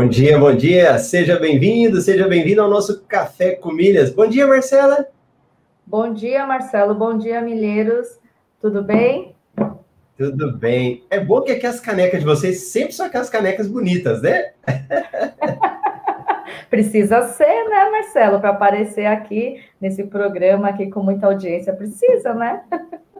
Bom 0.00 0.08
dia, 0.08 0.38
bom 0.38 0.56
dia. 0.56 0.98
Seja 0.98 1.38
bem-vindo, 1.38 2.00
seja 2.00 2.26
bem-vindo 2.26 2.62
ao 2.62 2.70
nosso 2.70 3.02
Café 3.02 3.54
com 3.54 3.70
Milhas. 3.70 4.08
Bom 4.08 4.26
dia, 4.26 4.46
Marcela. 4.46 5.06
Bom 5.86 6.14
dia, 6.14 6.46
Marcelo. 6.46 6.94
Bom 6.94 7.18
dia, 7.18 7.42
Milheiros. 7.42 8.18
Tudo 8.62 8.82
bem? 8.82 9.36
Tudo 10.16 10.56
bem. 10.56 11.04
É 11.10 11.20
bom 11.20 11.42
que 11.42 11.52
aqui 11.52 11.66
as 11.66 11.80
canecas 11.80 12.20
de 12.20 12.24
vocês 12.24 12.68
sempre 12.68 12.94
são 12.94 13.04
aquelas 13.04 13.28
canecas 13.28 13.68
bonitas, 13.68 14.22
né? 14.22 14.52
Precisa 16.70 17.28
ser, 17.28 17.68
né, 17.68 17.90
Marcelo, 17.90 18.40
para 18.40 18.50
aparecer 18.52 19.04
aqui 19.04 19.62
nesse 19.78 20.04
programa 20.04 20.70
aqui 20.70 20.88
com 20.88 21.02
muita 21.02 21.26
audiência. 21.26 21.74
Precisa, 21.74 22.32
né? 22.32 22.62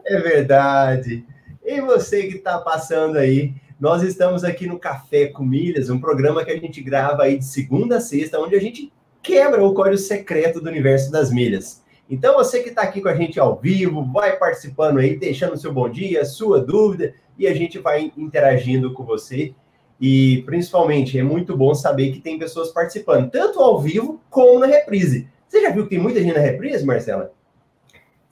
É 0.03 0.17
verdade. 0.17 1.23
E 1.63 1.79
você 1.79 2.23
que 2.23 2.37
está 2.37 2.57
passando 2.57 3.19
aí, 3.19 3.53
nós 3.81 4.03
estamos 4.03 4.43
aqui 4.43 4.67
no 4.67 4.77
Café 4.77 5.25
com 5.25 5.43
Milhas, 5.43 5.89
um 5.89 5.99
programa 5.99 6.45
que 6.45 6.51
a 6.51 6.59
gente 6.59 6.79
grava 6.83 7.23
aí 7.23 7.39
de 7.39 7.45
segunda 7.45 7.97
a 7.97 7.99
sexta, 7.99 8.39
onde 8.39 8.55
a 8.55 8.61
gente 8.61 8.93
quebra 9.23 9.63
o 9.65 9.73
código 9.73 9.97
secreto 9.97 10.61
do 10.61 10.69
universo 10.69 11.11
das 11.11 11.31
milhas. 11.31 11.81
Então, 12.07 12.35
você 12.35 12.61
que 12.61 12.69
está 12.69 12.83
aqui 12.83 13.01
com 13.01 13.07
a 13.09 13.15
gente 13.15 13.39
ao 13.39 13.55
vivo, 13.55 14.05
vai 14.13 14.37
participando 14.37 14.99
aí, 14.99 15.17
deixando 15.17 15.57
seu 15.57 15.73
bom 15.73 15.89
dia, 15.89 16.23
sua 16.25 16.59
dúvida, 16.59 17.15
e 17.35 17.47
a 17.47 17.55
gente 17.55 17.79
vai 17.79 18.13
interagindo 18.15 18.93
com 18.93 19.03
você. 19.03 19.55
E, 19.99 20.43
principalmente, 20.45 21.17
é 21.17 21.23
muito 21.23 21.57
bom 21.57 21.73
saber 21.73 22.11
que 22.11 22.19
tem 22.19 22.37
pessoas 22.37 22.69
participando, 22.69 23.31
tanto 23.31 23.59
ao 23.59 23.81
vivo 23.81 24.21
como 24.29 24.59
na 24.59 24.67
reprise. 24.67 25.27
Você 25.47 25.59
já 25.59 25.71
viu 25.71 25.85
que 25.85 25.89
tem 25.89 25.99
muita 25.99 26.21
gente 26.21 26.35
na 26.35 26.39
reprise, 26.39 26.85
Marcela? 26.85 27.33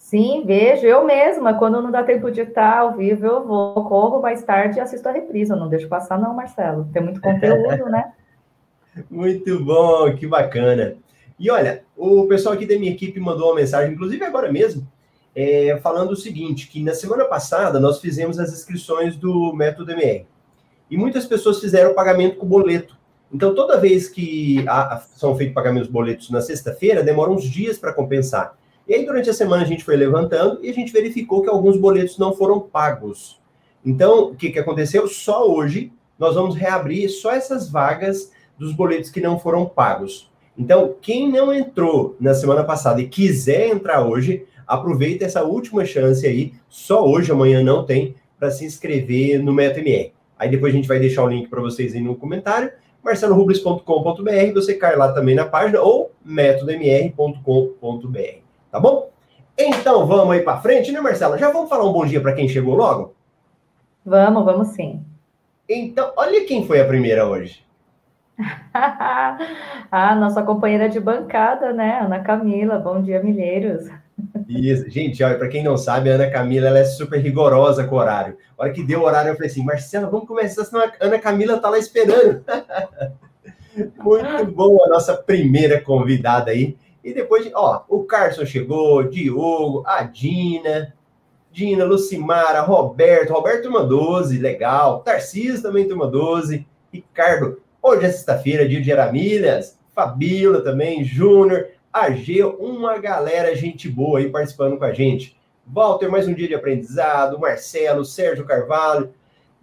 Sim, 0.09 0.43
vejo. 0.43 0.87
Eu 0.87 1.05
mesma, 1.05 1.53
quando 1.53 1.79
não 1.83 1.91
dá 1.91 2.01
tempo 2.01 2.31
de 2.31 2.41
estar 2.41 2.79
ao 2.79 2.97
vivo, 2.97 3.27
eu 3.27 3.45
vou, 3.45 3.75
corro 3.75 4.19
mais 4.19 4.41
tarde 4.41 4.79
e 4.79 4.81
assisto 4.81 5.07
a 5.07 5.11
reprise. 5.11 5.51
Não 5.51 5.69
deixo 5.69 5.87
passar, 5.87 6.19
não, 6.19 6.33
Marcelo. 6.33 6.89
Tem 6.91 6.99
muito 6.99 7.21
conteúdo, 7.21 7.85
né? 7.85 8.11
Muito 9.09 9.63
bom, 9.63 10.13
que 10.15 10.25
bacana. 10.25 10.95
E 11.39 11.49
olha, 11.49 11.83
o 11.95 12.25
pessoal 12.27 12.55
aqui 12.55 12.65
da 12.65 12.77
minha 12.77 12.91
equipe 12.91 13.17
mandou 13.19 13.49
uma 13.49 13.55
mensagem, 13.55 13.93
inclusive 13.93 14.25
agora 14.25 14.51
mesmo, 14.51 14.85
é, 15.33 15.79
falando 15.81 16.11
o 16.11 16.17
seguinte: 16.17 16.67
que 16.67 16.83
na 16.83 16.95
semana 16.95 17.23
passada 17.25 17.79
nós 17.79 18.01
fizemos 18.01 18.39
as 18.39 18.51
inscrições 18.51 19.15
do 19.15 19.53
método 19.53 19.91
MR. 19.91 20.25
E 20.89 20.97
muitas 20.97 21.27
pessoas 21.27 21.61
fizeram 21.61 21.91
o 21.91 21.95
pagamento 21.95 22.37
com 22.37 22.47
boleto. 22.47 22.97
Então, 23.31 23.53
toda 23.53 23.79
vez 23.79 24.09
que 24.09 24.65
há, 24.67 25.01
são 25.15 25.37
feitos 25.37 25.53
pagamentos 25.53 25.87
boletos 25.87 26.31
na 26.31 26.41
sexta-feira, 26.41 27.03
demora 27.03 27.29
uns 27.29 27.43
dias 27.43 27.77
para 27.77 27.93
compensar. 27.93 28.57
E 28.89 28.95
aí, 28.95 29.05
durante 29.05 29.29
a 29.29 29.33
semana, 29.35 29.61
a 29.61 29.67
gente 29.67 29.83
foi 29.83 29.95
levantando 29.95 30.65
e 30.65 30.69
a 30.71 30.73
gente 30.73 30.91
verificou 30.91 31.43
que 31.43 31.49
alguns 31.49 31.77
boletos 31.77 32.17
não 32.17 32.33
foram 32.33 32.59
pagos. 32.59 33.39
Então, 33.85 34.31
o 34.31 34.35
que, 34.35 34.49
que 34.49 34.57
aconteceu? 34.57 35.07
Só 35.07 35.47
hoje 35.47 35.93
nós 36.17 36.33
vamos 36.33 36.55
reabrir 36.55 37.07
só 37.07 37.31
essas 37.31 37.69
vagas 37.69 38.31
dos 38.57 38.73
boletos 38.73 39.11
que 39.11 39.21
não 39.21 39.37
foram 39.37 39.67
pagos. 39.67 40.31
Então, 40.57 40.95
quem 40.99 41.31
não 41.31 41.53
entrou 41.53 42.15
na 42.19 42.33
semana 42.33 42.63
passada 42.63 42.99
e 42.99 43.07
quiser 43.07 43.69
entrar 43.69 44.03
hoje, 44.03 44.47
aproveita 44.65 45.23
essa 45.23 45.43
última 45.43 45.85
chance 45.85 46.25
aí, 46.25 46.53
só 46.67 47.07
hoje, 47.07 47.31
amanhã 47.31 47.63
não 47.63 47.85
tem, 47.85 48.15
para 48.39 48.49
se 48.49 48.65
inscrever 48.65 49.39
no 49.39 49.53
MetaMR. 49.53 50.13
Aí 50.35 50.49
depois 50.49 50.73
a 50.73 50.75
gente 50.75 50.87
vai 50.87 50.97
deixar 50.97 51.23
o 51.23 51.29
link 51.29 51.47
para 51.47 51.61
vocês 51.61 51.93
aí 51.93 52.01
no 52.01 52.15
comentário, 52.15 52.71
marcelorubles.com.br, 53.03 54.53
você 54.55 54.73
cai 54.73 54.95
lá 54.95 55.11
também 55.11 55.35
na 55.35 55.45
página, 55.45 55.79
ou 55.79 56.11
métodomr.com.br 56.25 58.48
tá 58.71 58.79
bom? 58.79 59.09
Então 59.57 60.05
vamos 60.07 60.33
aí 60.33 60.41
para 60.41 60.61
frente, 60.61 60.91
né, 60.91 61.01
Marcela? 61.01 61.37
Já 61.37 61.51
vamos 61.51 61.69
falar 61.69 61.83
um 61.83 61.93
bom 61.93 62.05
dia 62.05 62.21
para 62.21 62.33
quem 62.33 62.47
chegou 62.47 62.75
logo? 62.75 63.13
Vamos, 64.05 64.45
vamos 64.45 64.69
sim. 64.69 65.03
Então, 65.67 66.13
olha 66.15 66.45
quem 66.45 66.65
foi 66.65 66.79
a 66.79 66.85
primeira 66.85 67.27
hoje. 67.27 67.63
ah, 68.73 70.15
nossa 70.15 70.41
companheira 70.41 70.87
de 70.87 70.99
bancada, 70.99 71.73
né? 71.73 71.99
Ana 72.01 72.19
Camila. 72.19 72.79
Bom 72.79 73.01
dia, 73.01 73.21
Milheiros. 73.21 73.89
Isso, 74.47 74.89
gente, 74.89 75.23
olha, 75.23 75.37
para 75.37 75.47
quem 75.47 75.63
não 75.63 75.77
sabe, 75.77 76.09
a 76.09 76.15
Ana 76.15 76.29
Camila 76.29 76.67
ela 76.67 76.79
é 76.79 76.85
super 76.85 77.19
rigorosa 77.19 77.83
com 77.83 77.95
o 77.95 77.99
horário. 77.99 78.37
A 78.57 78.63
hora 78.63 78.73
que 78.73 78.83
deu 78.83 79.01
o 79.01 79.03
horário, 79.03 79.29
eu 79.29 79.35
falei 79.35 79.49
assim, 79.49 79.63
Marcela, 79.63 80.09
vamos 80.09 80.27
começar, 80.27 80.65
senão 80.65 80.81
a 80.81 80.91
Ana 80.99 81.19
Camila 81.19 81.59
tá 81.59 81.69
lá 81.69 81.77
esperando. 81.77 82.43
Muito 84.03 84.45
bom 84.51 84.83
a 84.83 84.89
nossa 84.89 85.15
primeira 85.15 85.79
convidada 85.79 86.51
aí. 86.51 86.75
E 87.09 87.13
depois, 87.13 87.49
ó, 87.55 87.83
o 87.89 88.03
Carson 88.03 88.45
chegou, 88.45 89.01
Diogo, 89.01 89.81
a 89.87 90.03
Dina, 90.03 90.93
Dina, 91.51 91.83
Lucimara, 91.83 92.61
Roberto, 92.61 93.33
Roberto 93.33 93.63
turma 93.63 93.83
12, 93.83 94.37
legal. 94.37 94.99
Tarcísio 94.99 95.63
também 95.63 95.87
turma 95.87 96.05
12. 96.05 96.67
Ricardo, 96.93 97.63
hoje 97.81 98.05
é 98.05 98.11
sexta-feira, 98.11 98.67
dia 98.67 98.79
de 98.79 98.91
Aramilhas. 98.91 99.79
Fabíola 99.95 100.61
também, 100.61 101.03
Júnior, 101.03 101.69
Ageu, 101.91 102.55
uma 102.59 102.99
galera, 102.99 103.55
gente 103.55 103.89
boa 103.89 104.19
aí 104.19 104.29
participando 104.29 104.77
com 104.77 104.85
a 104.85 104.93
gente. 104.93 105.35
Walter, 105.65 106.09
mais 106.09 106.27
um 106.27 106.33
dia 106.35 106.47
de 106.47 106.53
aprendizado. 106.53 107.39
Marcelo, 107.39 108.05
Sérgio 108.05 108.45
Carvalho. 108.45 109.11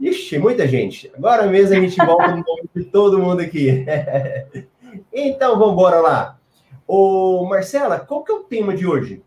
Ixi, 0.01 0.37
muita 0.37 0.67
gente. 0.67 1.13
Agora 1.17 1.47
mesmo 1.47 1.77
a 1.77 1.81
gente 1.81 1.97
volta 2.05 2.27
no 2.27 2.43
nome 2.45 2.69
de 2.75 2.84
todo 2.87 3.21
mundo 3.21 3.41
aqui. 3.41 3.87
então, 5.15 5.57
vamos 5.57 5.75
embora 5.75 6.01
lá. 6.01 6.35
Ô, 6.86 7.44
Marcela, 7.48 7.98
qual 7.98 8.22
que 8.22 8.30
é 8.30 8.34
o 8.34 8.44
tema 8.44 8.74
de 8.74 8.86
hoje? 8.86 9.22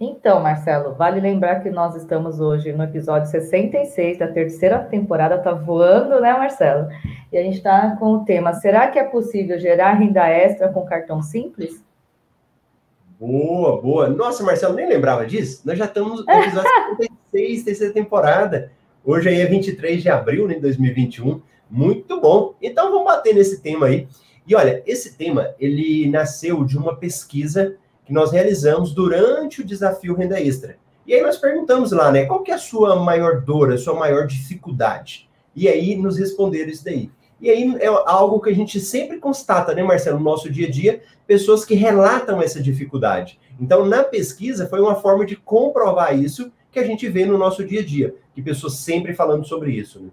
Então, 0.00 0.40
Marcelo, 0.40 0.94
vale 0.94 1.20
lembrar 1.20 1.60
que 1.62 1.70
nós 1.70 1.94
estamos 1.94 2.40
hoje 2.40 2.72
no 2.72 2.82
episódio 2.82 3.30
66 3.30 4.18
da 4.18 4.26
terceira 4.28 4.78
temporada, 4.80 5.38
tá 5.38 5.52
voando, 5.52 6.20
né, 6.20 6.32
Marcelo? 6.32 6.88
E 7.32 7.38
a 7.38 7.42
gente 7.42 7.58
está 7.58 7.96
com 7.96 8.12
o 8.12 8.24
tema: 8.24 8.54
será 8.54 8.88
que 8.88 8.98
é 8.98 9.04
possível 9.04 9.58
gerar 9.58 9.92
renda 9.92 10.26
extra 10.26 10.68
com 10.68 10.84
cartão 10.84 11.22
simples? 11.22 11.84
Boa, 13.20 13.80
boa. 13.80 14.08
Nossa, 14.08 14.42
Marcelo, 14.42 14.74
nem 14.74 14.88
lembrava 14.88 15.24
disso. 15.26 15.62
Nós 15.64 15.78
já 15.78 15.84
estamos 15.84 16.24
no 16.26 16.32
episódio 16.32 16.70
66, 17.30 17.64
terceira 17.64 17.92
temporada. 17.92 18.72
Hoje 19.04 19.28
aí 19.28 19.40
é 19.40 19.46
23 19.46 20.02
de 20.02 20.08
abril 20.08 20.48
né, 20.48 20.54
de 20.54 20.60
2021. 20.60 21.40
Muito 21.70 22.20
bom. 22.20 22.54
Então 22.60 22.90
vamos 22.90 23.04
bater 23.04 23.34
nesse 23.34 23.60
tema 23.60 23.86
aí. 23.86 24.08
E 24.46 24.54
olha, 24.54 24.82
esse 24.86 25.14
tema, 25.14 25.54
ele 25.58 26.08
nasceu 26.08 26.64
de 26.64 26.76
uma 26.76 26.96
pesquisa 26.96 27.76
que 28.04 28.12
nós 28.12 28.32
realizamos 28.32 28.92
durante 28.92 29.62
o 29.62 29.64
desafio 29.64 30.14
Renda 30.14 30.40
Extra. 30.40 30.76
E 31.06 31.14
aí 31.14 31.22
nós 31.22 31.36
perguntamos 31.36 31.92
lá, 31.92 32.10
né, 32.10 32.24
qual 32.24 32.42
que 32.42 32.50
é 32.50 32.54
a 32.54 32.58
sua 32.58 32.96
maior 32.96 33.40
dor, 33.40 33.72
a 33.72 33.78
sua 33.78 33.94
maior 33.94 34.26
dificuldade? 34.26 35.28
E 35.54 35.68
aí 35.68 35.96
nos 35.96 36.18
responderam 36.18 36.70
isso 36.70 36.84
daí. 36.84 37.10
E 37.40 37.50
aí 37.50 37.76
é 37.80 37.86
algo 37.86 38.40
que 38.40 38.50
a 38.50 38.54
gente 38.54 38.80
sempre 38.80 39.18
constata, 39.18 39.74
né, 39.74 39.82
Marcelo, 39.82 40.18
no 40.18 40.24
nosso 40.24 40.50
dia 40.50 40.66
a 40.66 40.70
dia, 40.70 41.02
pessoas 41.26 41.64
que 41.64 41.74
relatam 41.74 42.40
essa 42.40 42.60
dificuldade. 42.60 43.38
Então, 43.60 43.84
na 43.84 44.02
pesquisa, 44.02 44.66
foi 44.66 44.80
uma 44.80 44.94
forma 44.94 45.24
de 45.26 45.36
comprovar 45.36 46.18
isso 46.18 46.50
que 46.70 46.78
a 46.78 46.84
gente 46.84 47.08
vê 47.08 47.24
no 47.24 47.38
nosso 47.38 47.64
dia 47.64 47.80
a 47.80 47.84
dia, 47.84 48.14
que 48.34 48.42
pessoas 48.42 48.74
sempre 48.74 49.14
falando 49.14 49.46
sobre 49.46 49.72
isso. 49.72 50.00
Né? 50.00 50.08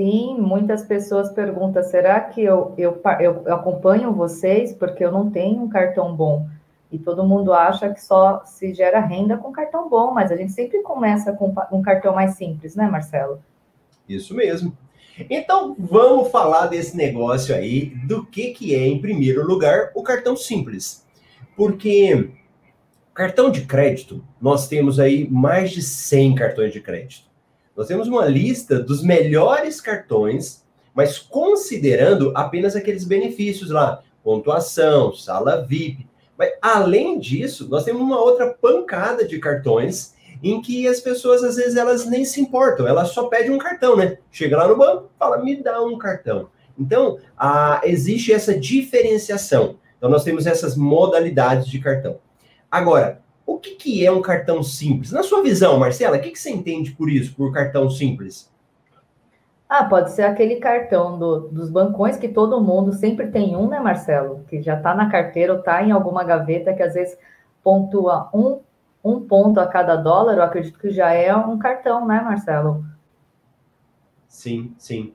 Sim, 0.00 0.38
muitas 0.40 0.82
pessoas 0.82 1.30
perguntam: 1.30 1.82
será 1.82 2.18
que 2.22 2.42
eu, 2.42 2.72
eu, 2.78 3.02
eu 3.20 3.54
acompanho 3.54 4.14
vocês 4.14 4.72
porque 4.72 5.04
eu 5.04 5.12
não 5.12 5.30
tenho 5.30 5.62
um 5.62 5.68
cartão 5.68 6.16
bom? 6.16 6.48
E 6.90 6.98
todo 6.98 7.22
mundo 7.22 7.52
acha 7.52 7.92
que 7.92 8.02
só 8.02 8.42
se 8.46 8.72
gera 8.72 8.98
renda 8.98 9.36
com 9.36 9.52
cartão 9.52 9.90
bom, 9.90 10.10
mas 10.10 10.32
a 10.32 10.36
gente 10.36 10.52
sempre 10.52 10.80
começa 10.80 11.34
com 11.34 11.54
um 11.70 11.82
cartão 11.82 12.14
mais 12.14 12.34
simples, 12.36 12.74
né, 12.74 12.88
Marcelo? 12.88 13.42
Isso 14.08 14.34
mesmo. 14.34 14.74
Então, 15.28 15.76
vamos 15.78 16.30
falar 16.30 16.68
desse 16.68 16.96
negócio 16.96 17.54
aí, 17.54 17.92
do 18.06 18.24
que, 18.24 18.52
que 18.52 18.74
é, 18.74 18.86
em 18.86 19.02
primeiro 19.02 19.46
lugar, 19.46 19.90
o 19.94 20.02
cartão 20.02 20.34
simples. 20.34 21.06
Porque 21.54 22.30
cartão 23.12 23.50
de 23.50 23.66
crédito, 23.66 24.24
nós 24.40 24.66
temos 24.66 24.98
aí 24.98 25.28
mais 25.28 25.72
de 25.72 25.82
100 25.82 26.36
cartões 26.36 26.72
de 26.72 26.80
crédito. 26.80 27.29
Nós 27.80 27.88
temos 27.88 28.08
uma 28.08 28.26
lista 28.26 28.78
dos 28.78 29.02
melhores 29.02 29.80
cartões, 29.80 30.62
mas 30.92 31.18
considerando 31.18 32.30
apenas 32.36 32.76
aqueles 32.76 33.04
benefícios 33.04 33.70
lá, 33.70 34.02
pontuação, 34.22 35.14
sala 35.14 35.64
VIP. 35.66 36.06
Mas 36.36 36.50
além 36.60 37.18
disso, 37.18 37.66
nós 37.70 37.82
temos 37.82 38.02
uma 38.02 38.20
outra 38.20 38.48
pancada 38.48 39.26
de 39.26 39.38
cartões 39.38 40.14
em 40.42 40.60
que 40.60 40.86
as 40.86 41.00
pessoas 41.00 41.42
às 41.42 41.56
vezes 41.56 41.74
elas 41.74 42.04
nem 42.04 42.22
se 42.22 42.38
importam, 42.38 42.86
elas 42.86 43.12
só 43.12 43.28
pedem 43.28 43.50
um 43.50 43.56
cartão, 43.56 43.96
né? 43.96 44.18
Chega 44.30 44.58
lá 44.58 44.68
no 44.68 44.76
banco, 44.76 45.10
fala, 45.18 45.42
me 45.42 45.56
dá 45.56 45.80
um 45.82 45.96
cartão. 45.96 46.50
Então, 46.78 47.16
a, 47.34 47.80
existe 47.84 48.30
essa 48.30 48.54
diferenciação. 48.54 49.78
Então, 49.96 50.10
nós 50.10 50.22
temos 50.22 50.46
essas 50.46 50.76
modalidades 50.76 51.66
de 51.66 51.78
cartão. 51.78 52.18
Agora, 52.70 53.22
o 53.54 53.58
que, 53.58 53.72
que 53.72 54.06
é 54.06 54.12
um 54.12 54.22
cartão 54.22 54.62
simples? 54.62 55.10
Na 55.10 55.24
sua 55.24 55.42
visão, 55.42 55.78
Marcela, 55.78 56.16
o 56.16 56.20
que, 56.20 56.30
que 56.30 56.38
você 56.38 56.50
entende 56.50 56.92
por 56.92 57.10
isso, 57.10 57.34
por 57.34 57.52
cartão 57.52 57.90
simples? 57.90 58.48
Ah, 59.68 59.84
pode 59.84 60.12
ser 60.12 60.22
aquele 60.22 60.56
cartão 60.56 61.18
do, 61.18 61.48
dos 61.48 61.68
bancões 61.68 62.16
que 62.16 62.28
todo 62.28 62.60
mundo 62.60 62.92
sempre 62.92 63.26
tem 63.28 63.56
um, 63.56 63.68
né, 63.68 63.80
Marcelo? 63.80 64.44
Que 64.48 64.62
já 64.62 64.76
está 64.76 64.94
na 64.94 65.10
carteira 65.10 65.52
ou 65.52 65.58
está 65.58 65.82
em 65.82 65.90
alguma 65.90 66.22
gaveta 66.22 66.72
que 66.72 66.82
às 66.82 66.94
vezes 66.94 67.18
pontua 67.62 68.30
um, 68.32 68.60
um 69.02 69.20
ponto 69.20 69.58
a 69.58 69.66
cada 69.66 69.96
dólar. 69.96 70.36
Eu 70.36 70.42
acredito 70.42 70.78
que 70.78 70.90
já 70.90 71.12
é 71.12 71.34
um 71.34 71.58
cartão, 71.58 72.06
né, 72.06 72.20
Marcelo? 72.20 72.84
Sim, 74.28 74.74
sim. 74.78 75.12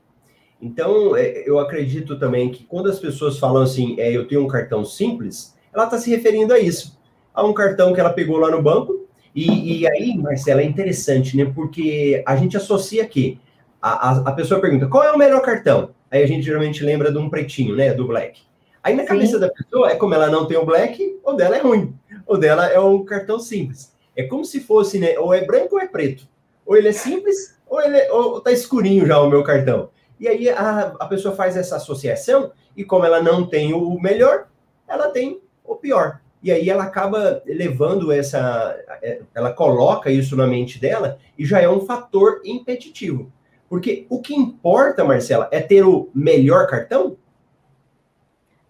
Então, 0.62 1.16
é, 1.16 1.48
eu 1.48 1.58
acredito 1.60 2.20
também 2.20 2.52
que 2.52 2.66
quando 2.66 2.90
as 2.90 3.00
pessoas 3.00 3.40
falam 3.40 3.64
assim, 3.64 4.00
é, 4.00 4.12
eu 4.12 4.28
tenho 4.28 4.44
um 4.44 4.48
cartão 4.48 4.84
simples, 4.84 5.56
ela 5.74 5.86
está 5.86 5.98
se 5.98 6.10
referindo 6.10 6.54
a 6.54 6.60
isso. 6.60 6.95
A 7.36 7.44
um 7.44 7.54
cartão 7.54 7.94
que 7.94 8.00
ela 8.00 8.14
pegou 8.14 8.38
lá 8.38 8.50
no 8.50 8.62
banco. 8.62 9.08
E, 9.36 9.82
e 9.82 9.88
aí, 9.88 10.18
Marcela, 10.18 10.62
é 10.62 10.64
interessante, 10.64 11.36
né? 11.36 11.52
Porque 11.54 12.24
a 12.26 12.36
gente 12.38 12.56
associa 12.56 13.06
que 13.06 13.40
a, 13.82 14.10
a, 14.10 14.18
a, 14.30 14.32
pessoa 14.32 14.62
pergunta 14.62 14.88
qual 14.88 15.04
é 15.04 15.12
o 15.12 15.18
melhor 15.18 15.42
cartão? 15.42 15.90
Aí 16.10 16.24
a 16.24 16.28
gente 16.28 16.44
geralmente 16.44 16.84
lembra 16.84 17.12
de 17.12 17.18
um 17.18 17.30
pretinho, 17.30 17.76
né? 17.76 17.94
Do 17.94 18.08
black. 18.08 18.42
Aí 18.82 18.96
na 18.96 19.04
cabeça 19.04 19.34
Sim. 19.34 19.40
da 19.40 19.50
pessoa 19.50 19.92
é 19.92 19.96
como 19.96 20.14
ela 20.14 20.30
não 20.30 20.46
tem 20.46 20.58
o 20.58 20.66
black, 20.66 21.20
o 21.24 21.34
dela 21.34 21.58
é 21.58 21.62
ruim. 21.62 21.94
O 22.26 22.38
dela 22.38 22.68
é 22.68 22.80
um 22.80 23.04
cartão 23.04 23.38
simples. 23.38 23.94
É 24.16 24.24
como 24.24 24.46
se 24.46 24.62
fosse, 24.62 24.98
né? 24.98 25.20
Ou 25.20 25.34
é 25.34 25.44
branco 25.44 25.76
ou 25.76 25.82
é 25.82 25.88
preto. 25.88 26.28
Ou 26.66 26.78
ele 26.78 26.88
é 26.88 26.94
simples, 26.94 27.60
ou 27.68 27.82
ele 27.82 27.98
é, 27.98 28.12
ou 28.12 28.40
tá 28.40 28.52
escurinho 28.52 29.06
já 29.06 29.20
o 29.20 29.30
meu 29.30 29.44
cartão. 29.44 29.90
E 30.20 30.28
aí 30.28 30.50
a, 30.50 30.96
a 31.00 31.06
pessoa 31.08 31.36
faz 31.36 31.58
essa 31.58 31.76
associação, 31.76 32.52
e 32.76 32.84
como 32.84 33.06
ela 33.06 33.22
não 33.22 33.46
tem 33.46 33.74
o 33.74 34.00
melhor, 34.00 34.48
ela 34.88 35.10
tem 35.10 35.42
o 35.64 35.76
pior. 35.76 36.22
E 36.46 36.52
aí 36.52 36.70
ela 36.70 36.84
acaba 36.84 37.42
levando 37.44 38.12
essa. 38.12 38.78
É, 39.02 39.20
ela 39.34 39.52
coloca 39.52 40.12
isso 40.12 40.38
na 40.38 40.46
mente 40.46 40.80
dela 40.80 41.18
e 41.36 41.44
já 41.44 41.60
é 41.60 41.68
um 41.68 41.80
fator 41.88 42.40
impeditivo. 42.46 43.34
Porque 43.68 44.06
o 44.12 44.22
que 44.22 44.36
importa, 44.36 45.04
Marcela, 45.04 45.50
é 45.52 45.60
ter 45.60 45.84
o 45.84 46.08
melhor 46.14 46.68
cartão? 46.68 47.18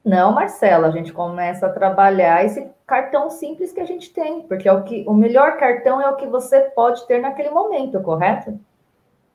Não, 0.05 0.31
Marcela, 0.31 0.87
a 0.87 0.91
gente 0.91 1.11
começa 1.11 1.65
a 1.65 1.69
trabalhar 1.69 2.45
esse 2.45 2.65
cartão 2.87 3.29
simples 3.29 3.73
que 3.73 3.81
a 3.81 3.85
gente 3.85 4.13
tem, 4.13 4.43
porque 4.43 4.69
é 4.69 4.71
o 4.71 4.83
que 4.83 5.03
o 5.05 5.13
melhor 5.13 5.57
cartão 5.57 5.99
é 5.99 6.09
o 6.09 6.15
que 6.15 6.27
você 6.27 6.61
pode 6.61 7.05
ter 7.07 7.19
naquele 7.19 7.49
momento, 7.49 7.99
correto? 7.99 8.57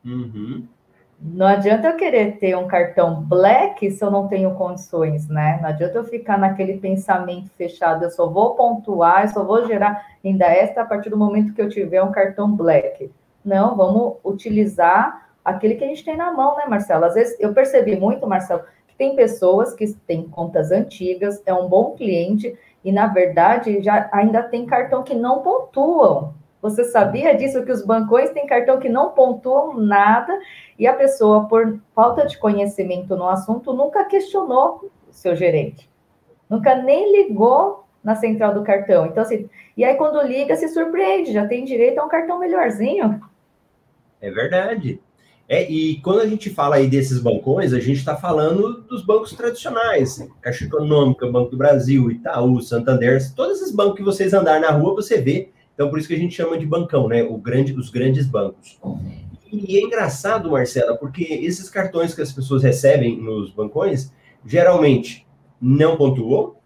Uhum. 0.02 0.66
Não 1.22 1.46
adianta 1.46 1.86
eu 1.86 1.96
querer 1.96 2.38
ter 2.38 2.56
um 2.56 2.66
cartão 2.66 3.20
black 3.22 3.90
se 3.90 4.02
eu 4.02 4.10
não 4.10 4.26
tenho 4.26 4.54
condições, 4.54 5.28
né? 5.28 5.58
Não 5.60 5.68
adianta 5.68 5.98
eu 5.98 6.04
ficar 6.04 6.38
naquele 6.38 6.78
pensamento 6.78 7.50
fechado, 7.58 8.04
eu 8.04 8.10
só 8.10 8.26
vou 8.26 8.54
pontuar, 8.54 9.24
eu 9.24 9.28
só 9.28 9.44
vou 9.44 9.66
gerar 9.66 10.02
renda 10.24 10.46
extra 10.46 10.82
a 10.82 10.86
partir 10.86 11.10
do 11.10 11.18
momento 11.18 11.52
que 11.52 11.60
eu 11.60 11.68
tiver 11.68 12.02
um 12.02 12.10
cartão 12.10 12.50
black. 12.50 13.12
Não, 13.44 13.76
vamos 13.76 14.16
utilizar 14.24 15.28
aquele 15.44 15.74
que 15.74 15.84
a 15.84 15.88
gente 15.88 16.04
tem 16.04 16.16
na 16.16 16.32
mão, 16.32 16.56
né, 16.56 16.64
Marcelo? 16.66 17.04
Às 17.04 17.14
vezes 17.14 17.38
eu 17.38 17.52
percebi 17.52 18.00
muito, 18.00 18.26
Marcelo, 18.26 18.62
que 18.88 18.94
tem 18.94 19.14
pessoas 19.14 19.74
que 19.74 19.92
têm 20.06 20.26
contas 20.26 20.70
antigas, 20.70 21.42
é 21.44 21.52
um 21.52 21.68
bom 21.68 21.94
cliente 21.96 22.58
e 22.82 22.90
na 22.90 23.08
verdade 23.08 23.82
já 23.82 24.08
ainda 24.10 24.42
tem 24.42 24.64
cartão 24.64 25.02
que 25.02 25.14
não 25.14 25.42
pontuam. 25.42 26.39
Você 26.62 26.84
sabia 26.84 27.34
disso 27.34 27.64
que 27.64 27.72
os 27.72 27.84
bancões 27.84 28.30
têm 28.30 28.46
cartão 28.46 28.78
que 28.78 28.88
não 28.88 29.10
pontuam 29.10 29.78
nada 29.78 30.38
e 30.78 30.86
a 30.86 30.92
pessoa 30.92 31.48
por 31.48 31.80
falta 31.94 32.26
de 32.26 32.38
conhecimento 32.38 33.16
no 33.16 33.28
assunto 33.28 33.72
nunca 33.72 34.04
questionou 34.04 34.90
o 35.08 35.12
seu 35.12 35.34
gerente. 35.34 35.88
Nunca 36.48 36.74
nem 36.74 37.12
ligou 37.12 37.84
na 38.04 38.14
central 38.14 38.52
do 38.52 38.62
cartão. 38.62 39.06
Então 39.06 39.22
assim, 39.22 39.48
e 39.76 39.84
aí 39.84 39.94
quando 39.94 40.20
liga 40.22 40.54
se 40.56 40.68
surpreende, 40.68 41.32
já 41.32 41.46
tem 41.46 41.64
direito 41.64 41.98
a 41.98 42.04
um 42.04 42.08
cartão 42.08 42.38
melhorzinho. 42.38 43.20
É 44.20 44.30
verdade. 44.30 45.00
É, 45.48 45.68
e 45.68 46.00
quando 46.02 46.20
a 46.20 46.26
gente 46.26 46.48
fala 46.48 46.76
aí 46.76 46.86
desses 46.86 47.18
bancões, 47.18 47.72
a 47.72 47.80
gente 47.80 47.98
está 47.98 48.14
falando 48.14 48.82
dos 48.82 49.04
bancos 49.04 49.32
tradicionais, 49.32 50.24
Caixa 50.40 50.64
Econômica, 50.64 51.26
Banco 51.26 51.50
do 51.50 51.56
Brasil, 51.56 52.08
Itaú, 52.08 52.60
Santander, 52.60 53.18
todos 53.34 53.60
esses 53.60 53.74
bancos 53.74 53.96
que 53.96 54.02
vocês 54.04 54.32
andarem 54.32 54.60
na 54.62 54.70
rua, 54.70 54.94
você 54.94 55.20
vê. 55.20 55.50
Então, 55.80 55.88
por 55.88 55.98
isso 55.98 56.08
que 56.08 56.14
a 56.14 56.18
gente 56.18 56.34
chama 56.34 56.58
de 56.58 56.66
bancão, 56.66 57.08
né? 57.08 57.22
O 57.22 57.38
grande, 57.38 57.72
os 57.72 57.88
grandes 57.88 58.26
bancos. 58.26 58.78
E 59.50 59.78
é 59.78 59.80
engraçado, 59.80 60.50
Marcela, 60.50 60.94
porque 60.94 61.24
esses 61.24 61.70
cartões 61.70 62.14
que 62.14 62.20
as 62.20 62.30
pessoas 62.30 62.62
recebem 62.62 63.18
nos 63.18 63.50
bancões, 63.50 64.12
geralmente 64.44 65.26
não 65.58 65.96
pontuam. 65.96 66.56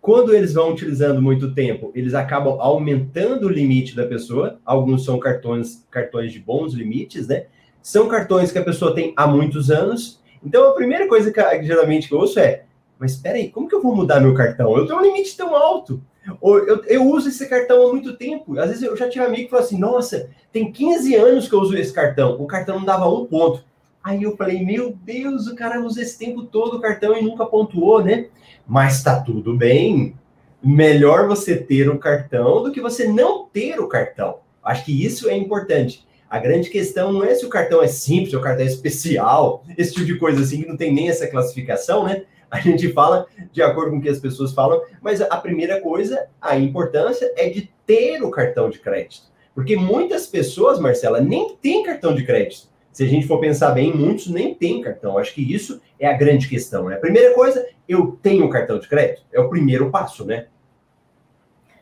Quando 0.00 0.32
eles 0.32 0.54
vão 0.54 0.70
utilizando 0.70 1.20
muito 1.20 1.56
tempo, 1.56 1.90
eles 1.92 2.14
acabam 2.14 2.60
aumentando 2.60 3.48
o 3.48 3.50
limite 3.50 3.96
da 3.96 4.06
pessoa. 4.06 4.60
Alguns 4.64 5.04
são 5.04 5.18
cartões, 5.18 5.84
cartões 5.90 6.32
de 6.32 6.38
bons 6.38 6.72
limites, 6.72 7.26
né? 7.26 7.46
São 7.82 8.06
cartões 8.06 8.52
que 8.52 8.58
a 8.60 8.64
pessoa 8.64 8.94
tem 8.94 9.12
há 9.16 9.26
muitos 9.26 9.72
anos. 9.72 10.22
Então, 10.40 10.68
a 10.68 10.74
primeira 10.74 11.08
coisa 11.08 11.32
que, 11.32 11.62
geralmente 11.64 12.12
eu 12.12 12.18
ouço 12.18 12.38
é: 12.38 12.62
mas 12.96 13.14
espera 13.14 13.38
aí, 13.38 13.50
como 13.50 13.68
que 13.68 13.74
eu 13.74 13.82
vou 13.82 13.92
mudar 13.92 14.20
meu 14.20 14.34
cartão? 14.34 14.78
Eu 14.78 14.86
tenho 14.86 15.00
um 15.00 15.02
limite 15.02 15.36
tão 15.36 15.56
alto. 15.56 16.00
Ou 16.40 16.58
eu, 16.58 16.84
eu 16.84 17.06
uso 17.06 17.28
esse 17.28 17.46
cartão 17.48 17.86
há 17.86 17.90
muito 17.92 18.16
tempo. 18.16 18.58
Às 18.58 18.68
vezes 18.68 18.82
eu 18.82 18.96
já 18.96 19.08
tive 19.08 19.24
amigo 19.24 19.44
que 19.44 19.50
falou 19.50 19.64
assim: 19.64 19.78
nossa, 19.78 20.30
tem 20.52 20.72
15 20.72 21.14
anos 21.14 21.48
que 21.48 21.54
eu 21.54 21.60
uso 21.60 21.76
esse 21.76 21.92
cartão. 21.92 22.40
O 22.40 22.46
cartão 22.46 22.78
não 22.78 22.84
dava 22.84 23.08
um 23.08 23.26
ponto. 23.26 23.64
Aí 24.02 24.22
eu 24.22 24.36
falei: 24.36 24.64
meu 24.64 24.96
Deus, 25.04 25.46
o 25.46 25.54
cara 25.54 25.80
usa 25.80 26.02
esse 26.02 26.18
tempo 26.18 26.44
todo 26.44 26.76
o 26.76 26.80
cartão 26.80 27.16
e 27.16 27.22
nunca 27.22 27.46
pontuou, 27.46 28.02
né? 28.02 28.26
Mas 28.66 29.02
tá 29.02 29.20
tudo 29.20 29.56
bem. 29.56 30.14
Melhor 30.62 31.28
você 31.28 31.56
ter 31.56 31.90
o 31.90 31.98
cartão 31.98 32.62
do 32.62 32.72
que 32.72 32.80
você 32.80 33.06
não 33.06 33.46
ter 33.46 33.78
o 33.80 33.86
cartão. 33.86 34.38
Acho 34.62 34.84
que 34.84 35.04
isso 35.04 35.28
é 35.28 35.36
importante. 35.36 36.06
A 36.28 36.38
grande 36.38 36.70
questão 36.70 37.12
não 37.12 37.22
é 37.22 37.34
se 37.34 37.44
o 37.44 37.50
cartão 37.50 37.82
é 37.82 37.86
simples, 37.86 38.30
se 38.30 38.36
o 38.36 38.40
cartão 38.40 38.64
é 38.64 38.68
especial, 38.68 39.62
esse 39.76 39.92
tipo 39.92 40.06
de 40.06 40.18
coisa 40.18 40.42
assim, 40.42 40.62
que 40.62 40.68
não 40.68 40.76
tem 40.76 40.92
nem 40.92 41.08
essa 41.08 41.28
classificação, 41.28 42.04
né? 42.04 42.24
A 42.54 42.60
gente 42.60 42.92
fala 42.92 43.26
de 43.50 43.60
acordo 43.60 43.90
com 43.90 43.96
o 43.96 44.00
que 44.00 44.08
as 44.08 44.20
pessoas 44.20 44.52
falam, 44.52 44.80
mas 45.02 45.20
a 45.20 45.36
primeira 45.38 45.80
coisa, 45.80 46.28
a 46.40 46.56
importância 46.56 47.32
é 47.36 47.48
de 47.48 47.68
ter 47.84 48.22
o 48.22 48.30
cartão 48.30 48.70
de 48.70 48.78
crédito. 48.78 49.24
Porque 49.52 49.74
muitas 49.74 50.28
pessoas, 50.28 50.78
Marcela, 50.78 51.20
nem 51.20 51.56
têm 51.56 51.82
cartão 51.82 52.14
de 52.14 52.24
crédito. 52.24 52.68
Se 52.92 53.02
a 53.02 53.08
gente 53.08 53.26
for 53.26 53.40
pensar 53.40 53.72
bem, 53.72 53.92
muitos 53.92 54.28
nem 54.28 54.54
têm 54.54 54.80
cartão. 54.80 55.18
Acho 55.18 55.34
que 55.34 55.52
isso 55.52 55.82
é 55.98 56.06
a 56.06 56.12
grande 56.12 56.48
questão, 56.48 56.84
né? 56.88 56.94
A 56.94 57.00
primeira 57.00 57.34
coisa, 57.34 57.66
eu 57.88 58.16
tenho 58.22 58.48
cartão 58.48 58.78
de 58.78 58.88
crédito. 58.88 59.22
É 59.32 59.40
o 59.40 59.48
primeiro 59.48 59.90
passo, 59.90 60.24
né? 60.24 60.46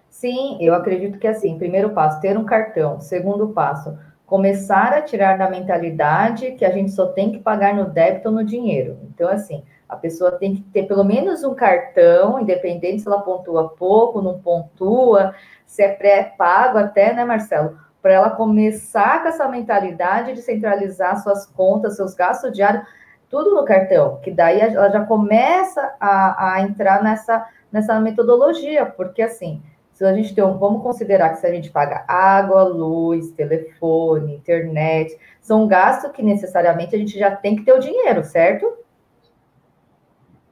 Sim, 0.09 0.57
eu 0.59 0.75
acredito 0.75 1.19
que 1.19 1.27
é 1.27 1.31
assim, 1.31 1.59
primeiro 1.59 1.91
passo, 1.91 2.19
ter 2.19 2.39
um 2.39 2.45
cartão. 2.47 2.99
Segundo 2.99 3.49
passo, 3.49 3.95
começar 4.25 4.95
a 4.95 5.03
tirar 5.03 5.37
da 5.37 5.51
mentalidade 5.51 6.53
que 6.53 6.65
a 6.65 6.71
gente 6.71 6.93
só 6.93 7.09
tem 7.09 7.31
que 7.31 7.41
pagar 7.41 7.75
no 7.75 7.91
débito 7.91 8.31
ou 8.31 8.35
no 8.35 8.43
dinheiro. 8.43 8.99
Então, 9.11 9.29
assim, 9.29 9.63
a 9.93 9.97
pessoa 9.97 10.33
tem 10.33 10.55
que 10.55 10.63
ter 10.63 10.85
pelo 10.85 11.05
menos 11.05 11.45
um 11.45 11.55
cartão, 11.55 12.41
independente 12.41 13.03
se 13.03 13.07
ela 13.09 13.21
pontua 13.21 13.69
pouco, 13.69 14.23
não 14.23 14.39
pontua, 14.39 15.35
se 15.67 15.83
é 15.83 15.89
pré-pago 15.89 16.79
até, 16.79 17.13
né, 17.13 17.25
Marcelo? 17.25 17.79
Para 18.01 18.15
ela 18.15 18.31
começar 18.31 19.23
com 19.23 19.29
essa 19.29 19.47
mentalidade 19.47 20.33
de 20.33 20.41
centralizar 20.41 21.23
suas 21.23 21.47
contas, 21.47 21.97
seus 21.97 22.15
gastos 22.15 22.53
diários, 22.53 22.85
tudo 23.29 23.55
no 23.55 23.65
cartão, 23.65 24.19
que 24.23 24.31
daí 24.31 24.61
ela 24.61 24.91
já 24.91 25.05
começa 25.05 25.95
a, 26.01 26.55
a 26.55 26.63
entrar 26.63 27.03
nessa, 27.03 27.47
nessa 27.71 28.01
metodologia, 28.01 28.87
porque 28.87 29.21
assim, 29.21 29.63
se 29.93 30.05
a 30.05 30.13
gente 30.15 30.35
tem 30.35 30.43
um, 30.43 30.57
vamos 30.57 30.83
considerar 30.83 31.31
que 31.31 31.37
se 31.37 31.47
a 31.47 31.53
gente 31.53 31.71
paga 31.71 32.05
água, 32.09 32.63
luz, 32.63 33.31
telefone, 33.33 34.37
internet, 34.37 35.19
são 35.41 35.69
gastos 35.69 36.13
que 36.13 36.23
necessariamente 36.23 36.97
a 36.97 36.99
gente 36.99 37.19
já 37.19 37.31
tem 37.35 37.57
que 37.57 37.65
ter 37.65 37.73
o 37.73 37.79
dinheiro, 37.79 38.25
certo? 38.25 38.83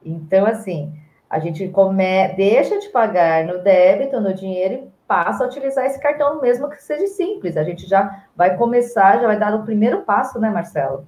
Então, 0.03 0.45
assim, 0.45 0.91
a 1.29 1.39
gente 1.39 1.67
come, 1.69 2.27
deixa 2.35 2.79
de 2.79 2.89
pagar 2.89 3.45
no 3.45 3.63
débito, 3.63 4.19
no 4.19 4.33
dinheiro 4.33 4.73
e 4.73 4.87
passa 5.07 5.43
a 5.43 5.47
utilizar 5.47 5.85
esse 5.85 5.99
cartão 5.99 6.41
mesmo 6.41 6.69
que 6.69 6.81
seja 6.81 7.07
simples. 7.07 7.57
A 7.57 7.63
gente 7.63 7.87
já 7.87 8.25
vai 8.35 8.57
começar, 8.57 9.19
já 9.19 9.27
vai 9.27 9.39
dar 9.39 9.55
o 9.55 9.63
primeiro 9.63 10.01
passo, 10.01 10.39
né, 10.39 10.49
Marcelo? 10.49 11.05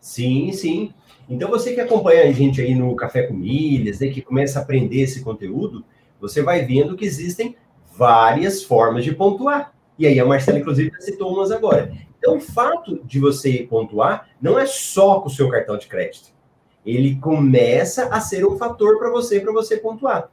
Sim, 0.00 0.52
sim. 0.52 0.94
Então, 1.28 1.50
você 1.50 1.74
que 1.74 1.80
acompanha 1.80 2.24
a 2.24 2.32
gente 2.32 2.60
aí 2.60 2.74
no 2.74 2.94
Café 2.94 3.24
com 3.24 3.34
Milhas, 3.34 4.00
né, 4.00 4.08
que 4.08 4.22
começa 4.22 4.58
a 4.58 4.62
aprender 4.62 5.02
esse 5.02 5.24
conteúdo, 5.24 5.84
você 6.20 6.42
vai 6.42 6.64
vendo 6.64 6.96
que 6.96 7.04
existem 7.04 7.56
várias 7.96 8.62
formas 8.62 9.04
de 9.04 9.14
pontuar. 9.14 9.72
E 9.98 10.06
aí 10.06 10.20
a 10.20 10.24
Marcela, 10.24 10.58
inclusive, 10.58 10.92
citou 11.00 11.32
umas 11.32 11.50
agora. 11.50 11.92
Então, 12.18 12.36
o 12.36 12.40
fato 12.40 13.02
de 13.04 13.18
você 13.18 13.66
pontuar 13.68 14.28
não 14.40 14.58
é 14.58 14.66
só 14.66 15.20
com 15.20 15.28
o 15.28 15.30
seu 15.30 15.48
cartão 15.48 15.76
de 15.76 15.86
crédito. 15.86 16.35
Ele 16.86 17.16
começa 17.16 18.06
a 18.06 18.20
ser 18.20 18.46
um 18.46 18.56
fator 18.56 18.98
para 18.98 19.10
você, 19.10 19.40
para 19.40 19.52
você 19.52 19.76
pontuar. 19.76 20.30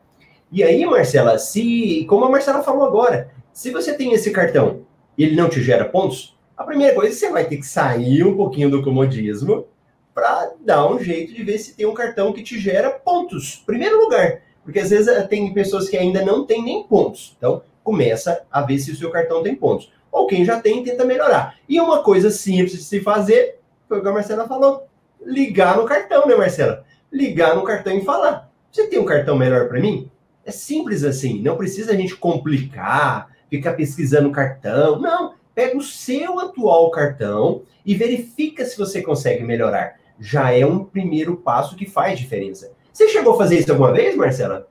E 0.52 0.64
aí, 0.64 0.86
Marcela, 0.86 1.40
se, 1.40 2.06
como 2.08 2.26
a 2.26 2.30
Marcela 2.30 2.62
falou 2.62 2.86
agora, 2.86 3.32
se 3.52 3.72
você 3.72 3.94
tem 3.94 4.14
esse 4.14 4.30
cartão 4.30 4.82
e 5.18 5.24
ele 5.24 5.36
não 5.36 5.50
te 5.50 5.62
gera 5.62 5.84
pontos, 5.84 6.38
a 6.56 6.64
primeira 6.64 6.94
coisa 6.94 7.16
você 7.16 7.32
vai 7.32 7.46
ter 7.46 7.58
que 7.58 7.66
sair 7.66 8.24
um 8.24 8.38
pouquinho 8.38 8.70
do 8.70 8.84
comodismo 8.84 9.66
para 10.14 10.52
dar 10.64 10.88
um 10.88 11.00
jeito 11.00 11.34
de 11.34 11.44
ver 11.44 11.58
se 11.58 11.76
tem 11.76 11.88
um 11.88 11.94
cartão 11.94 12.32
que 12.32 12.44
te 12.44 12.60
gera 12.60 12.92
pontos. 12.92 13.64
Primeiro 13.66 14.00
lugar, 14.00 14.42
porque 14.64 14.80
às 14.80 14.92
vezes 14.92 15.08
eh, 15.08 15.24
tem 15.24 15.52
pessoas 15.54 15.90
que 15.90 15.98
ainda 15.98 16.24
não 16.24 16.46
têm 16.46 16.64
nem 16.64 16.84
pontos. 16.84 17.36
Então, 17.38 17.64
começa 17.84 18.46
a 18.52 18.62
ver 18.62 18.78
se 18.80 18.92
o 18.92 18.96
seu 18.96 19.10
cartão 19.10 19.42
tem 19.42 19.56
pontos. 19.56 19.92
Ou 20.12 20.28
quem 20.28 20.46
já 20.46 20.60
tem, 20.62 20.84
tenta 20.84 21.04
melhorar. 21.04 21.58
E 21.68 21.80
uma 21.82 22.04
coisa 22.04 22.30
simples 22.30 22.74
de 22.74 22.84
se 22.84 23.02
fazer, 23.02 23.60
foi 23.90 24.00
o 24.00 24.02
que 24.02 24.08
a 24.08 24.14
Marcela 24.14 24.48
falou. 24.48 24.88
Ligar 25.26 25.78
no 25.78 25.86
cartão, 25.86 26.28
né, 26.28 26.36
Marcela? 26.36 26.86
Ligar 27.12 27.56
no 27.56 27.64
cartão 27.64 27.98
e 27.98 28.04
falar. 28.04 28.52
Você 28.72 28.88
tem 28.88 29.00
um 29.00 29.06
cartão 29.06 29.38
melhor 29.38 29.68
para 29.68 29.80
mim? 29.80 30.10
É 30.46 30.52
simples 30.52 31.04
assim. 31.04 31.42
Não 31.42 31.56
precisa 31.56 31.92
a 31.92 31.96
gente 31.96 32.16
complicar, 32.16 33.30
ficar 33.50 33.74
pesquisando 33.74 34.32
cartão. 34.32 35.00
Não. 35.00 35.36
Pega 35.54 35.78
o 35.78 35.84
seu 35.84 36.40
atual 36.40 36.90
cartão 36.90 37.62
e 37.86 37.94
verifica 37.94 38.66
se 38.66 38.78
você 38.78 39.02
consegue 39.02 39.44
melhorar. 39.44 39.96
já 40.20 40.52
é 40.52 40.66
um 40.66 40.84
primeiro 40.84 41.36
passo 41.38 41.76
que 41.76 41.86
faz 41.86 42.20
diferença. 42.20 42.72
Você 42.92 43.10
chegou 43.10 43.34
a 43.34 43.38
fazer 43.38 43.60
isso 43.60 43.72
alguma 43.72 43.92
vez, 43.92 44.16
Marcela? 44.16 44.68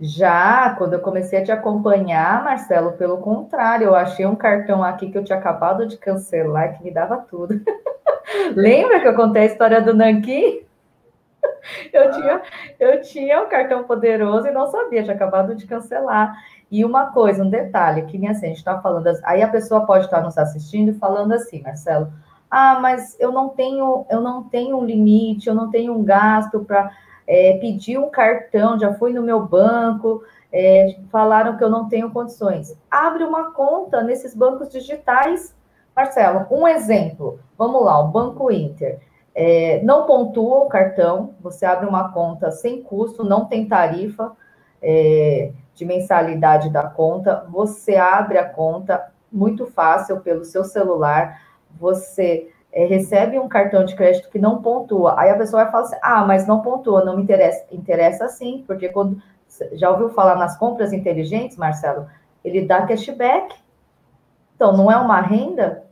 Já, 0.00 0.74
quando 0.78 0.94
eu 0.94 1.00
comecei 1.00 1.40
a 1.40 1.44
te 1.44 1.52
acompanhar, 1.52 2.42
Marcelo, 2.42 2.92
pelo 2.92 3.18
contrário, 3.18 3.88
eu 3.88 3.94
achei 3.94 4.24
um 4.24 4.34
cartão 4.34 4.82
aqui 4.82 5.10
que 5.10 5.18
eu 5.18 5.24
tinha 5.24 5.36
acabado 5.36 5.86
de 5.86 5.98
cancelar 5.98 6.78
que 6.78 6.82
me 6.82 6.90
dava 6.90 7.18
tudo. 7.18 7.60
Lembra 8.56 9.00
que 9.00 9.08
eu 9.08 9.14
contei 9.14 9.42
a 9.42 9.46
história 9.46 9.82
do 9.82 9.92
Nanquim? 9.94 10.62
Eu 11.92 12.10
tinha, 12.10 12.42
eu 12.78 13.00
tinha 13.02 13.42
um 13.42 13.48
cartão 13.48 13.84
poderoso 13.84 14.46
e 14.46 14.50
não 14.50 14.66
sabia, 14.66 15.02
tinha 15.02 15.14
acabado 15.14 15.54
de 15.54 15.66
cancelar. 15.66 16.34
E 16.70 16.84
uma 16.84 17.12
coisa, 17.12 17.42
um 17.42 17.50
detalhe, 17.50 18.02
que 18.02 18.16
nem 18.16 18.30
assim, 18.30 18.46
a 18.46 18.48
gente 18.48 18.58
está 18.58 18.80
falando, 18.80 19.06
aí 19.24 19.42
a 19.42 19.48
pessoa 19.48 19.86
pode 19.86 20.06
estar 20.06 20.22
nos 20.22 20.38
assistindo 20.38 20.90
e 20.90 20.94
falando 20.98 21.32
assim, 21.32 21.62
Marcelo, 21.62 22.12
ah, 22.50 22.78
mas 22.80 23.16
eu 23.20 23.30
não 23.30 23.50
tenho, 23.50 24.06
eu 24.10 24.20
não 24.20 24.42
tenho 24.44 24.78
um 24.78 24.84
limite, 24.84 25.48
eu 25.48 25.54
não 25.54 25.70
tenho 25.70 25.94
um 25.94 26.02
gasto 26.02 26.60
para 26.60 26.90
é, 27.30 27.56
pedir 27.58 27.96
um 27.96 28.10
cartão, 28.10 28.76
já 28.76 28.92
fui 28.94 29.12
no 29.12 29.22
meu 29.22 29.46
banco, 29.46 30.24
é, 30.52 30.96
falaram 31.12 31.56
que 31.56 31.62
eu 31.62 31.70
não 31.70 31.88
tenho 31.88 32.10
condições. 32.10 32.76
Abre 32.90 33.22
uma 33.22 33.52
conta 33.52 34.02
nesses 34.02 34.34
bancos 34.34 34.68
digitais, 34.68 35.54
Marcelo. 35.94 36.44
Um 36.50 36.66
exemplo, 36.66 37.38
vamos 37.56 37.84
lá, 37.84 38.00
o 38.00 38.08
Banco 38.08 38.50
Inter. 38.50 38.98
É, 39.32 39.80
não 39.84 40.06
pontua 40.06 40.64
o 40.64 40.68
cartão, 40.68 41.36
você 41.40 41.64
abre 41.64 41.86
uma 41.86 42.12
conta 42.12 42.50
sem 42.50 42.82
custo, 42.82 43.22
não 43.22 43.44
tem 43.44 43.68
tarifa 43.68 44.32
é, 44.82 45.52
de 45.72 45.84
mensalidade 45.84 46.68
da 46.68 46.82
conta, 46.82 47.46
você 47.48 47.94
abre 47.94 48.38
a 48.38 48.44
conta 48.44 49.08
muito 49.30 49.66
fácil 49.66 50.18
pelo 50.18 50.44
seu 50.44 50.64
celular, 50.64 51.40
você 51.78 52.48
é, 52.72 52.84
recebe 52.84 53.38
um 53.38 53.48
cartão 53.48 53.84
de 53.84 53.94
crédito 53.94 54.30
que 54.30 54.38
não 54.38 54.62
pontua, 54.62 55.18
aí 55.18 55.30
a 55.30 55.36
pessoa 55.36 55.64
vai 55.64 55.72
falar 55.72 55.84
assim, 55.84 55.96
ah, 56.02 56.24
mas 56.24 56.46
não 56.46 56.60
pontua, 56.60 57.04
não 57.04 57.16
me 57.16 57.22
interessa. 57.22 57.64
Interessa 57.72 58.28
sim, 58.28 58.64
porque 58.66 58.88
quando 58.88 59.20
já 59.72 59.90
ouviu 59.90 60.10
falar 60.10 60.36
nas 60.36 60.56
compras 60.56 60.92
inteligentes, 60.92 61.56
Marcelo? 61.56 62.06
Ele 62.44 62.62
dá 62.62 62.86
cashback. 62.86 63.56
Então, 64.54 64.76
não 64.76 64.90
é 64.90 64.96
uma 64.96 65.20
renda? 65.20 65.84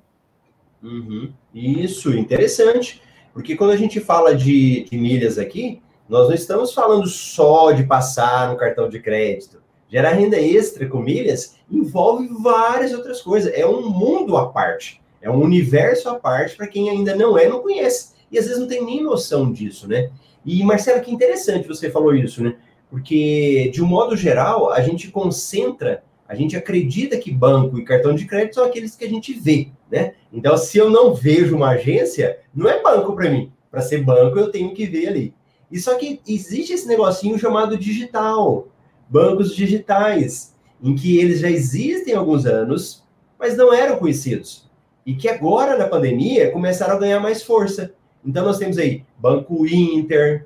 Uhum. 0.83 1.33
Isso, 1.53 2.17
interessante. 2.17 3.03
Porque 3.33 3.57
quando 3.57 3.71
a 3.71 3.77
gente 3.77 4.01
fala 4.01 4.35
de, 4.35 4.85
de 4.85 4.97
milhas 4.97 5.39
aqui, 5.39 5.83
nós 6.09 6.29
não 6.29 6.35
estamos 6.35 6.73
falando 6.73 7.07
só 7.07 7.73
de 7.73 7.85
passar 7.85 8.49
no 8.49 8.57
cartão 8.57 8.89
de 8.89 9.01
crédito. 9.01 9.63
Gerar 9.89 10.11
renda 10.11 10.39
extra 10.39 10.87
com 10.89 10.99
milhas 10.99 11.57
envolve 11.71 12.29
várias 12.29 12.93
outras 12.93 13.21
coisas. 13.21 13.53
É 13.55 13.67
um 13.67 13.89
mundo 13.91 14.37
à 14.37 14.49
parte. 14.49 15.03
É 15.21 15.31
um 15.31 15.43
universo 15.43 16.09
à 16.09 16.15
parte 16.15 16.57
para 16.57 16.67
quem 16.67 16.91
ainda 16.91 17.15
não 17.15 17.37
é, 17.37 17.49
não 17.49 17.61
conhece. 17.61 18.15
E 18.31 18.39
às 18.39 18.45
vezes 18.45 18.61
não 18.61 18.69
tem 18.69 18.85
nem 18.85 19.03
noção 19.03 19.51
disso, 19.53 19.89
né? 19.89 20.11
E, 20.45 20.63
Marcelo, 20.63 21.03
que 21.03 21.13
interessante 21.13 21.67
você 21.67 21.91
falou 21.91 22.15
isso, 22.15 22.43
né? 22.43 22.57
Porque, 22.91 23.71
de 23.73 23.83
um 23.83 23.87
modo 23.87 24.17
geral, 24.17 24.71
a 24.71 24.81
gente 24.81 25.09
concentra, 25.09 26.03
a 26.27 26.35
gente 26.35 26.57
acredita 26.57 27.19
que 27.19 27.31
banco 27.31 27.79
e 27.79 27.85
cartão 27.85 28.15
de 28.15 28.27
crédito 28.27 28.55
são 28.55 28.65
aqueles 28.65 28.95
que 28.95 29.05
a 29.05 29.09
gente 29.09 29.35
vê, 29.35 29.69
né? 29.91 30.15
Então, 30.33 30.57
se 30.57 30.79
eu 30.79 30.89
não 30.89 31.13
vejo 31.13 31.57
uma 31.57 31.71
agência, 31.71 32.39
não 32.55 32.69
é 32.69 32.81
banco 32.83 33.15
para 33.15 33.31
mim. 33.31 33.53
Para 33.71 33.83
ser 33.83 34.03
banco, 34.05 34.39
eu 34.39 34.51
tenho 34.51 34.73
que 34.73 34.87
ver 34.87 35.09
ali. 35.09 35.35
E 35.71 35.79
só 35.79 35.97
que 35.97 36.21
existe 36.27 36.73
esse 36.73 36.87
negocinho 36.87 37.39
chamado 37.39 37.77
digital, 37.77 38.69
bancos 39.09 39.55
digitais, 39.55 40.55
em 40.83 40.95
que 40.95 41.19
eles 41.19 41.41
já 41.41 41.51
existem 41.51 42.15
há 42.15 42.19
alguns 42.19 42.47
anos, 42.47 43.05
mas 43.39 43.57
não 43.57 43.75
eram 43.75 43.99
conhecidos 43.99 44.68
e 45.09 45.15
que 45.15 45.27
agora, 45.27 45.75
na 45.75 45.89
pandemia, 45.89 46.51
começaram 46.51 46.97
a 46.97 46.99
ganhar 46.99 47.19
mais 47.19 47.43
força. 47.43 47.95
Então, 48.23 48.45
nós 48.45 48.59
temos 48.59 48.77
aí 48.77 49.07
Banco 49.17 49.67
Inter, 49.67 50.45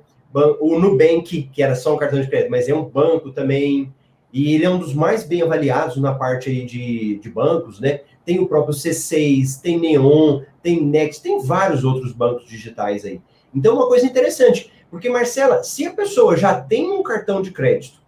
o 0.61 0.79
Nubank, 0.79 1.49
que 1.51 1.61
era 1.61 1.75
só 1.75 1.93
um 1.93 1.97
cartão 1.97 2.21
de 2.21 2.29
crédito, 2.29 2.49
mas 2.49 2.69
é 2.69 2.73
um 2.73 2.85
banco 2.85 3.33
também, 3.33 3.93
e 4.31 4.55
ele 4.55 4.63
é 4.63 4.69
um 4.69 4.79
dos 4.79 4.93
mais 4.93 5.25
bem 5.25 5.41
avaliados 5.41 5.97
na 5.97 6.15
parte 6.15 6.65
de, 6.65 7.19
de 7.19 7.29
bancos, 7.29 7.81
né? 7.81 8.03
Tem 8.23 8.39
o 8.39 8.47
próprio 8.47 8.73
C6, 8.73 9.59
tem 9.61 9.77
Neon, 9.77 10.43
tem 10.61 10.81
Next, 10.81 11.21
tem 11.21 11.43
vários 11.43 11.83
outros 11.83 12.13
bancos 12.13 12.47
digitais 12.47 13.03
aí. 13.03 13.19
Então, 13.53 13.75
uma 13.75 13.89
coisa 13.89 14.05
interessante, 14.05 14.71
porque, 14.89 15.09
Marcela, 15.09 15.61
se 15.61 15.85
a 15.85 15.91
pessoa 15.91 16.37
já 16.37 16.57
tem 16.57 16.89
um 16.89 17.03
cartão 17.03 17.41
de 17.41 17.51
crédito 17.51 18.01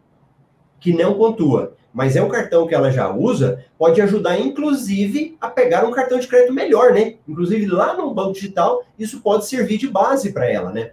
que 0.79 0.93
não 0.93 1.15
pontua, 1.15 1.75
mas 1.95 2.17
é 2.17 2.21
um 2.21 2.27
cartão 2.27 2.67
que 2.67 2.75
ela 2.75 2.91
já 2.91 3.09
usa, 3.09 3.63
pode 3.77 4.01
ajudar, 4.01 4.37
inclusive, 4.37 5.37
a 5.39 5.47
pegar 5.47 5.85
um 5.85 5.91
cartão 5.91 6.19
de 6.19 6.27
crédito 6.27 6.53
melhor, 6.53 6.91
né? 6.91 7.13
Inclusive, 7.25 7.67
lá 7.67 7.93
no 7.93 8.13
banco 8.13 8.33
digital, 8.33 8.83
isso 8.99 9.21
pode 9.21 9.45
servir 9.45 9.77
de 9.77 9.87
base 9.87 10.33
para 10.33 10.45
ela, 10.45 10.73
né? 10.73 10.91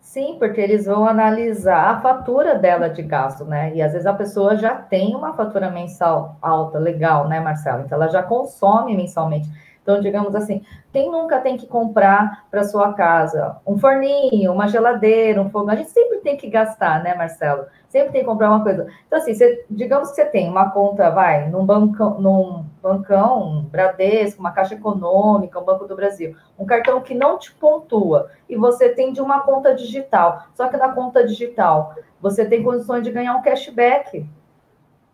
Sim, 0.00 0.34
porque 0.36 0.60
eles 0.60 0.86
vão 0.86 1.06
analisar 1.06 1.88
a 1.88 2.00
fatura 2.00 2.58
dela 2.58 2.88
de 2.88 3.00
gasto, 3.00 3.44
né? 3.44 3.76
E 3.76 3.80
às 3.80 3.92
vezes 3.92 4.08
a 4.08 4.12
pessoa 4.12 4.56
já 4.56 4.74
tem 4.74 5.14
uma 5.14 5.34
fatura 5.34 5.70
mensal 5.70 6.36
alta, 6.42 6.80
legal, 6.80 7.28
né, 7.28 7.38
Marcelo? 7.38 7.84
Então 7.84 7.96
ela 7.96 8.10
já 8.10 8.22
consome 8.22 8.96
mensalmente. 8.96 9.48
Então, 9.84 10.00
digamos 10.00 10.34
assim, 10.34 10.64
quem 10.90 11.10
nunca 11.10 11.38
tem 11.40 11.58
que 11.58 11.66
comprar 11.66 12.46
para 12.50 12.64
sua 12.64 12.94
casa 12.94 13.58
um 13.66 13.78
forninho, 13.78 14.50
uma 14.50 14.66
geladeira, 14.66 15.42
um 15.42 15.50
fogão? 15.50 15.74
A 15.74 15.76
gente 15.76 15.90
sempre 15.90 16.20
tem 16.20 16.38
que 16.38 16.48
gastar, 16.48 17.04
né, 17.04 17.14
Marcelo? 17.14 17.66
Sempre 17.86 18.12
tem 18.12 18.22
que 18.22 18.26
comprar 18.26 18.48
uma 18.48 18.62
coisa. 18.62 18.86
Então, 19.06 19.18
assim, 19.18 19.34
você, 19.34 19.66
digamos 19.68 20.08
que 20.08 20.14
você 20.14 20.24
tem 20.24 20.48
uma 20.48 20.70
conta, 20.70 21.10
vai, 21.10 21.50
num 21.50 21.66
bancão, 21.66 22.18
num 22.18 22.64
bancão, 22.82 23.42
um 23.42 23.62
Bradesco, 23.64 24.40
uma 24.40 24.52
Caixa 24.52 24.74
Econômica, 24.74 25.60
um 25.60 25.64
Banco 25.64 25.86
do 25.86 25.94
Brasil, 25.94 26.34
um 26.58 26.64
cartão 26.64 27.02
que 27.02 27.12
não 27.14 27.38
te 27.38 27.52
pontua, 27.52 28.30
e 28.48 28.56
você 28.56 28.88
tem 28.88 29.12
de 29.12 29.20
uma 29.20 29.42
conta 29.42 29.74
digital. 29.74 30.44
Só 30.54 30.66
que 30.68 30.78
na 30.78 30.92
conta 30.92 31.26
digital, 31.26 31.94
você 32.22 32.46
tem 32.46 32.62
condições 32.62 33.04
de 33.04 33.12
ganhar 33.12 33.36
um 33.36 33.42
cashback, 33.42 34.26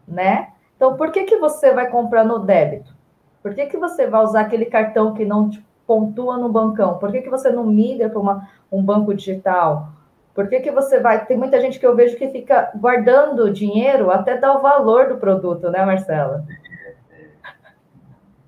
né? 0.07 0.51
Então, 0.77 0.97
por 0.97 1.11
que, 1.11 1.25
que 1.25 1.39
você 1.39 1.75
vai 1.75 1.91
comprar 1.91 2.25
no 2.25 2.39
débito? 2.39 3.00
Por 3.43 3.55
que, 3.55 3.67
que 3.67 3.77
você 3.77 4.07
vai 4.07 4.23
usar 4.23 4.43
aquele 4.43 4.67
cartão 4.67 5.15
que 5.15 5.25
não 5.25 5.49
te 5.49 5.65
pontua 5.87 6.37
no 6.37 6.49
bancão? 6.49 6.99
Por 6.99 7.11
que, 7.11 7.23
que 7.23 7.31
você 7.31 7.51
não 7.51 7.67
migra 7.67 8.09
para 8.09 8.47
um 8.71 8.83
banco 8.83 9.15
digital? 9.15 9.93
Por 10.35 10.49
que, 10.49 10.61
que 10.61 10.71
você 10.71 11.01
vai. 11.01 11.27
Tem 11.27 11.37
muita 11.37 11.61
gente 11.61 11.79
que 11.79 11.87
eu 11.87 11.97
vejo 11.97 12.17
que 12.17 12.29
fica 12.29 12.71
guardando 12.77 13.53
dinheiro 13.53 14.11
até 14.11 14.39
dar 14.39 14.57
o 14.57 14.63
valor 14.63 15.09
do 15.09 15.17
produto, 15.17 15.71
né, 15.71 15.85
Marcela? 15.85 16.45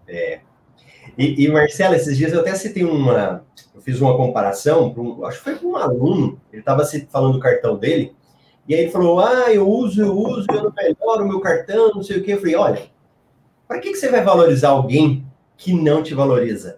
É. 0.06 0.40
E, 1.18 1.44
e 1.44 1.48
Marcela, 1.50 1.96
esses 1.96 2.16
dias 2.16 2.32
eu 2.32 2.40
até 2.40 2.54
citei 2.54 2.84
uma. 2.84 3.44
Eu 3.74 3.80
fiz 3.80 4.00
uma 4.00 4.16
comparação, 4.16 4.94
um, 4.96 5.24
acho 5.24 5.38
que 5.38 5.44
foi 5.44 5.56
com 5.56 5.68
um 5.68 5.76
aluno, 5.76 6.40
ele 6.52 6.60
estava 6.60 6.84
falando 7.10 7.34
do 7.34 7.40
cartão 7.40 7.76
dele, 7.76 8.14
e 8.68 8.74
aí 8.74 8.82
ele 8.82 8.90
falou: 8.90 9.20
Ah, 9.20 9.52
eu 9.52 9.68
uso, 9.68 10.00
eu 10.02 10.14
uso, 10.16 10.46
eu 10.52 10.62
não 10.64 10.72
melhoro 10.72 11.24
o 11.24 11.28
meu 11.28 11.40
cartão, 11.40 11.90
não 11.94 12.02
sei 12.02 12.18
o 12.18 12.22
quê. 12.22 12.34
Eu 12.34 12.38
falei: 12.38 12.54
Olha, 12.54 12.82
para 13.72 13.80
que, 13.80 13.90
que 13.92 13.96
você 13.96 14.10
vai 14.10 14.22
valorizar 14.22 14.68
alguém 14.68 15.26
que 15.56 15.72
não 15.72 16.02
te 16.02 16.12
valoriza? 16.12 16.76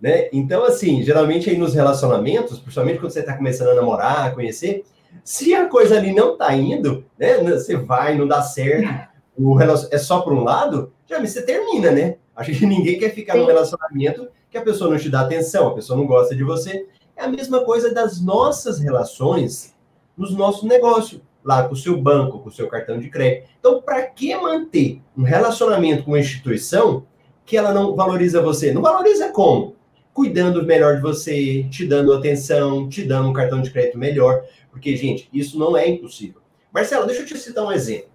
Né? 0.00 0.28
Então, 0.32 0.64
assim, 0.64 1.00
geralmente 1.00 1.48
aí 1.48 1.56
nos 1.56 1.72
relacionamentos, 1.72 2.58
principalmente 2.58 2.98
quando 2.98 3.12
você 3.12 3.20
está 3.20 3.36
começando 3.36 3.68
a 3.68 3.74
namorar, 3.74 4.26
a 4.26 4.30
conhecer, 4.32 4.84
se 5.22 5.54
a 5.54 5.68
coisa 5.68 5.96
ali 5.96 6.12
não 6.12 6.32
está 6.32 6.52
indo, 6.52 7.04
né? 7.16 7.38
Você 7.38 7.76
vai, 7.76 8.18
não 8.18 8.26
dá 8.26 8.42
certo, 8.42 9.08
o 9.38 9.54
relacion... 9.54 9.88
é 9.92 9.98
só 9.98 10.20
para 10.20 10.34
um 10.34 10.42
lado, 10.42 10.92
já 11.06 11.20
você 11.20 11.42
termina, 11.42 11.92
né? 11.92 12.16
Acho 12.34 12.50
que 12.50 12.66
ninguém 12.66 12.98
quer 12.98 13.10
ficar 13.10 13.34
Sim. 13.34 13.40
num 13.40 13.46
relacionamento 13.46 14.26
que 14.50 14.58
a 14.58 14.62
pessoa 14.62 14.90
não 14.90 14.98
te 14.98 15.08
dá 15.08 15.20
atenção, 15.20 15.68
a 15.68 15.74
pessoa 15.74 15.96
não 15.96 16.08
gosta 16.08 16.34
de 16.34 16.42
você. 16.42 16.88
É 17.14 17.22
a 17.22 17.28
mesma 17.28 17.64
coisa 17.64 17.94
das 17.94 18.20
nossas 18.20 18.80
relações 18.80 19.76
nos 20.16 20.34
nossos 20.34 20.64
negócios 20.64 21.20
lá 21.44 21.66
com 21.66 21.74
o 21.74 21.76
seu 21.76 22.00
banco, 22.00 22.38
com 22.38 22.48
o 22.48 22.52
seu 22.52 22.68
cartão 22.68 22.98
de 22.98 23.08
crédito. 23.08 23.48
Então, 23.58 23.80
para 23.82 24.02
que 24.02 24.34
manter 24.36 25.00
um 25.16 25.22
relacionamento 25.22 26.04
com 26.04 26.12
uma 26.12 26.20
instituição 26.20 27.04
que 27.44 27.56
ela 27.56 27.72
não 27.72 27.94
valoriza 27.94 28.40
você? 28.40 28.72
Não 28.72 28.82
valoriza 28.82 29.30
como? 29.30 29.76
Cuidando 30.12 30.64
melhor 30.64 30.96
de 30.96 31.02
você, 31.02 31.64
te 31.70 31.86
dando 31.86 32.12
atenção, 32.12 32.88
te 32.88 33.04
dando 33.04 33.28
um 33.28 33.32
cartão 33.32 33.60
de 33.60 33.70
crédito 33.70 33.98
melhor. 33.98 34.44
Porque, 34.70 34.94
gente, 34.96 35.28
isso 35.32 35.58
não 35.58 35.76
é 35.76 35.88
impossível. 35.88 36.40
Marcelo, 36.72 37.06
deixa 37.06 37.22
eu 37.22 37.26
te 37.26 37.36
citar 37.38 37.64
um 37.64 37.72
exemplo. 37.72 38.10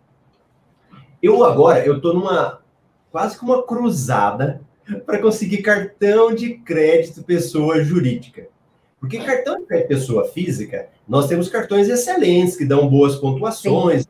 Eu 1.21 1.43
agora, 1.43 1.85
eu 1.85 1.97
estou 1.97 2.13
numa 2.13 2.61
quase 3.11 3.37
que 3.37 3.43
uma 3.43 3.63
cruzada 3.63 4.61
para 5.05 5.19
conseguir 5.19 5.61
cartão 5.61 6.33
de 6.33 6.55
crédito 6.59 7.23
pessoa 7.23 7.83
jurídica. 7.83 8.47
Porque 9.07 9.19
cartão 9.19 9.63
de 9.63 9.83
pessoa 9.83 10.25
física, 10.25 10.89
nós 11.07 11.27
temos 11.27 11.47
cartões 11.47 11.87
excelentes 11.87 12.57
que 12.57 12.65
dão 12.65 12.89
boas 12.89 13.15
pontuações. 13.15 14.05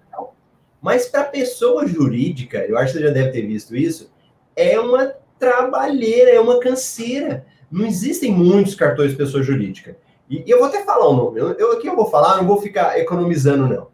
Mas 0.82 1.08
para 1.08 1.24
pessoa 1.24 1.86
jurídica, 1.86 2.66
eu 2.66 2.76
acho 2.78 2.94
que 2.94 3.00
você 3.00 3.06
já 3.06 3.14
deve 3.14 3.32
ter 3.32 3.46
visto 3.46 3.76
isso, 3.76 4.12
é 4.56 4.80
uma 4.80 5.14
trabalheira, 5.38 6.32
é 6.32 6.40
uma 6.40 6.60
canseira. 6.60 7.46
Não 7.72 7.86
existem 7.86 8.32
muitos 8.32 8.74
cartões 8.74 9.12
de 9.12 9.18
pessoa 9.18 9.44
jurídica. 9.44 9.98
E 10.28 10.44
eu 10.48 10.58
vou 10.58 10.68
até 10.68 10.84
falar 10.84 11.08
o 11.08 11.16
nome. 11.16 11.40
Eu, 11.40 11.74
aqui 11.74 11.88
eu 11.88 11.96
vou 11.96 12.10
falar, 12.10 12.38
não 12.38 12.48
vou 12.48 12.60
ficar 12.60 13.00
economizando, 13.00 13.68
não. 13.68 13.88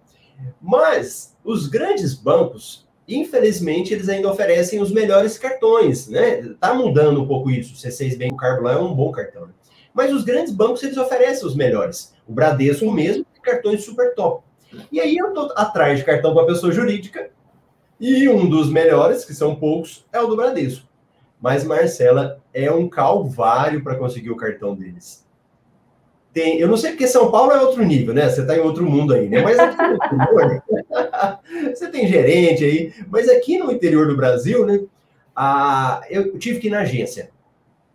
Mas 0.62 1.36
os 1.43 1.67
grandes 1.67 2.13
bancos, 2.13 2.88
infelizmente, 3.07 3.93
eles 3.93 4.07
ainda 4.07 4.31
oferecem 4.31 4.81
os 4.81 4.91
melhores 4.91 5.38
cartões, 5.38 6.07
né? 6.07 6.55
Tá 6.60 6.74
mudando 6.74 7.22
um 7.22 7.27
pouco 7.27 7.51
isso. 7.51 7.74
O 7.74 7.77
C6 7.77 8.17
Bank 8.17 8.38
Card 8.38 8.63
lá 8.63 8.74
é 8.74 8.77
um 8.77 8.93
bom 8.93 9.12
cartão. 9.12 9.48
Né? 9.48 9.53
Mas 9.93 10.12
os 10.13 10.23
grandes 10.23 10.53
bancos, 10.53 10.83
eles 10.83 10.97
oferecem 10.97 11.45
os 11.45 11.55
melhores. 11.55 12.13
O 12.27 12.33
Bradesco 12.33 12.91
mesmo, 12.91 13.25
cartões 13.41 13.83
super 13.83 14.15
top. 14.15 14.43
E 14.91 15.00
aí 15.00 15.15
eu 15.15 15.31
tô 15.33 15.53
atrás 15.55 16.00
de 16.00 16.05
cartão 16.05 16.33
para 16.33 16.47
pessoa 16.47 16.71
jurídica, 16.71 17.29
e 18.00 18.27
um 18.27 18.50
dos 18.50 18.69
melhores, 18.69 19.23
que 19.23 19.33
são 19.33 19.55
poucos, 19.55 20.05
é 20.12 20.19
o 20.19 20.27
do 20.27 20.35
Bradesco. 20.35 20.85
Mas, 21.39 21.63
Marcela, 21.63 22.41
é 22.53 22.71
um 22.71 22.89
calvário 22.89 23.83
para 23.83 23.95
conseguir 23.95 24.31
o 24.31 24.35
cartão 24.35 24.75
deles. 24.75 25.25
Tem, 26.33 26.59
eu 26.59 26.67
não 26.67 26.77
sei 26.77 26.91
porque 26.91 27.07
São 27.07 27.29
Paulo 27.29 27.51
é 27.51 27.62
outro 27.62 27.85
nível, 27.85 28.13
né? 28.13 28.27
Você 28.27 28.41
está 28.41 28.57
em 28.57 28.62
outro 28.62 28.89
mundo 28.89 29.13
aí, 29.13 29.29
né? 29.29 29.41
Mas 29.41 29.59
aqui 29.59 29.77
no 29.77 29.95
interior, 29.95 30.63
você 31.75 31.88
tem 31.89 32.07
gerente 32.07 32.65
aí, 32.65 32.93
mas 33.07 33.29
aqui 33.29 33.59
no 33.59 33.71
interior 33.71 34.07
do 34.07 34.17
Brasil, 34.17 34.65
né? 34.65 34.81
A, 35.35 36.01
eu 36.09 36.38
tive 36.39 36.59
que 36.59 36.67
ir 36.67 36.71
na 36.71 36.79
agência. 36.79 37.29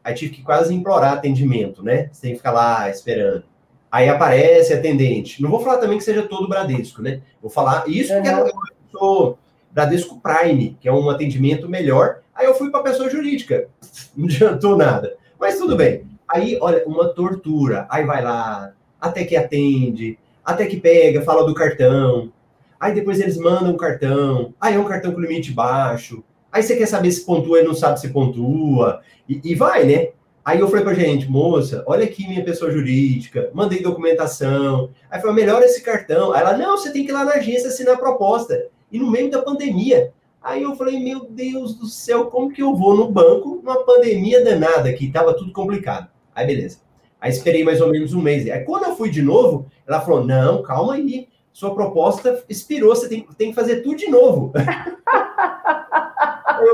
Aí 0.08 0.14
tive 0.14 0.36
que 0.36 0.42
quase 0.42 0.74
implorar 0.74 1.12
atendimento, 1.12 1.82
né? 1.82 2.08
Você 2.10 2.22
tem 2.22 2.30
que 2.30 2.38
ficar 2.38 2.52
lá 2.52 2.88
esperando. 2.88 3.44
Aí 3.92 4.08
aparece 4.08 4.72
atendente. 4.72 5.42
Não 5.42 5.50
vou 5.50 5.60
falar 5.60 5.76
também 5.76 5.98
que 5.98 6.04
seja 6.04 6.22
todo 6.22 6.48
Bradesco, 6.48 7.02
né? 7.02 7.20
Vou 7.42 7.50
falar 7.50 7.86
isso 7.86 8.14
porque 8.14 8.30
uhum. 8.30 8.38
eu 8.38 8.52
sou 8.90 9.38
Bradesco 9.70 10.18
Prime, 10.18 10.78
que 10.80 10.88
é 10.88 10.92
um 10.92 11.10
atendimento 11.10 11.68
melhor. 11.68 12.20
Aí 12.34 12.46
eu 12.46 12.54
fui 12.54 12.70
para 12.70 12.82
pessoa 12.84 13.10
jurídica. 13.10 13.68
Não 14.16 14.24
adiantou 14.24 14.78
nada. 14.78 15.14
Mas 15.38 15.58
tudo 15.58 15.76
bem. 15.76 16.06
Aí, 16.26 16.56
olha, 16.58 16.82
uma 16.86 17.12
tortura. 17.12 17.86
Aí 17.90 18.06
vai 18.06 18.24
lá, 18.24 18.72
até 18.98 19.26
que 19.26 19.36
atende, 19.36 20.18
até 20.42 20.64
que 20.64 20.80
pega, 20.80 21.20
fala 21.20 21.46
do 21.46 21.52
cartão. 21.52 22.32
Aí 22.80 22.94
depois 22.94 23.20
eles 23.20 23.36
mandam 23.36 23.72
um 23.72 23.76
cartão. 23.76 24.54
Aí 24.58 24.74
é 24.74 24.78
um 24.78 24.84
cartão 24.84 25.12
com 25.12 25.20
limite 25.20 25.52
baixo. 25.52 26.24
Aí 26.50 26.62
você 26.62 26.76
quer 26.76 26.86
saber 26.86 27.10
se 27.12 27.24
pontua 27.24 27.60
e 27.60 27.64
não 27.64 27.74
sabe 27.74 28.00
se 28.00 28.08
pontua. 28.08 29.00
E, 29.28 29.40
e 29.44 29.54
vai, 29.54 29.84
né? 29.84 30.08
Aí 30.44 30.60
eu 30.60 30.68
falei 30.68 30.82
pra 30.82 30.94
gente, 30.94 31.30
moça, 31.30 31.84
olha 31.86 32.04
aqui 32.04 32.26
minha 32.26 32.42
pessoa 32.42 32.70
jurídica, 32.70 33.50
mandei 33.52 33.82
documentação. 33.82 34.88
Aí 35.10 35.20
falou, 35.20 35.36
melhora 35.36 35.66
esse 35.66 35.82
cartão. 35.82 36.32
Aí 36.32 36.40
ela, 36.40 36.56
não, 36.56 36.76
você 36.76 36.90
tem 36.90 37.04
que 37.04 37.10
ir 37.10 37.12
lá 37.12 37.22
na 37.22 37.34
agência 37.34 37.68
assinar 37.68 37.96
a 37.96 37.98
proposta. 37.98 38.66
E 38.90 38.98
no 38.98 39.10
meio 39.10 39.30
da 39.30 39.42
pandemia. 39.42 40.10
Aí 40.42 40.62
eu 40.62 40.74
falei, 40.74 40.98
meu 40.98 41.26
Deus 41.28 41.74
do 41.74 41.86
céu, 41.86 42.26
como 42.26 42.50
que 42.50 42.62
eu 42.62 42.74
vou 42.74 42.96
no 42.96 43.10
banco 43.10 43.60
numa 43.62 43.84
pandemia 43.84 44.42
danada 44.42 44.90
que 44.94 45.12
tava 45.12 45.34
tudo 45.34 45.52
complicado. 45.52 46.08
Aí 46.34 46.46
beleza. 46.46 46.78
Aí 47.20 47.30
esperei 47.30 47.62
mais 47.62 47.82
ou 47.82 47.90
menos 47.90 48.14
um 48.14 48.22
mês. 48.22 48.48
Aí 48.48 48.60
quando 48.60 48.84
eu 48.84 48.96
fui 48.96 49.10
de 49.10 49.20
novo, 49.20 49.66
ela 49.86 50.00
falou, 50.00 50.24
não, 50.24 50.62
calma 50.62 50.94
aí, 50.94 51.28
sua 51.52 51.74
proposta 51.74 52.42
expirou, 52.48 52.94
você 52.94 53.06
tem, 53.08 53.26
tem 53.36 53.50
que 53.50 53.54
fazer 53.54 53.82
tudo 53.82 53.96
de 53.96 54.08
novo. 54.08 54.52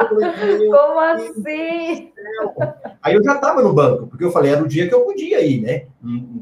falei, 0.08 0.68
Como 0.68 1.00
assim? 1.00 2.12
Aí 3.02 3.14
eu 3.14 3.22
já 3.22 3.34
estava 3.34 3.62
no 3.62 3.72
banco, 3.72 4.06
porque 4.06 4.24
eu 4.24 4.30
falei, 4.30 4.52
era 4.52 4.62
o 4.62 4.68
dia 4.68 4.88
que 4.88 4.94
eu 4.94 5.02
podia 5.02 5.40
ir, 5.44 5.60
né? 5.60 5.86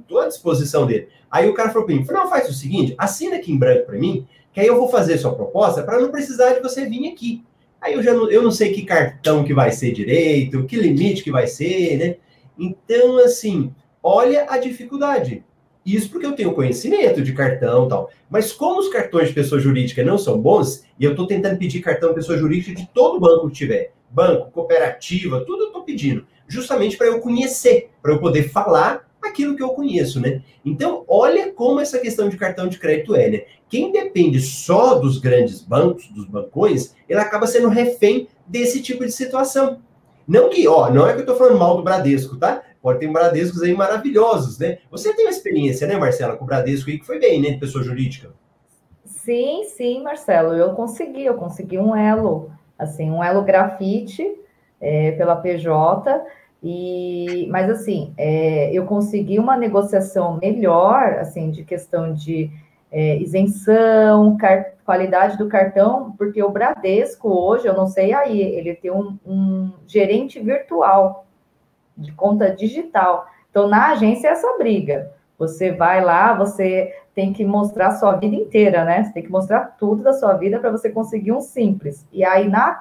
Estou 0.01 0.21
à 0.21 0.29
disposição 0.29 0.87
dele. 0.87 1.09
Aí 1.31 1.49
o 1.49 1.55
cara 1.55 1.71
falou 1.71 1.87
para 1.87 1.95
mim, 1.95 2.05
não, 2.09 2.29
faz 2.29 2.49
o 2.49 2.53
seguinte, 2.53 2.95
assina 2.99 3.37
aqui 3.37 3.53
em 3.53 3.59
branco 3.59 3.87
para 3.87 3.99
mim, 3.99 4.27
que 4.53 4.61
aí 4.61 4.67
eu 4.67 4.77
vou 4.77 4.89
fazer 4.89 5.19
sua 5.19 5.35
proposta 5.35 5.83
para 5.83 6.01
não 6.01 6.11
precisar 6.11 6.53
de 6.53 6.61
você 6.61 6.87
vir 6.87 7.11
aqui. 7.11 7.45
Aí 7.81 7.95
eu 7.95 8.03
já 8.03 8.15
não, 8.15 8.31
eu 8.31 8.43
não 8.43 8.51
sei 8.51 8.73
que 8.73 8.85
cartão 8.85 9.43
que 9.43 9.53
vai 9.53 9.73
ser 9.73 9.93
direito, 9.93 10.65
que 10.67 10.77
limite 10.77 11.25
que 11.25 11.33
vai 11.33 11.47
ser, 11.47 11.97
né? 11.97 12.17
Então, 12.57 13.19
assim, 13.19 13.75
olha 14.03 14.47
a 14.49 14.59
dificuldade. 14.59 15.45
Isso 15.85 16.11
porque 16.11 16.27
eu 16.27 16.33
tenho 16.33 16.55
conhecimento 16.55 17.23
de 17.23 17.33
cartão 17.33 17.87
e 17.87 17.89
tal. 17.89 18.11
Mas 18.31 18.53
como 18.53 18.81
os 18.81 18.89
cartões 18.89 19.29
de 19.29 19.35
pessoa 19.35 19.61
jurídica 19.61 20.05
não 20.05 20.17
são 20.17 20.39
bons, 20.39 20.85
e 20.99 21.05
eu 21.05 21.11
estou 21.11 21.27
tentando 21.27 21.59
pedir 21.59 21.81
cartão 21.81 22.11
de 22.11 22.17
pessoa 22.17 22.39
jurídica 22.39 22.75
de 22.75 22.89
todo 22.95 23.21
banco 23.21 23.49
que 23.49 23.55
tiver, 23.55 23.93
banco, 24.11 24.51
cooperativa, 24.53 25.45
tudo 25.45 25.65
eu 25.65 25.67
estou 25.69 25.83
pedindo, 25.83 26.27
justamente 26.47 26.97
para 26.97 27.09
eu 27.09 27.21
conhecer, 27.21 27.91
para 28.01 28.13
eu 28.13 28.21
poder 28.21 28.51
falar 28.51 29.09
aquilo 29.21 29.57
que 29.57 29.63
eu 29.63 29.71
conheço, 29.71 30.21
né? 30.21 30.43
Então, 30.65 31.05
olha 31.09 31.53
como 31.53 31.81
essa 31.81 31.99
questão 31.99 32.29
de 32.29 32.37
cartão 32.37 32.69
de 32.69 32.79
crédito 32.79 33.15
é, 33.15 33.31
né? 33.31 33.45
Quem 33.69 33.91
depende 33.91 34.41
só 34.41 34.97
dos 34.97 35.19
grandes 35.19 35.63
bancos, 35.63 36.09
dos 36.09 36.27
bancões, 36.27 36.95
ele 37.09 37.21
acaba 37.21 37.47
sendo 37.47 37.69
refém 37.69 38.29
desse 38.47 38.83
tipo 38.83 39.05
de 39.05 39.13
situação. 39.13 39.81
Não 40.27 40.51
que, 40.51 40.67
ó, 40.69 40.91
não 40.91 41.07
é 41.07 41.13
que 41.13 41.19
eu 41.19 41.23
estou 41.23 41.37
falando 41.37 41.59
mal 41.59 41.77
do 41.77 41.83
Bradesco, 41.83 42.37
tá? 42.37 42.63
Pode 42.83 42.99
ter 42.99 43.07
Bradescos 43.07 43.63
aí 43.63 43.73
maravilhosos, 43.73 44.59
né? 44.59 44.79
Você 44.91 45.15
tem 45.15 45.25
uma 45.25 45.31
experiência, 45.31 45.87
né, 45.87 45.97
Marcela, 45.97 46.37
com 46.37 46.45
o 46.45 46.47
Bradesco 46.47 46.91
aí 46.91 46.99
que 46.99 47.07
foi 47.07 47.21
bem, 47.21 47.41
né, 47.41 47.51
de 47.51 47.59
pessoa 47.59 47.85
jurídica? 47.85 48.31
Sim, 49.05 49.63
sim, 49.65 50.03
Marcelo, 50.03 50.53
eu 50.55 50.75
consegui, 50.75 51.25
eu 51.25 51.35
consegui 51.35 51.79
um 51.79 51.95
elo, 51.95 52.51
assim, 52.77 53.09
um 53.09 53.23
elo 53.23 53.43
grafite 53.43 54.37
é, 54.81 55.13
pela 55.13 55.37
PJ, 55.37 56.21
e, 56.61 57.47
mas 57.49 57.71
assim, 57.71 58.13
é, 58.17 58.73
eu 58.73 58.85
consegui 58.85 59.39
uma 59.39 59.57
negociação 59.57 60.39
melhor, 60.43 61.19
assim, 61.21 61.53
de 61.53 61.63
questão 61.63 62.13
de 62.13 62.51
é, 62.91 63.17
isenção, 63.19 64.37
car 64.37 64.73
qualidade 64.85 65.39
do 65.39 65.49
cartão, 65.49 66.13
porque 66.19 66.43
o 66.43 66.51
Bradesco 66.51 67.29
hoje, 67.29 67.67
eu 67.67 67.75
não 67.75 67.87
sei 67.87 68.13
aí, 68.13 68.41
ele 68.41 68.75
tem 68.75 68.91
um, 68.91 69.17
um 69.25 69.73
gerente 69.87 70.41
virtual 70.41 71.25
de 71.97 72.13
conta 72.13 72.51
digital. 72.51 73.27
Então, 73.51 73.69
na 73.69 73.91
agência 73.91 74.29
é 74.29 74.31
essa 74.31 74.57
briga. 74.57 75.13
Você 75.39 75.73
vai 75.73 76.03
lá, 76.03 76.35
você 76.35 76.95
tem 77.15 77.33
que 77.33 77.45
mostrar 77.45 77.89
a 77.89 77.97
sua 77.97 78.17
vida 78.17 78.35
inteira, 78.35 78.85
né? 78.85 79.05
Você 79.05 79.13
tem 79.13 79.23
que 79.23 79.31
mostrar 79.31 79.77
tudo 79.79 80.03
da 80.03 80.13
sua 80.13 80.35
vida 80.35 80.59
para 80.59 80.71
você 80.71 80.89
conseguir 80.89 81.33
um 81.33 81.41
simples. 81.41 82.07
E 82.13 82.25
aí, 82.25 82.49
na, 82.49 82.81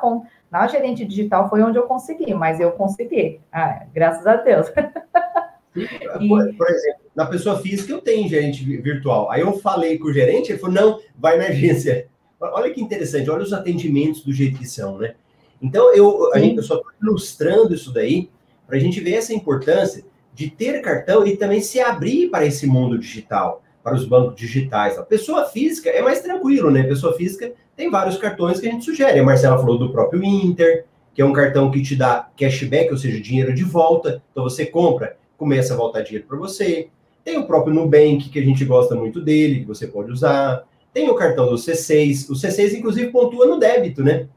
na 0.50 0.67
gerente 0.67 1.04
digital 1.04 1.50
foi 1.50 1.62
onde 1.62 1.78
eu 1.78 1.84
consegui, 1.84 2.34
mas 2.34 2.60
eu 2.60 2.71
consegui. 2.71 3.41
Ah, 3.52 3.84
graças 3.93 4.26
a 4.26 4.36
Deus. 4.38 4.67
e... 5.76 6.28
por, 6.28 6.56
por, 6.56 6.69
exemplo, 6.69 7.02
na 7.15 7.26
pessoa 7.26 7.60
física 7.60 7.91
eu 7.91 8.02
tenho 8.02 8.30
gerente 8.30 8.63
virtual. 8.78 9.30
Aí 9.30 9.41
eu 9.41 9.54
falei 9.60 9.97
com 9.97 10.08
o 10.08 10.13
gerente, 10.13 10.52
ele 10.52 10.60
falou: 10.60 10.76
não, 10.76 11.00
vai 11.17 11.38
na 11.38 11.45
agência. 11.45 12.08
Olha 12.39 12.74
que 12.74 12.82
interessante, 12.82 13.30
olha 13.30 13.43
os 13.43 13.54
atendimentos 13.54 14.24
do 14.24 14.32
jeito 14.34 14.58
que 14.58 14.67
são, 14.67 14.97
né? 14.97 15.15
Então, 15.62 15.93
eu, 15.93 16.34
a 16.34 16.39
gente, 16.39 16.58
eu 16.58 16.63
só 16.63 16.76
estou 16.76 16.91
ilustrando 17.02 17.74
isso 17.74 17.93
daí 17.93 18.30
para 18.71 18.77
a 18.77 18.81
gente 18.81 19.01
ver 19.01 19.15
essa 19.15 19.34
importância 19.34 20.01
de 20.34 20.49
ter 20.49 20.81
cartão 20.81 21.27
e 21.27 21.36
também 21.36 21.60
se 21.60 21.81
abrir 21.81 22.29
para 22.29 22.45
esse 22.45 22.65
mundo 22.65 22.97
digital, 22.97 23.62
para 23.84 23.93
os 23.93 24.05
bancos 24.05 24.34
digitais. 24.34 24.97
A 24.97 25.03
pessoa 25.03 25.43
física 25.43 25.89
é 25.89 26.01
mais 26.01 26.21
tranquilo, 26.21 26.71
né? 26.71 26.84
pessoa 26.84 27.13
física 27.13 27.51
tem 27.75 27.91
vários 27.91 28.15
cartões 28.15 28.62
que 28.62 28.67
a 28.69 28.71
gente 28.71 28.86
sugere. 28.86 29.19
A 29.19 29.23
Marcela 29.25 29.57
falou 29.57 29.77
do 29.77 29.91
próprio 29.91 30.23
Inter, 30.23 30.86
que 31.13 31.21
é 31.21 31.25
um 31.25 31.34
cartão 31.34 31.69
que 31.69 31.81
te 31.81 31.97
dá 31.97 32.29
cashback, 32.38 32.89
ou 32.91 32.97
seja, 32.97 33.19
dinheiro 33.19 33.53
de 33.53 33.65
volta. 33.65 34.23
Então 34.31 34.45
você 34.45 34.65
compra, 34.65 35.17
começa 35.38 35.73
a 35.73 35.77
voltar 35.77 35.99
dinheiro 35.99 36.25
para 36.25 36.38
você. 36.38 36.88
Tem 37.25 37.38
o 37.38 37.45
próprio 37.45 37.73
Nubank, 37.73 38.29
que 38.29 38.39
a 38.39 38.43
gente 38.43 38.63
gosta 38.63 38.95
muito 38.95 39.19
dele, 39.19 39.60
que 39.60 39.67
você 39.67 39.86
pode 39.86 40.10
usar. 40.13 40.63
Tem 40.93 41.10
o 41.10 41.15
cartão 41.15 41.49
do 41.49 41.55
C6. 41.55 42.29
O 42.29 42.36
C6, 42.36 42.73
inclusive, 42.73 43.12
pontua 43.12 43.45
no 43.47 43.60
débito, 43.60 44.01
né? 44.01 44.29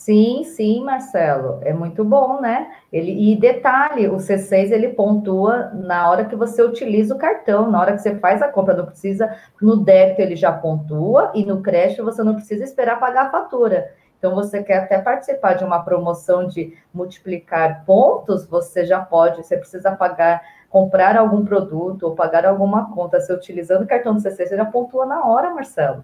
Sim, 0.00 0.44
sim, 0.44 0.82
Marcelo, 0.82 1.60
é 1.60 1.74
muito 1.74 2.02
bom, 2.02 2.40
né? 2.40 2.70
Ele, 2.90 3.32
e 3.32 3.36
detalhe, 3.36 4.08
o 4.08 4.16
C6 4.16 4.72
ele 4.72 4.88
pontua 4.88 5.72
na 5.74 6.10
hora 6.10 6.24
que 6.24 6.34
você 6.34 6.62
utiliza 6.62 7.14
o 7.14 7.18
cartão, 7.18 7.70
na 7.70 7.78
hora 7.78 7.92
que 7.92 7.98
você 7.98 8.14
faz 8.18 8.40
a 8.40 8.48
compra, 8.48 8.74
não 8.74 8.86
precisa, 8.86 9.36
no 9.60 9.76
débito 9.76 10.22
ele 10.22 10.36
já 10.36 10.50
pontua 10.50 11.30
e 11.34 11.44
no 11.44 11.60
crédito 11.60 12.02
você 12.02 12.22
não 12.22 12.34
precisa 12.34 12.64
esperar 12.64 12.98
pagar 12.98 13.26
a 13.26 13.30
fatura. 13.30 13.92
Então, 14.18 14.34
você 14.34 14.62
quer 14.62 14.78
até 14.78 14.98
participar 14.98 15.52
de 15.52 15.64
uma 15.64 15.84
promoção 15.84 16.46
de 16.46 16.74
multiplicar 16.94 17.84
pontos, 17.84 18.46
você 18.46 18.86
já 18.86 19.00
pode, 19.00 19.44
você 19.44 19.58
precisa 19.58 19.92
pagar, 19.92 20.40
comprar 20.70 21.14
algum 21.14 21.44
produto 21.44 22.04
ou 22.04 22.14
pagar 22.14 22.46
alguma 22.46 22.90
conta, 22.90 23.20
você 23.20 23.34
utilizando 23.34 23.82
o 23.82 23.86
cartão 23.86 24.14
do 24.14 24.20
C6, 24.22 24.48
você 24.48 24.56
já 24.56 24.64
pontua 24.64 25.04
na 25.04 25.26
hora, 25.26 25.52
Marcelo. 25.52 26.02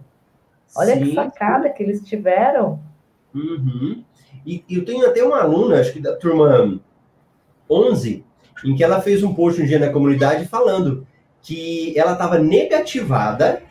Olha 0.77 0.97
Sim. 0.97 1.01
que 1.01 1.15
sacada 1.15 1.71
que 1.71 1.83
eles 1.83 2.05
tiveram. 2.05 2.79
Uhum. 3.37 4.03
E, 4.47 4.65
eu 4.71 4.85
tenho 4.85 5.07
até 5.07 5.23
uma 5.23 5.41
aluna, 5.41 5.81
acho 5.81 5.93
que 5.93 6.01
da 6.01 6.17
turma 6.17 6.81
11, 7.69 8.25
em 8.65 8.75
que 8.75 8.83
ela 8.83 9.03
fez 9.03 9.23
um 9.23 9.35
post 9.35 9.61
um 9.61 9.67
dia 9.67 9.79
na 9.79 9.91
comunidade 9.91 10.47
falando 10.47 11.07
que 11.43 11.97
ela 11.99 12.13
estava 12.13 12.39
negativada 12.39 13.63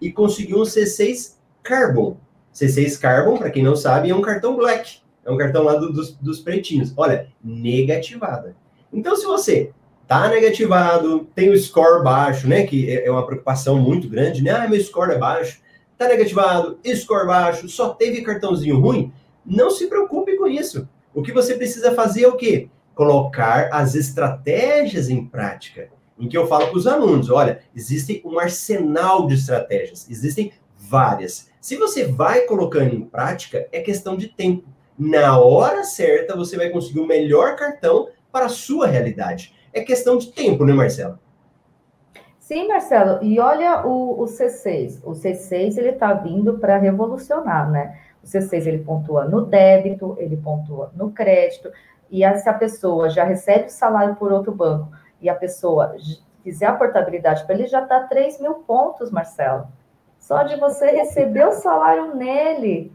e 0.00 0.10
conseguiu 0.10 0.58
um 0.58 0.64
C6 0.64 1.36
Carbon. 1.62 2.16
C6 2.52 2.98
Carbon, 2.98 3.38
para 3.38 3.50
quem 3.50 3.62
não 3.62 3.76
sabe, 3.76 4.10
é 4.10 4.14
um 4.14 4.20
cartão 4.20 4.56
black. 4.56 4.98
É 5.24 5.30
um 5.30 5.36
cartão 5.36 5.62
lá 5.62 5.76
do, 5.76 5.92
dos, 5.92 6.12
dos 6.16 6.40
pretinhos. 6.40 6.92
Olha, 6.96 7.28
negativada. 7.42 8.56
Então, 8.92 9.14
se 9.14 9.24
você 9.24 9.70
tá 10.08 10.28
negativado, 10.28 11.26
tem 11.34 11.48
o 11.48 11.58
score 11.58 12.02
baixo, 12.02 12.48
né? 12.48 12.66
Que 12.66 12.90
é, 12.90 13.06
é 13.06 13.10
uma 13.10 13.24
preocupação 13.24 13.78
muito 13.78 14.08
grande, 14.08 14.42
né? 14.42 14.50
Ah, 14.50 14.68
meu 14.68 14.80
score 14.80 15.12
é 15.12 15.18
baixo 15.18 15.61
tá 16.02 16.08
negativado, 16.08 16.78
score 16.94 17.26
baixo, 17.26 17.68
só 17.68 17.90
teve 17.90 18.22
cartãozinho 18.22 18.80
ruim, 18.80 19.12
não 19.44 19.70
se 19.70 19.86
preocupe 19.86 20.36
com 20.36 20.46
isso. 20.46 20.88
O 21.14 21.22
que 21.22 21.32
você 21.32 21.54
precisa 21.54 21.94
fazer 21.94 22.24
é 22.24 22.28
o 22.28 22.36
quê? 22.36 22.68
Colocar 22.94 23.68
as 23.72 23.94
estratégias 23.94 25.08
em 25.08 25.24
prática. 25.24 25.90
Em 26.18 26.28
que 26.28 26.36
eu 26.36 26.46
falo 26.46 26.68
para 26.68 26.78
os 26.78 26.86
alunos: 26.86 27.30
olha, 27.30 27.60
existe 27.74 28.22
um 28.24 28.38
arsenal 28.38 29.26
de 29.26 29.34
estratégias, 29.34 30.08
existem 30.08 30.52
várias. 30.76 31.50
Se 31.60 31.76
você 31.76 32.04
vai 32.04 32.42
colocando 32.42 32.94
em 32.94 33.02
prática, 33.02 33.66
é 33.72 33.80
questão 33.80 34.16
de 34.16 34.28
tempo. 34.28 34.68
Na 34.98 35.38
hora 35.38 35.84
certa, 35.84 36.36
você 36.36 36.56
vai 36.56 36.70
conseguir 36.70 37.00
o 37.00 37.06
melhor 37.06 37.56
cartão 37.56 38.08
para 38.30 38.46
a 38.46 38.50
sua 38.50 38.86
realidade. 38.86 39.54
é 39.72 39.80
questão 39.82 40.18
de 40.18 40.32
tempo, 40.32 40.64
né, 40.66 40.72
Marcelo? 40.72 41.18
Sim, 42.52 42.68
Marcelo. 42.68 43.18
E 43.22 43.40
olha 43.40 43.86
o, 43.86 44.20
o 44.20 44.24
C6. 44.26 45.00
O 45.02 45.12
C6 45.12 45.78
ele 45.78 45.88
está 45.88 46.12
vindo 46.12 46.58
para 46.58 46.76
revolucionar, 46.76 47.70
né? 47.70 47.98
O 48.22 48.26
C6 48.26 48.66
ele 48.66 48.84
pontua 48.84 49.24
no 49.24 49.46
débito, 49.46 50.14
ele 50.18 50.36
pontua 50.36 50.92
no 50.94 51.10
crédito. 51.10 51.72
E 52.10 52.30
se 52.36 52.48
a 52.50 52.52
pessoa 52.52 53.08
já 53.08 53.24
recebe 53.24 53.68
o 53.68 53.70
salário 53.70 54.16
por 54.16 54.30
outro 54.30 54.52
banco 54.52 54.92
e 55.18 55.30
a 55.30 55.34
pessoa 55.34 55.96
fizer 56.44 56.66
a 56.66 56.74
portabilidade 56.74 57.42
para 57.46 57.54
ele, 57.54 57.66
já 57.66 57.84
está 57.84 58.00
3 58.00 58.38
mil 58.38 58.56
pontos, 58.56 59.10
Marcelo. 59.10 59.68
Só 60.18 60.42
de 60.42 60.56
você 60.60 60.90
receber 60.90 61.46
o 61.46 61.52
salário 61.52 62.14
nele. 62.14 62.92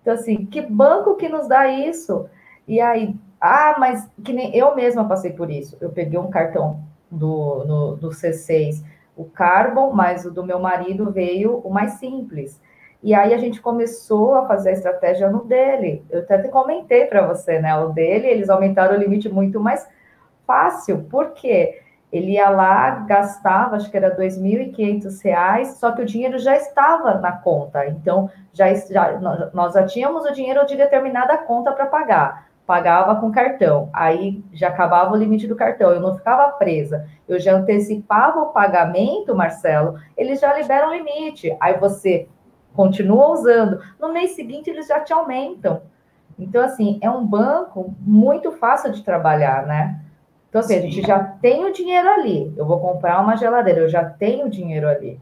Então, 0.00 0.14
assim, 0.14 0.46
que 0.46 0.62
banco 0.62 1.16
que 1.16 1.28
nos 1.28 1.48
dá 1.48 1.66
isso? 1.66 2.30
E 2.68 2.80
aí, 2.80 3.16
ah, 3.40 3.74
mas 3.80 4.08
que 4.22 4.32
nem 4.32 4.56
eu 4.56 4.76
mesma 4.76 5.08
passei 5.08 5.32
por 5.32 5.50
isso. 5.50 5.76
Eu 5.80 5.90
peguei 5.90 6.20
um 6.20 6.30
cartão 6.30 6.85
do, 7.10 7.64
no, 7.64 7.96
do 7.96 8.08
C6, 8.10 8.84
o 9.16 9.24
Carbon, 9.24 9.92
mas 9.92 10.24
o 10.24 10.30
do 10.30 10.44
meu 10.44 10.58
marido 10.58 11.10
veio 11.10 11.58
o 11.58 11.70
mais 11.70 11.92
simples. 11.92 12.60
E 13.02 13.14
aí 13.14 13.32
a 13.32 13.38
gente 13.38 13.60
começou 13.60 14.34
a 14.34 14.46
fazer 14.46 14.70
a 14.70 14.72
estratégia 14.72 15.30
no 15.30 15.44
dele. 15.44 16.04
Eu 16.10 16.20
até 16.20 16.48
comentei 16.48 17.06
para 17.06 17.26
você, 17.26 17.60
né? 17.60 17.74
O 17.76 17.90
dele, 17.90 18.26
eles 18.26 18.50
aumentaram 18.50 18.96
o 18.96 18.98
limite 18.98 19.28
muito 19.28 19.60
mais 19.60 19.88
fácil. 20.46 21.04
Por 21.04 21.32
quê? 21.32 21.82
Ele 22.12 22.32
ia 22.32 22.48
lá, 22.48 22.90
gastava, 23.06 23.76
acho 23.76 23.90
que 23.90 23.96
era 23.96 24.08
R$ 24.08 24.26
2.500, 24.26 25.64
só 25.74 25.92
que 25.92 26.02
o 26.02 26.06
dinheiro 26.06 26.38
já 26.38 26.56
estava 26.56 27.14
na 27.18 27.32
conta. 27.32 27.86
Então, 27.86 28.30
já, 28.52 28.72
já, 28.74 29.20
nós 29.52 29.74
já 29.74 29.84
tínhamos 29.84 30.24
o 30.24 30.32
dinheiro 30.32 30.64
de 30.66 30.76
determinada 30.76 31.36
conta 31.38 31.72
para 31.72 31.86
pagar. 31.86 32.46
Pagava 32.66 33.16
com 33.20 33.30
cartão. 33.30 33.88
Aí 33.92 34.42
já 34.52 34.68
acabava 34.68 35.12
o 35.12 35.16
limite 35.16 35.46
do 35.46 35.54
cartão. 35.54 35.90
Eu 35.90 36.00
não 36.00 36.16
ficava 36.16 36.50
presa. 36.52 37.08
Eu 37.28 37.38
já 37.38 37.54
antecipava 37.54 38.40
o 38.40 38.46
pagamento, 38.46 39.34
Marcelo. 39.34 39.98
Eles 40.16 40.40
já 40.40 40.52
liberam 40.52 40.90
o 40.90 40.94
limite. 40.94 41.56
Aí 41.60 41.78
você 41.78 42.28
continua 42.74 43.28
usando. 43.28 43.80
No 44.00 44.12
mês 44.12 44.32
seguinte, 44.32 44.68
eles 44.68 44.88
já 44.88 45.00
te 45.00 45.12
aumentam. 45.12 45.82
Então, 46.38 46.62
assim, 46.62 46.98
é 47.00 47.10
um 47.10 47.24
banco 47.24 47.94
muito 48.00 48.52
fácil 48.52 48.92
de 48.92 49.02
trabalhar, 49.02 49.64
né? 49.66 50.00
Então, 50.48 50.60
assim, 50.60 50.76
a 50.76 50.80
gente 50.80 51.02
já 51.02 51.18
tem 51.18 51.64
o 51.64 51.72
dinheiro 51.72 52.08
ali. 52.08 52.52
Eu 52.56 52.66
vou 52.66 52.80
comprar 52.80 53.20
uma 53.20 53.36
geladeira, 53.36 53.80
eu 53.80 53.88
já 53.88 54.04
tenho 54.04 54.46
o 54.46 54.50
dinheiro 54.50 54.88
ali. 54.88 55.20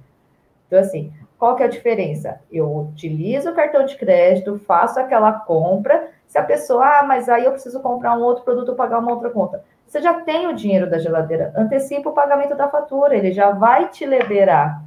Então, 0.67 0.79
assim, 0.79 1.13
qual 1.39 1.57
que 1.57 1.63
é 1.63 1.67
a 1.67 1.71
diferença? 1.71 2.41
Eu 2.51 2.89
utilizo 2.91 3.51
o 3.51 3.55
cartão 3.55 3.85
de 3.85 3.97
crédito, 3.97 4.59
faço 4.67 4.99
aquela 4.99 5.33
compra. 5.33 6.11
Se 6.27 6.39
a 6.39 6.43
pessoa, 6.43 6.85
ah, 6.85 7.05
mas 7.05 7.29
aí 7.29 7.45
eu 7.45 7.53
preciso 7.53 7.81
comprar 7.81 8.17
um 8.17 8.23
outro 8.23 8.45
produto, 8.45 8.75
pagar 8.75 8.99
uma 8.99 9.13
outra 9.13 9.31
conta. 9.31 9.63
Você 9.87 10.03
já 10.03 10.15
tem 10.23 10.49
o 10.49 10.55
dinheiro 10.55 10.91
da 10.91 10.99
geladeira, 10.99 11.53
antecipa 11.57 12.09
o 12.09 12.15
pagamento 12.15 12.57
da 12.57 12.69
fatura, 12.69 13.15
ele 13.15 13.33
já 13.33 13.53
vai 13.53 13.89
te 13.89 14.05
liberar 14.05 14.83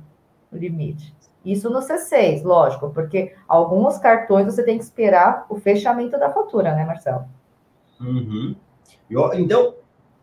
o 0.51 0.57
limite. 0.57 1.15
Isso 1.45 1.69
no 1.69 1.79
C6, 1.79 2.43
lógico, 2.43 2.89
porque 2.89 3.33
alguns 3.47 3.97
cartões 3.97 4.45
você 4.45 4.63
tem 4.63 4.77
que 4.77 4.83
esperar 4.83 5.45
o 5.49 5.55
fechamento 5.55 6.19
da 6.19 6.29
fatura, 6.29 6.75
né, 6.75 6.83
Marcelo? 6.83 7.23
Uhum. 8.01 8.53
Então, 9.35 9.75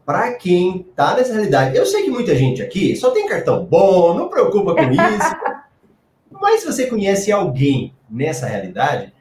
para 0.05 0.35
quem 0.35 0.83
tá 0.95 1.17
nessa 1.17 1.33
realidade, 1.33 1.77
eu 1.77 1.87
sei 1.87 2.03
que 2.03 2.11
muita 2.11 2.35
gente 2.35 2.63
aqui 2.63 2.95
só 2.95 3.11
tem 3.11 3.27
cartão 3.27 3.65
bom, 3.65 4.13
não 4.13 4.29
preocupa 4.29 4.75
com 4.75 4.83
isso. 4.83 5.37
mas 6.31 6.61
se 6.61 6.67
você 6.67 6.87
conhece 6.87 7.33
alguém 7.33 7.95
nessa 8.11 8.47
realidade, 8.47 9.14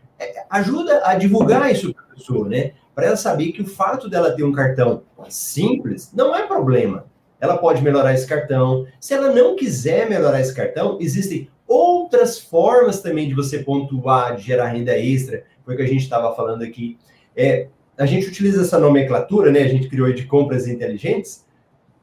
ajuda 0.49 1.01
a 1.05 1.15
divulgar 1.15 1.71
isso 1.71 1.93
para 1.93 2.03
a 2.03 2.15
pessoa, 2.15 2.47
né? 2.47 2.73
Para 2.93 3.07
ela 3.07 3.15
saber 3.15 3.51
que 3.51 3.61
o 3.61 3.67
fato 3.67 4.09
dela 4.09 4.35
ter 4.35 4.43
um 4.43 4.51
cartão 4.51 5.03
simples 5.29 6.11
não 6.13 6.35
é 6.35 6.45
problema. 6.45 7.05
Ela 7.39 7.57
pode 7.57 7.81
melhorar 7.81 8.13
esse 8.13 8.27
cartão. 8.27 8.87
Se 8.99 9.13
ela 9.13 9.33
não 9.33 9.55
quiser 9.55 10.09
melhorar 10.09 10.39
esse 10.39 10.53
cartão, 10.53 10.97
existem 11.01 11.49
outras 11.67 12.39
formas 12.39 13.01
também 13.01 13.27
de 13.27 13.33
você 13.33 13.59
pontuar, 13.59 14.35
de 14.35 14.43
gerar 14.43 14.67
renda 14.67 14.97
extra, 14.97 15.43
foi 15.65 15.73
o 15.73 15.77
que 15.77 15.83
a 15.83 15.87
gente 15.87 16.03
estava 16.03 16.35
falando 16.35 16.63
aqui. 16.63 16.97
É, 17.35 17.67
a 17.97 18.05
gente 18.05 18.27
utiliza 18.27 18.61
essa 18.61 18.79
nomenclatura, 18.79 19.51
né? 19.51 19.61
A 19.63 19.67
gente 19.67 19.87
criou 19.87 20.11
de 20.13 20.25
compras 20.25 20.67
inteligentes, 20.67 21.45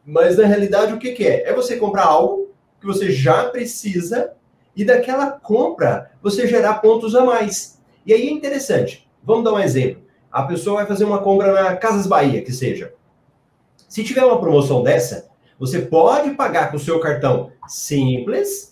mas 0.05 0.37
na 0.37 0.47
realidade 0.47 0.93
o 0.93 0.99
que, 0.99 1.13
que 1.13 1.27
é? 1.27 1.49
É 1.49 1.55
você 1.55 1.77
comprar 1.77 2.05
algo 2.05 2.51
que 2.81 2.87
você 2.87 3.11
já 3.11 3.49
precisa 3.49 4.33
e 4.75 4.85
daquela 4.85 5.33
compra 5.33 6.11
você 6.23 6.47
gerar 6.47 6.75
pontos 6.75 7.15
a 7.15 7.25
mais. 7.25 7.80
E 8.07 8.13
aí 8.13 8.29
é 8.29 8.31
interessante. 8.31 9.09
Vamos 9.23 9.45
dar 9.45 9.53
um 9.53 9.59
exemplo. 9.59 10.03
A 10.31 10.43
pessoa 10.43 10.77
vai 10.77 10.87
fazer 10.87 11.05
uma 11.05 11.19
compra 11.19 11.53
na 11.53 11.77
Casas 11.77 12.07
Bahia, 12.07 12.43
que 12.43 12.53
seja. 12.53 12.95
Se 13.89 14.05
tiver 14.05 14.25
uma 14.25 14.41
promoção 14.41 14.83
dessa, 14.83 15.29
você 15.59 15.81
pode 15.81 16.31
pagar 16.31 16.71
com 16.71 16.77
o 16.77 16.81
seu 16.81 17.01
cartão 17.01 17.53
simples 17.67 18.71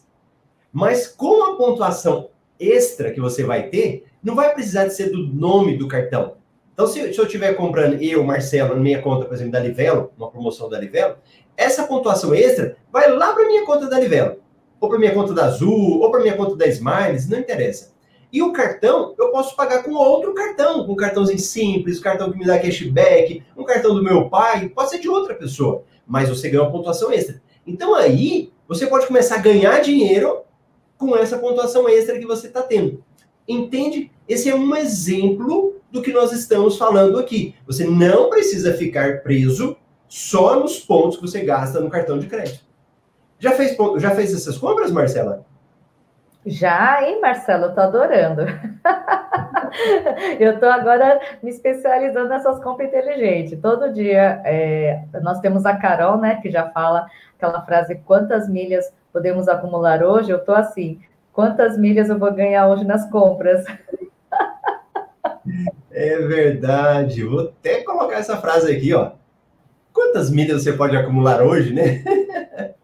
mas 0.73 1.07
com 1.07 1.45
a 1.45 1.57
pontuação 1.57 2.31
extra 2.59 3.11
que 3.11 3.21
você 3.21 3.43
vai 3.43 3.69
ter, 3.69 4.05
não 4.23 4.35
vai 4.35 4.53
precisar 4.53 4.87
de 4.87 4.95
ser 4.95 5.11
do 5.11 5.19
nome 5.19 5.77
do 5.77 5.89
cartão. 5.89 6.37
Então, 6.73 6.87
se, 6.87 7.13
se 7.13 7.19
eu 7.19 7.25
estiver 7.25 7.55
comprando 7.55 8.01
eu, 8.01 8.23
Marcelo, 8.23 8.75
na 8.75 8.81
minha 8.81 9.03
conta, 9.03 9.27
por 9.27 9.35
exemplo, 9.35 9.53
da 9.53 9.61
Livelo, 9.61 10.13
uma 10.17 10.31
promoção 10.31 10.69
da 10.69 10.79
Livelo, 10.79 11.17
essa 11.57 11.85
pontuação 11.85 12.35
extra 12.35 12.77
vai 12.93 13.11
lá 13.11 13.33
para 13.33 13.47
minha 13.47 13.65
conta 13.65 13.89
da 13.89 13.99
Livelo, 13.99 14.37
ou 14.81 14.89
para 14.89 14.99
minha 14.99 15.13
conta 15.13 15.35
da 15.35 15.47
Azul, 15.47 16.01
ou 16.01 16.11
para 16.11 16.21
minha 16.21 16.37
conta 16.37 16.55
da 16.55 16.67
Smiles, 16.67 17.29
não 17.29 17.39
interessa. 17.39 17.93
E 18.33 18.43
o 18.43 18.53
cartão, 18.53 19.15
eu 19.19 19.31
posso 19.31 19.57
pagar 19.57 19.83
com 19.83 19.93
outro 19.93 20.35
cartão, 20.35 20.85
com 20.85 20.93
um 20.93 20.97
cartãozinho 20.97 21.39
simples, 21.39 21.99
cartão 21.99 22.31
que 22.31 22.39
me 22.39 22.45
dá 22.45 22.59
cashback, 22.59 23.43
um 23.57 23.65
cartão 23.65 23.95
do 23.95 24.03
meu 24.03 24.29
pai, 24.29 24.69
pode 24.69 24.91
ser 24.91 24.99
de 24.99 25.09
outra 25.09 25.35
pessoa, 25.35 25.83
mas 26.07 26.29
você 26.29 26.51
ganha 26.51 26.63
uma 26.63 26.71
pontuação 26.71 27.11
extra. 27.11 27.41
Então 27.67 27.95
aí, 27.95 28.53
você 28.67 28.87
pode 28.87 29.07
começar 29.07 29.37
a 29.37 29.43
ganhar 29.43 29.81
dinheiro 29.81 30.43
com 30.99 31.17
essa 31.17 31.39
pontuação 31.39 31.89
extra 31.89 32.19
que 32.19 32.27
você 32.27 32.49
está 32.49 32.61
tendo. 32.61 33.03
Entende? 33.47 34.11
Esse 34.29 34.51
é 34.51 34.55
um 34.55 34.77
exemplo 34.77 35.77
do 35.91 36.03
que 36.03 36.13
nós 36.13 36.33
estamos 36.33 36.77
falando 36.77 37.19
aqui. 37.19 37.55
Você 37.67 37.85
não 37.85 38.29
precisa 38.29 38.75
ficar 38.75 39.23
preso 39.23 39.77
só 40.07 40.61
nos 40.61 40.79
pontos 40.81 41.17
que 41.17 41.23
você 41.23 41.41
gasta 41.41 41.81
no 41.81 41.89
cartão 41.89 42.19
de 42.19 42.27
crédito. 42.27 42.65
Já 43.39 43.53
fez, 43.53 43.77
já 43.99 44.11
fez 44.11 44.35
essas 44.35 44.59
compras, 44.59 44.91
Marcela? 44.91 45.47
Já, 46.47 47.03
hein, 47.03 47.21
Marcelo? 47.21 47.67
Eu 47.67 47.75
tô 47.75 47.81
adorando. 47.81 48.43
eu 50.39 50.59
tô 50.59 50.67
agora 50.67 51.21
me 51.43 51.51
especializando 51.51 52.29
nessas 52.29 52.59
compras 52.63 52.89
inteligentes. 52.89 53.59
Todo 53.61 53.93
dia 53.93 54.41
é, 54.45 55.03
nós 55.23 55.41
temos 55.41 55.67
a 55.67 55.77
Carol, 55.77 56.19
né, 56.19 56.41
que 56.41 56.51
já 56.51 56.71
fala 56.71 57.07
aquela 57.37 57.61
frase: 57.63 57.97
quantas 58.05 58.49
milhas 58.49 58.93
podemos 59.13 59.49
acumular 59.49 60.03
hoje, 60.03 60.31
eu 60.31 60.39
estou 60.39 60.55
assim, 60.55 61.01
quantas 61.33 61.77
milhas 61.77 62.09
eu 62.09 62.19
vou 62.19 62.33
ganhar 62.33 62.69
hoje 62.69 62.85
nas 62.85 63.09
compras? 63.11 63.65
É 65.91 66.17
verdade. 66.19 67.25
Vou 67.25 67.49
até 67.49 67.83
colocar 67.83 68.19
essa 68.19 68.37
frase 68.37 68.71
aqui, 68.71 68.95
ó. 68.95 69.13
Quantas 69.93 70.31
milhas 70.31 70.63
você 70.63 70.73
pode 70.73 70.97
acumular 70.97 71.43
hoje, 71.43 71.75
né? 71.75 72.05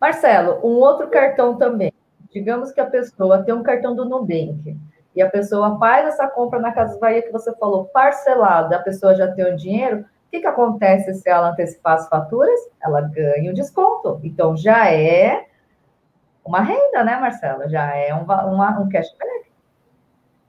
Marcelo, 0.00 0.58
um 0.64 0.80
outro 0.80 1.08
cartão 1.08 1.56
também. 1.56 1.92
Digamos 2.36 2.70
que 2.70 2.80
a 2.82 2.84
pessoa 2.84 3.42
tem 3.42 3.54
um 3.54 3.62
cartão 3.62 3.96
do 3.96 4.04
Nubank 4.04 4.76
e 5.14 5.22
a 5.22 5.30
pessoa 5.30 5.78
faz 5.78 6.08
essa 6.08 6.28
compra 6.28 6.60
na 6.60 6.70
Casa 6.70 6.98
Bahia 6.98 7.22
que 7.22 7.32
você 7.32 7.50
falou, 7.56 7.86
parcelada, 7.86 8.76
a 8.76 8.82
pessoa 8.82 9.14
já 9.14 9.32
tem 9.32 9.54
o 9.54 9.56
dinheiro. 9.56 10.00
O 10.00 10.30
que, 10.30 10.40
que 10.40 10.46
acontece 10.46 11.14
se 11.14 11.26
ela 11.30 11.48
antecipar 11.48 11.94
as 11.94 12.06
faturas? 12.10 12.60
Ela 12.84 13.00
ganha 13.00 13.50
o 13.50 13.54
desconto. 13.54 14.20
Então, 14.22 14.54
já 14.54 14.92
é 14.92 15.46
uma 16.44 16.60
renda, 16.60 17.02
né, 17.02 17.18
Marcela? 17.18 17.70
Já 17.70 17.96
é 17.96 18.14
um, 18.14 18.24
uma, 18.24 18.80
um 18.80 18.88
cashback. 18.90 19.46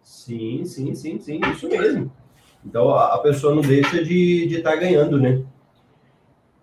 Sim, 0.04 0.66
sim, 0.66 0.94
sim, 0.94 1.18
sim, 1.22 1.40
isso 1.54 1.70
mesmo. 1.70 2.12
Então 2.66 2.94
a 2.94 3.18
pessoa 3.20 3.56
não 3.56 3.62
deixa 3.62 4.04
de 4.04 4.58
estar 4.58 4.72
de 4.72 4.76
tá 4.76 4.76
ganhando, 4.76 5.18
né? 5.18 5.42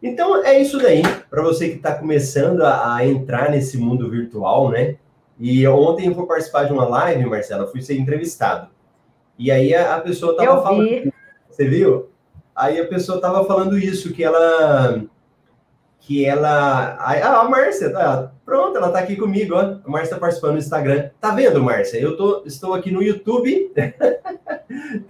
Então 0.03 0.45
é 0.45 0.61
isso 0.61 0.77
daí, 0.77 1.01
para 1.31 1.43
você 1.43 1.71
que 1.71 1.77
está 1.77 1.95
começando 1.95 2.61
a, 2.61 2.97
a, 2.97 3.07
entrar 3.07 3.51
nesse 3.51 3.79
mundo 3.79 4.11
virtual, 4.11 4.69
né? 4.71 4.97
E 5.39 5.67
ontem 5.67 6.07
eu 6.07 6.15
fui 6.15 6.27
participar 6.27 6.65
de 6.65 6.73
uma 6.73 6.87
live, 6.89 7.27
Marcela, 7.27 7.67
fui 7.67 7.83
ser 7.83 7.99
entrevistado. 7.99 8.69
E 9.39 9.51
aí 9.51 9.75
a, 9.75 9.97
a 9.97 10.01
pessoa 10.01 10.33
estava 10.33 10.63
falando. 10.63 11.13
Você 11.51 11.69
viu? 11.69 12.09
Aí 12.55 12.81
a 12.81 12.87
pessoa 12.87 13.17
estava 13.17 13.45
falando 13.45 13.77
isso, 13.77 14.13
que 14.13 14.23
ela 14.23 15.03
que 16.07 16.25
ela. 16.25 16.97
Ah, 17.01 17.41
a 17.41 17.49
Márcia, 17.49 17.91
tá, 17.91 18.31
pronto, 18.45 18.77
ela 18.77 18.91
tá 18.91 18.99
aqui 18.99 19.17
comigo, 19.17 19.55
ó. 19.55 19.61
A 19.85 19.91
Márcia 19.91 20.15
tá 20.15 20.21
participando 20.21 20.53
no 20.53 20.59
Instagram. 20.59 21.11
Tá 21.21 21.31
vendo, 21.31 21.63
Márcia? 21.63 21.99
Eu 21.99 22.17
tô, 22.17 22.43
estou 22.45 22.75
aqui 22.75 22.91
no 22.91 23.03
YouTube. 23.03 23.73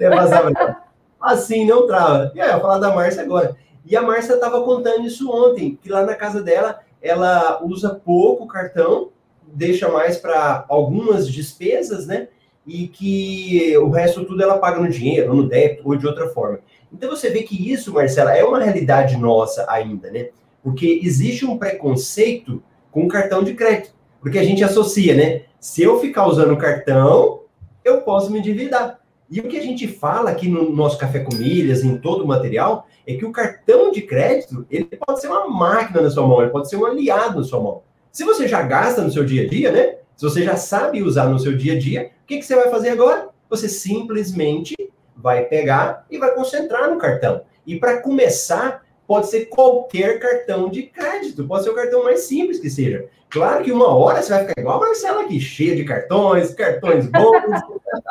assim, 1.20 1.66
não 1.66 1.86
trava. 1.86 2.30
E 2.34 2.40
aí, 2.40 2.48
eu 2.48 2.54
vou 2.54 2.62
falar 2.62 2.78
da 2.78 2.94
Márcia 2.94 3.22
agora. 3.22 3.56
E 3.84 3.96
a 3.96 4.02
Márcia 4.02 4.38
tava 4.38 4.62
contando 4.62 5.04
isso 5.04 5.30
ontem, 5.30 5.78
que 5.82 5.90
lá 5.90 6.04
na 6.04 6.14
casa 6.14 6.42
dela, 6.42 6.80
ela 7.02 7.60
usa 7.62 7.94
pouco 7.94 8.46
cartão, 8.46 9.10
deixa 9.54 9.88
mais 9.88 10.16
para 10.18 10.64
algumas 10.68 11.28
despesas, 11.28 12.06
né? 12.06 12.28
e 12.66 12.88
que 12.88 13.76
o 13.78 13.90
resto 13.90 14.24
tudo 14.24 14.42
ela 14.42 14.58
paga 14.58 14.80
no 14.80 14.88
dinheiro, 14.88 15.34
no 15.34 15.48
débito 15.48 15.82
ou 15.84 15.96
de 15.96 16.06
outra 16.06 16.28
forma. 16.28 16.60
Então 16.92 17.10
você 17.10 17.28
vê 17.28 17.42
que 17.42 17.70
isso, 17.70 17.92
Marcela, 17.92 18.36
é 18.36 18.44
uma 18.44 18.60
realidade 18.62 19.16
nossa 19.16 19.66
ainda, 19.68 20.10
né? 20.10 20.28
Porque 20.62 21.00
existe 21.02 21.44
um 21.44 21.58
preconceito 21.58 22.62
com 22.90 23.04
o 23.04 23.08
cartão 23.08 23.42
de 23.42 23.54
crédito, 23.54 23.94
porque 24.20 24.38
a 24.38 24.44
gente 24.44 24.64
associa, 24.64 25.14
né? 25.14 25.42
Se 25.60 25.82
eu 25.82 26.00
ficar 26.00 26.26
usando 26.26 26.52
o 26.52 26.58
cartão, 26.58 27.40
eu 27.84 28.00
posso 28.00 28.30
me 28.30 28.38
endividar. 28.38 29.00
E 29.30 29.40
o 29.40 29.48
que 29.48 29.58
a 29.58 29.62
gente 29.62 29.88
fala 29.88 30.30
aqui 30.30 30.48
no 30.48 30.70
nosso 30.70 30.98
Café 30.98 31.20
com 31.20 31.34
Milhas, 31.34 31.82
em 31.82 31.98
todo 31.98 32.24
o 32.24 32.26
material, 32.26 32.86
é 33.06 33.14
que 33.14 33.24
o 33.24 33.32
cartão 33.32 33.90
de 33.90 34.02
crédito, 34.02 34.66
ele 34.70 34.84
pode 34.84 35.20
ser 35.20 35.28
uma 35.28 35.48
máquina 35.48 36.00
na 36.00 36.10
sua 36.10 36.26
mão, 36.26 36.40
ele 36.40 36.50
pode 36.50 36.68
ser 36.68 36.76
um 36.76 36.86
aliado 36.86 37.38
na 37.38 37.44
sua 37.44 37.60
mão. 37.60 37.82
Se 38.14 38.22
você 38.22 38.46
já 38.46 38.62
gasta 38.62 39.02
no 39.02 39.10
seu 39.10 39.24
dia 39.24 39.42
a 39.42 39.48
dia, 39.48 39.72
né? 39.72 39.96
Se 40.16 40.24
você 40.24 40.44
já 40.44 40.56
sabe 40.56 41.02
usar 41.02 41.28
no 41.28 41.36
seu 41.40 41.56
dia 41.56 41.72
a 41.72 41.78
dia, 41.78 42.12
o 42.22 42.26
que, 42.28 42.38
que 42.38 42.44
você 42.44 42.54
vai 42.54 42.70
fazer 42.70 42.90
agora? 42.90 43.28
Você 43.50 43.68
simplesmente 43.68 44.76
vai 45.16 45.46
pegar 45.46 46.06
e 46.08 46.16
vai 46.16 46.32
concentrar 46.32 46.88
no 46.88 46.96
cartão. 46.96 47.42
E 47.66 47.76
para 47.76 48.00
começar, 48.00 48.84
pode 49.04 49.26
ser 49.26 49.46
qualquer 49.46 50.20
cartão 50.20 50.68
de 50.68 50.84
crédito, 50.84 51.44
pode 51.44 51.64
ser 51.64 51.70
o 51.70 51.74
cartão 51.74 52.04
mais 52.04 52.20
simples 52.20 52.60
que 52.60 52.70
seja. 52.70 53.04
Claro 53.28 53.64
que 53.64 53.72
uma 53.72 53.88
hora 53.88 54.22
você 54.22 54.32
vai 54.32 54.46
ficar 54.46 54.60
igual 54.60 54.76
a 54.76 54.86
Marcela 54.86 55.22
aqui, 55.22 55.40
cheia 55.40 55.74
de 55.74 55.82
cartões, 55.82 56.54
cartões 56.54 57.08
bons. 57.08 57.60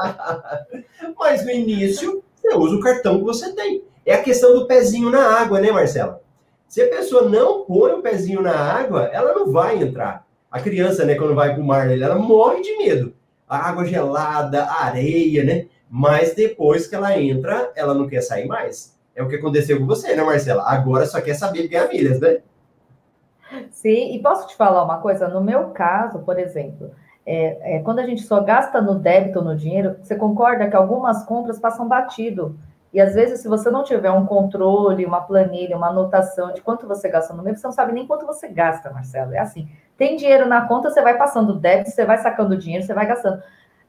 Mas 1.17 1.45
no 1.45 1.51
início, 1.51 2.21
você 2.35 2.53
usa 2.53 2.75
o 2.75 2.81
cartão 2.81 3.19
que 3.19 3.23
você 3.23 3.53
tem. 3.53 3.81
É 4.05 4.15
a 4.15 4.21
questão 4.21 4.53
do 4.53 4.67
pezinho 4.67 5.09
na 5.09 5.39
água, 5.39 5.61
né, 5.61 5.71
Marcela? 5.71 6.21
Se 6.73 6.81
a 6.81 6.89
pessoa 6.89 7.29
não 7.29 7.65
põe 7.65 7.91
o 7.91 8.01
pezinho 8.01 8.41
na 8.41 8.55
água, 8.55 9.03
ela 9.13 9.31
não 9.35 9.51
vai 9.51 9.77
entrar. 9.77 10.25
A 10.49 10.59
criança, 10.59 11.05
né, 11.05 11.13
quando 11.13 11.35
vai 11.35 11.53
para 11.53 11.61
o 11.61 11.63
mar, 11.63 11.87
ela 11.91 12.15
morre 12.15 12.63
de 12.63 12.75
medo. 12.79 13.13
A 13.47 13.69
água 13.69 13.85
gelada, 13.85 14.63
a 14.63 14.85
areia, 14.85 15.43
né? 15.43 15.67
Mas 15.87 16.33
depois 16.33 16.87
que 16.87 16.95
ela 16.95 17.15
entra, 17.15 17.71
ela 17.75 17.93
não 17.93 18.07
quer 18.07 18.21
sair 18.21 18.47
mais. 18.47 18.97
É 19.15 19.21
o 19.21 19.29
que 19.29 19.35
aconteceu 19.35 19.77
com 19.77 19.85
você, 19.85 20.15
né, 20.15 20.23
Marcela? 20.23 20.63
Agora 20.65 21.05
só 21.05 21.21
quer 21.21 21.35
saber 21.35 21.67
ganhar 21.67 21.89
milhas, 21.89 22.19
né? 22.19 22.39
Sim, 23.69 24.15
e 24.15 24.19
posso 24.19 24.47
te 24.47 24.55
falar 24.55 24.83
uma 24.83 24.97
coisa? 24.97 25.27
No 25.27 25.43
meu 25.43 25.65
caso, 25.65 26.23
por 26.23 26.39
exemplo, 26.39 26.89
é, 27.23 27.75
é, 27.75 27.79
quando 27.83 27.99
a 27.99 28.05
gente 28.07 28.23
só 28.23 28.41
gasta 28.41 28.81
no 28.81 28.95
débito 28.95 29.43
no 29.43 29.55
dinheiro, 29.55 29.97
você 30.01 30.15
concorda 30.15 30.67
que 30.67 30.75
algumas 30.75 31.23
compras 31.23 31.59
passam 31.59 31.87
batido. 31.87 32.57
E 32.93 33.01
às 33.01 33.15
vezes, 33.15 33.41
se 33.41 33.47
você 33.47 33.71
não 33.71 33.83
tiver 33.83 34.11
um 34.11 34.25
controle, 34.25 35.05
uma 35.05 35.21
planilha, 35.21 35.75
uma 35.75 35.89
anotação 35.89 36.53
de 36.53 36.61
quanto 36.61 36.87
você 36.87 37.09
gasta 37.09 37.33
no 37.33 37.41
mês, 37.41 37.59
você 37.59 37.65
não 37.65 37.73
sabe 37.73 37.91
nem 37.91 38.05
quanto 38.05 38.25
você 38.25 38.47
gasta, 38.47 38.91
Marcelo. 38.91 39.33
É 39.33 39.39
assim: 39.39 39.67
tem 39.97 40.15
dinheiro 40.15 40.47
na 40.47 40.67
conta, 40.67 40.91
você 40.91 41.01
vai 41.01 41.17
passando 41.17 41.55
débito, 41.55 41.89
você 41.89 42.05
vai 42.05 42.19
sacando 42.19 42.55
dinheiro, 42.55 42.85
você 42.85 42.93
vai 42.93 43.07
gastando. 43.07 43.41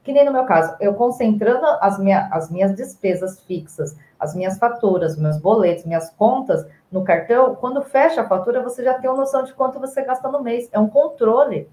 Que 0.03 0.11
nem 0.11 0.25
no 0.25 0.31
meu 0.31 0.45
caso, 0.45 0.75
eu 0.79 0.93
concentrando 0.93 1.65
as, 1.81 1.99
minha, 1.99 2.27
as 2.31 2.49
minhas 2.49 2.75
despesas 2.75 3.41
fixas, 3.41 3.95
as 4.19 4.35
minhas 4.35 4.57
faturas, 4.57 5.17
meus 5.17 5.37
boletos, 5.37 5.85
minhas 5.85 6.09
contas 6.11 6.65
no 6.91 7.03
cartão, 7.03 7.55
quando 7.55 7.81
fecha 7.83 8.21
a 8.21 8.27
fatura, 8.27 8.61
você 8.61 8.83
já 8.83 8.95
tem 8.95 9.09
uma 9.09 9.17
noção 9.17 9.43
de 9.43 9.53
quanto 9.53 9.79
você 9.79 10.03
gasta 10.03 10.29
no 10.29 10.41
mês. 10.41 10.69
É 10.71 10.79
um 10.79 10.87
controle. 10.87 11.69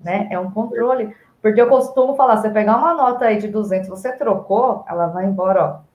Né? 0.00 0.28
É 0.30 0.38
um 0.38 0.50
controle. 0.50 1.14
Porque 1.42 1.60
eu 1.60 1.68
costumo 1.68 2.14
falar, 2.14 2.36
você 2.36 2.50
pegar 2.50 2.76
uma 2.76 2.94
nota 2.94 3.26
aí 3.26 3.38
de 3.38 3.48
200, 3.48 3.88
você 3.88 4.12
trocou, 4.12 4.84
ela 4.88 5.06
vai 5.08 5.26
embora, 5.26 5.64
ó. 5.64 5.87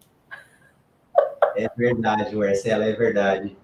É 1.56 1.70
verdade, 1.76 2.36
Marcela, 2.36 2.86
é 2.86 2.94
verdade. 2.94 3.58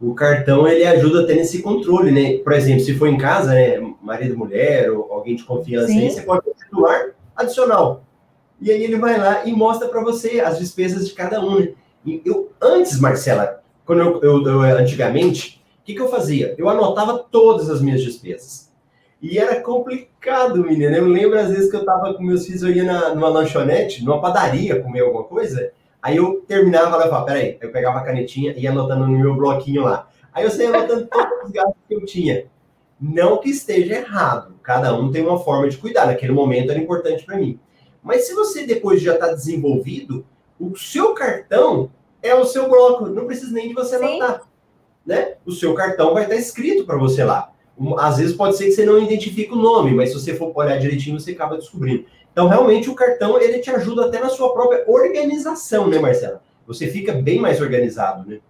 O 0.00 0.14
cartão, 0.14 0.66
ele 0.66 0.84
ajuda 0.84 1.22
a 1.22 1.26
ter 1.26 1.38
esse 1.38 1.62
controle, 1.62 2.10
né? 2.10 2.38
Por 2.38 2.52
exemplo, 2.52 2.84
se 2.84 2.94
for 2.94 3.06
em 3.06 3.16
casa, 3.16 3.52
né, 3.52 3.78
marido, 4.02 4.36
mulher, 4.36 4.90
ou 4.90 5.12
alguém 5.12 5.36
de 5.36 5.44
confiança, 5.44 5.92
aí, 5.92 6.10
você 6.10 6.22
pode 6.22 6.42
titular 6.58 7.10
adicional. 7.36 8.04
E 8.60 8.70
aí 8.70 8.82
ele 8.82 8.98
vai 8.98 9.18
lá 9.18 9.44
e 9.44 9.52
mostra 9.52 9.88
para 9.88 10.02
você 10.02 10.40
as 10.40 10.58
despesas 10.58 11.08
de 11.08 11.14
cada 11.14 11.40
um. 11.40 11.60
Né? 11.60 11.72
E 12.04 12.22
eu, 12.24 12.50
antes, 12.60 12.98
Marcela, 12.98 13.62
quando 13.84 14.00
eu, 14.00 14.22
eu, 14.22 14.42
eu 14.46 14.78
antigamente, 14.78 15.62
o 15.80 15.84
que, 15.84 15.94
que 15.94 16.00
eu 16.00 16.08
fazia? 16.08 16.54
Eu 16.58 16.68
anotava 16.68 17.18
todas 17.18 17.70
as 17.70 17.80
minhas 17.80 18.02
despesas. 18.02 18.72
E 19.20 19.38
era 19.38 19.60
complicado, 19.60 20.62
menina. 20.62 20.96
Eu 20.96 21.06
lembro 21.06 21.38
às 21.38 21.48
vezes 21.48 21.70
que 21.70 21.76
eu 21.76 21.84
tava 21.84 22.12
com 22.14 22.22
meus 22.22 22.44
filhos, 22.44 22.62
eu 22.62 22.70
ia 22.70 22.84
na, 22.84 23.14
numa 23.14 23.28
lanchonete, 23.28 24.04
numa 24.04 24.20
padaria 24.20 24.80
comer 24.82 25.00
alguma 25.00 25.24
coisa, 25.24 25.72
aí 26.04 26.18
eu 26.18 26.44
terminava 26.46 26.96
lá 26.96 27.06
e 27.06 27.08
falava, 27.08 27.24
peraí, 27.24 27.56
eu 27.62 27.72
pegava 27.72 27.98
a 27.98 28.02
canetinha 28.02 28.52
e 28.52 28.64
ia 28.64 28.70
anotando 28.70 29.06
no 29.06 29.18
meu 29.18 29.34
bloquinho 29.34 29.84
lá. 29.84 30.06
Aí 30.34 30.44
eu 30.44 30.50
saía 30.50 30.68
anotando 30.68 31.06
todos 31.06 31.46
os 31.46 31.50
gastos 31.50 31.76
que 31.88 31.94
eu 31.94 32.04
tinha. 32.04 32.44
Não 33.00 33.38
que 33.38 33.48
esteja 33.48 33.94
errado, 33.94 34.54
cada 34.62 34.94
um 34.94 35.10
tem 35.10 35.22
uma 35.22 35.38
forma 35.38 35.66
de 35.66 35.78
cuidar. 35.78 36.06
Naquele 36.06 36.32
momento 36.32 36.70
era 36.70 36.78
importante 36.78 37.24
para 37.24 37.38
mim. 37.38 37.58
Mas 38.02 38.26
se 38.26 38.34
você 38.34 38.66
depois 38.66 39.00
já 39.00 39.14
está 39.14 39.28
desenvolvido, 39.28 40.26
o 40.60 40.76
seu 40.76 41.14
cartão 41.14 41.90
é 42.22 42.34
o 42.34 42.44
seu 42.44 42.68
bloco, 42.68 43.06
não 43.06 43.26
precisa 43.26 43.52
nem 43.52 43.68
de 43.68 43.74
você 43.74 43.96
anotar. 43.96 44.42
Né? 45.06 45.36
O 45.46 45.52
seu 45.52 45.72
cartão 45.72 46.12
vai 46.12 46.24
estar 46.24 46.36
escrito 46.36 46.84
para 46.84 46.98
você 46.98 47.24
lá. 47.24 47.50
Às 47.98 48.18
vezes 48.18 48.36
pode 48.36 48.58
ser 48.58 48.66
que 48.66 48.72
você 48.72 48.84
não 48.84 48.98
identifique 48.98 49.54
o 49.54 49.56
nome, 49.56 49.92
mas 49.92 50.10
se 50.10 50.20
você 50.20 50.34
for 50.34 50.52
olhar 50.54 50.78
direitinho, 50.78 51.18
você 51.18 51.30
acaba 51.30 51.56
descobrindo. 51.56 52.04
Então, 52.34 52.48
realmente, 52.48 52.90
o 52.90 52.96
cartão 52.96 53.40
ele 53.40 53.60
te 53.60 53.70
ajuda 53.70 54.06
até 54.06 54.18
na 54.18 54.28
sua 54.28 54.52
própria 54.52 54.82
organização, 54.88 55.86
né, 55.86 56.00
Marcela? 56.00 56.42
Você 56.66 56.88
fica 56.88 57.12
bem 57.12 57.40
mais 57.40 57.60
organizado, 57.60 58.28
né? 58.28 58.40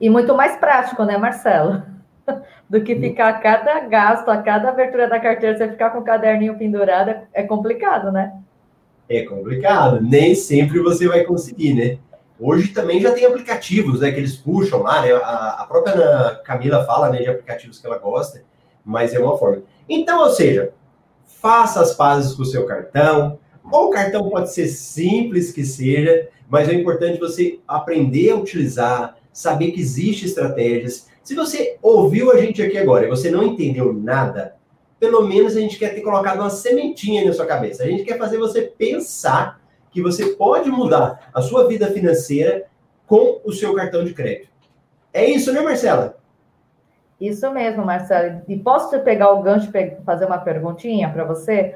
E 0.00 0.10
muito 0.10 0.34
mais 0.34 0.56
prático, 0.56 1.04
né, 1.04 1.16
Marcelo? 1.16 1.84
do 2.68 2.82
que 2.82 2.96
ficar 2.96 3.28
a 3.28 3.32
cada 3.34 3.78
gasto, 3.80 4.28
a 4.28 4.42
cada 4.42 4.70
abertura 4.70 5.08
da 5.08 5.20
carteira, 5.20 5.56
você 5.56 5.68
ficar 5.68 5.90
com 5.90 6.00
o 6.00 6.04
caderninho 6.04 6.58
pendurado, 6.58 7.14
é 7.32 7.44
complicado, 7.44 8.10
né? 8.10 8.32
É 9.08 9.22
complicado. 9.22 10.00
Nem 10.00 10.34
sempre 10.34 10.80
você 10.80 11.06
vai 11.06 11.22
conseguir, 11.22 11.72
né? 11.72 11.98
Hoje 12.38 12.72
também 12.72 13.00
já 13.00 13.12
tem 13.12 13.24
aplicativos, 13.24 14.00
né, 14.00 14.10
que 14.10 14.18
eles 14.18 14.36
puxam 14.36 14.82
lá, 14.82 15.02
né? 15.02 15.12
A, 15.14 15.64
própria 15.68 16.40
Camila 16.44 16.84
fala, 16.84 17.10
né, 17.10 17.18
de 17.18 17.28
aplicativos 17.28 17.78
que 17.78 17.86
ela 17.86 17.98
gosta, 17.98 18.42
mas 18.84 19.14
é 19.14 19.20
uma 19.20 19.38
forma. 19.38 19.62
Então, 19.88 20.20
ou 20.20 20.30
seja, 20.30 20.72
faça 21.26 21.80
as 21.80 21.94
pazes 21.94 22.34
com 22.34 22.42
o 22.42 22.46
seu 22.46 22.66
cartão, 22.66 23.38
ou 23.70 23.88
o 23.88 23.90
cartão 23.90 24.28
pode 24.30 24.52
ser 24.52 24.68
simples 24.68 25.52
que 25.52 25.64
seja, 25.64 26.28
mas 26.48 26.68
é 26.68 26.74
importante 26.74 27.18
você 27.18 27.58
aprender 27.66 28.30
a 28.30 28.36
utilizar, 28.36 29.16
saber 29.32 29.72
que 29.72 29.80
existem 29.80 30.26
estratégias, 30.26 31.08
se 31.26 31.34
você 31.34 31.76
ouviu 31.82 32.30
a 32.30 32.38
gente 32.40 32.62
aqui 32.62 32.78
agora 32.78 33.04
e 33.04 33.10
você 33.10 33.28
não 33.30 33.42
entendeu 33.42 33.92
nada, 33.92 34.54
pelo 35.00 35.26
menos 35.26 35.56
a 35.56 35.60
gente 35.60 35.76
quer 35.76 35.92
ter 35.92 36.00
colocado 36.00 36.38
uma 36.38 36.50
sementinha 36.50 37.24
na 37.24 37.32
sua 37.32 37.46
cabeça. 37.46 37.82
A 37.82 37.86
gente 37.86 38.04
quer 38.04 38.16
fazer 38.16 38.38
você 38.38 38.62
pensar 38.62 39.60
que 39.90 40.00
você 40.00 40.26
pode 40.36 40.70
mudar 40.70 41.30
a 41.34 41.42
sua 41.42 41.66
vida 41.66 41.88
financeira 41.90 42.66
com 43.06 43.40
o 43.44 43.52
seu 43.52 43.74
cartão 43.74 44.04
de 44.04 44.14
crédito. 44.14 44.50
É 45.12 45.28
isso, 45.28 45.52
né, 45.52 45.60
Marcela? 45.60 46.16
Isso 47.20 47.50
mesmo, 47.50 47.84
Marcela. 47.84 48.42
E 48.46 48.58
posso 48.58 49.00
pegar 49.00 49.30
o 49.30 49.42
gancho 49.42 49.70
e 49.74 49.96
fazer 50.04 50.26
uma 50.26 50.38
perguntinha 50.38 51.10
para 51.10 51.24
você? 51.24 51.74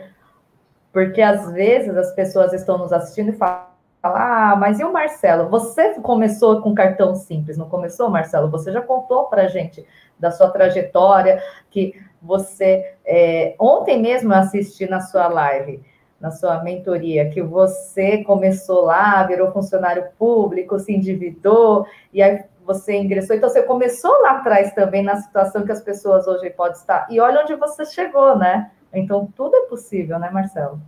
Porque 0.92 1.22
às 1.22 1.50
vezes 1.52 1.96
as 1.96 2.12
pessoas 2.12 2.52
estão 2.52 2.76
nos 2.78 2.92
assistindo 2.92 3.30
e 3.30 3.32
falam 3.32 3.70
ah, 4.02 4.56
mas 4.58 4.80
e 4.80 4.84
o 4.84 4.92
Marcelo? 4.92 5.50
Você 5.50 5.94
começou 6.00 6.62
com 6.62 6.74
cartão 6.74 7.14
simples, 7.14 7.58
não 7.58 7.68
começou, 7.68 8.08
Marcelo? 8.08 8.50
Você 8.50 8.72
já 8.72 8.80
contou 8.80 9.24
para 9.24 9.42
a 9.42 9.48
gente 9.48 9.86
da 10.18 10.30
sua 10.30 10.48
trajetória, 10.50 11.42
que 11.70 11.94
você. 12.20 12.94
É, 13.04 13.54
ontem 13.58 14.00
mesmo 14.00 14.32
eu 14.32 14.38
assisti 14.38 14.88
na 14.88 15.00
sua 15.00 15.28
live, 15.28 15.82
na 16.18 16.30
sua 16.30 16.62
mentoria, 16.62 17.28
que 17.28 17.42
você 17.42 18.24
começou 18.24 18.82
lá, 18.82 19.22
virou 19.24 19.52
funcionário 19.52 20.06
público, 20.18 20.78
se 20.78 20.94
endividou, 20.94 21.86
e 22.12 22.22
aí 22.22 22.42
você 22.74 22.96
ingressou. 22.96 23.34
Então, 23.34 23.48
você 23.48 23.62
começou 23.62 24.12
lá 24.22 24.32
atrás 24.32 24.72
também 24.74 25.02
na 25.02 25.16
situação 25.16 25.64
que 25.64 25.72
as 25.72 25.82
pessoas 25.82 26.26
hoje 26.26 26.50
podem 26.50 26.76
estar. 26.76 27.06
E 27.10 27.18
olha 27.18 27.42
onde 27.42 27.54
você 27.56 27.84
chegou, 27.84 28.36
né? 28.38 28.70
Então, 28.92 29.32
tudo 29.36 29.56
é 29.56 29.62
possível, 29.62 30.18
né, 30.18 30.30
Marcelo? 30.30 30.80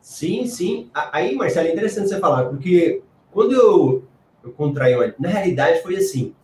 Sim, 0.00 0.46
sim. 0.46 0.90
Aí, 1.12 1.36
Marcelo, 1.36 1.68
é 1.68 1.72
interessante 1.72 2.08
você 2.08 2.18
falar, 2.18 2.46
porque 2.46 3.02
quando 3.30 3.52
eu, 3.52 4.04
eu 4.42 4.50
contraí, 4.52 4.94
na 5.18 5.28
realidade 5.28 5.82
foi 5.82 5.96
assim, 5.96 6.34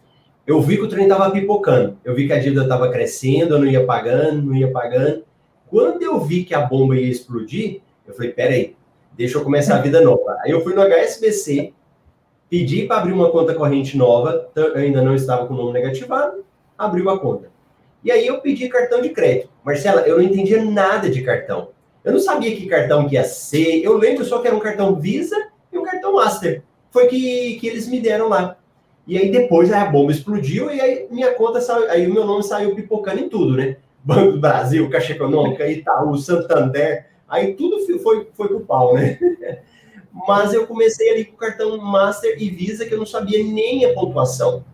eu 0.47 0.61
vi 0.61 0.77
que 0.77 0.83
o 0.83 0.89
trem 0.89 1.05
estava 1.05 1.31
pipocando, 1.31 1.99
eu 2.05 2.15
vi 2.15 2.27
que 2.27 2.33
a 2.33 2.39
dívida 2.39 2.63
estava 2.63 2.91
crescendo, 2.91 3.55
eu 3.55 3.59
não 3.59 3.67
ia 3.67 3.85
pagando, 3.85 4.43
não 4.43 4.55
ia 4.55 4.71
pagando. 4.71 5.25
Quando 5.69 6.03
eu 6.03 6.21
vi 6.21 6.45
que 6.45 6.55
a 6.55 6.61
bomba 6.61 6.97
ia 6.97 7.11
explodir, 7.11 7.81
eu 8.07 8.15
falei, 8.15 8.33
peraí, 8.33 8.77
deixa 9.13 9.39
eu 9.39 9.43
começar 9.43 9.77
a 9.77 9.81
vida 9.81 10.01
nova. 10.01 10.37
Aí 10.43 10.53
eu 10.53 10.63
fui 10.63 10.75
no 10.75 10.83
HSBC, 10.83 11.75
pedi 12.49 12.87
para 12.87 12.99
abrir 12.99 13.13
uma 13.13 13.31
conta 13.31 13.55
corrente 13.55 13.97
nova, 13.97 14.49
ainda 14.75 15.03
não 15.03 15.15
estava 15.15 15.47
com 15.47 15.55
o 15.55 15.57
nome 15.57 15.73
negativado, 15.73 16.45
abriu 16.77 17.09
a 17.11 17.19
conta. 17.19 17.51
E 18.05 18.11
aí 18.11 18.27
eu 18.27 18.41
pedi 18.41 18.69
cartão 18.69 19.01
de 19.01 19.11
crédito. 19.11 19.51
Marcela, 19.65 20.03
eu 20.03 20.17
não 20.17 20.25
entendia 20.25 20.65
nada 20.65 21.11
de 21.11 21.23
cartão. 21.23 21.71
Eu 22.05 22.13
não 22.13 22.21
sabia 22.21 22.55
que 22.55 22.67
cartão 22.67 23.09
que 23.09 23.15
ia 23.15 23.25
ser. 23.25 23.83
Eu 23.83 23.97
lembro 23.97 24.25
só 24.25 24.39
que 24.39 24.47
era 24.47 24.57
um 24.57 24.61
cartão 24.61 24.95
Visa 24.95 25.37
e 25.73 25.79
um 25.79 25.83
cartão 25.83 26.15
Master. 26.15 26.63
Foi 26.91 27.09
que, 27.09 27.57
que 27.59 27.67
eles 27.67 27.89
me 27.89 27.99
deram 27.99 28.29
lá. 28.29 28.57
E 29.07 29.19
aí 29.19 29.31
depois 29.31 29.73
a 29.73 29.85
bomba 29.85 30.13
explodiu 30.13 30.71
e 30.71 30.81
aí 30.81 31.07
minha 31.11 31.33
conta 31.35 31.61
saiu, 31.61 31.91
aí 31.91 32.07
o 32.07 32.15
meu 32.15 32.25
nome 32.25 32.43
saiu 32.43 32.75
pipocando 32.75 33.21
em 33.21 33.29
tudo, 33.29 33.57
né? 33.57 33.77
Banco 34.05 34.33
do 34.33 34.41
Brasil, 34.41 34.89
Caixa 34.89 35.13
Econômica, 35.13 35.69
Itaú, 35.69 36.17
Santander, 36.17 37.07
Aí 37.29 37.55
tudo 37.55 37.81
foi, 38.03 38.29
foi 38.35 38.49
pro 38.49 38.61
pau, 38.61 38.95
né? 38.95 39.19
Mas 40.27 40.55
eu 40.55 40.67
comecei 40.67 41.11
ali 41.11 41.25
com 41.27 41.35
o 41.35 41.39
cartão 41.39 41.77
Master 41.79 42.37
e 42.41 42.49
Visa, 42.49 42.87
que 42.87 42.95
eu 42.95 42.99
não 42.99 43.07
sabia 43.07 43.43
nem 43.45 43.85
a 43.85 43.93
pontuação. 43.93 44.65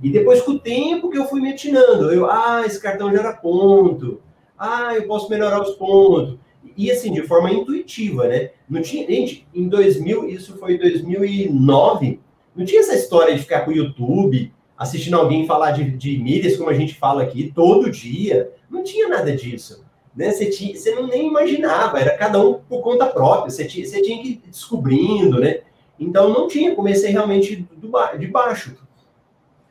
E 0.00 0.08
depois, 0.08 0.42
com 0.42 0.52
o 0.52 0.58
tempo 0.58 1.10
que 1.10 1.18
eu 1.18 1.26
fui 1.26 1.40
me 1.40 1.50
atinando, 1.50 2.12
eu, 2.12 2.30
ah, 2.30 2.62
esse 2.64 2.80
cartão 2.80 3.10
gera 3.10 3.32
ponto. 3.32 4.20
Ah, 4.56 4.94
eu 4.94 5.06
posso 5.06 5.28
melhorar 5.28 5.60
os 5.62 5.74
pontos. 5.74 6.38
E 6.76 6.90
assim, 6.90 7.12
de 7.12 7.22
forma 7.22 7.50
intuitiva, 7.50 8.28
né? 8.28 8.50
Não 8.68 8.82
tinha, 8.82 9.06
gente, 9.06 9.46
em 9.54 9.68
2000, 9.68 10.28
isso 10.28 10.56
foi 10.58 10.78
2009, 10.78 12.20
não 12.54 12.64
tinha 12.64 12.80
essa 12.80 12.94
história 12.94 13.34
de 13.34 13.42
ficar 13.42 13.62
com 13.62 13.70
o 13.70 13.74
YouTube, 13.74 14.52
assistindo 14.76 15.16
alguém 15.16 15.46
falar 15.46 15.72
de, 15.72 15.90
de 15.90 16.18
milhas, 16.18 16.56
como 16.56 16.70
a 16.70 16.74
gente 16.74 16.94
fala 16.94 17.22
aqui, 17.22 17.52
todo 17.54 17.90
dia. 17.90 18.52
Não 18.70 18.84
tinha 18.84 19.08
nada 19.08 19.34
disso. 19.34 19.84
Né? 20.16 20.30
Você, 20.30 20.46
tinha, 20.46 20.76
você 20.76 20.94
não 20.94 21.06
nem 21.06 21.26
imaginava, 21.26 21.98
era 21.98 22.16
cada 22.16 22.40
um 22.40 22.54
por 22.54 22.80
conta 22.82 23.06
própria, 23.06 23.50
você 23.50 23.64
tinha, 23.64 23.86
você 23.86 24.00
tinha 24.00 24.22
que 24.22 24.28
ir 24.28 24.42
descobrindo, 24.46 25.40
né? 25.40 25.60
Então 25.98 26.28
não 26.28 26.46
tinha, 26.48 26.74
comecei 26.74 27.10
realmente 27.10 27.66
do, 27.76 27.90
de 28.18 28.26
baixo. 28.26 28.76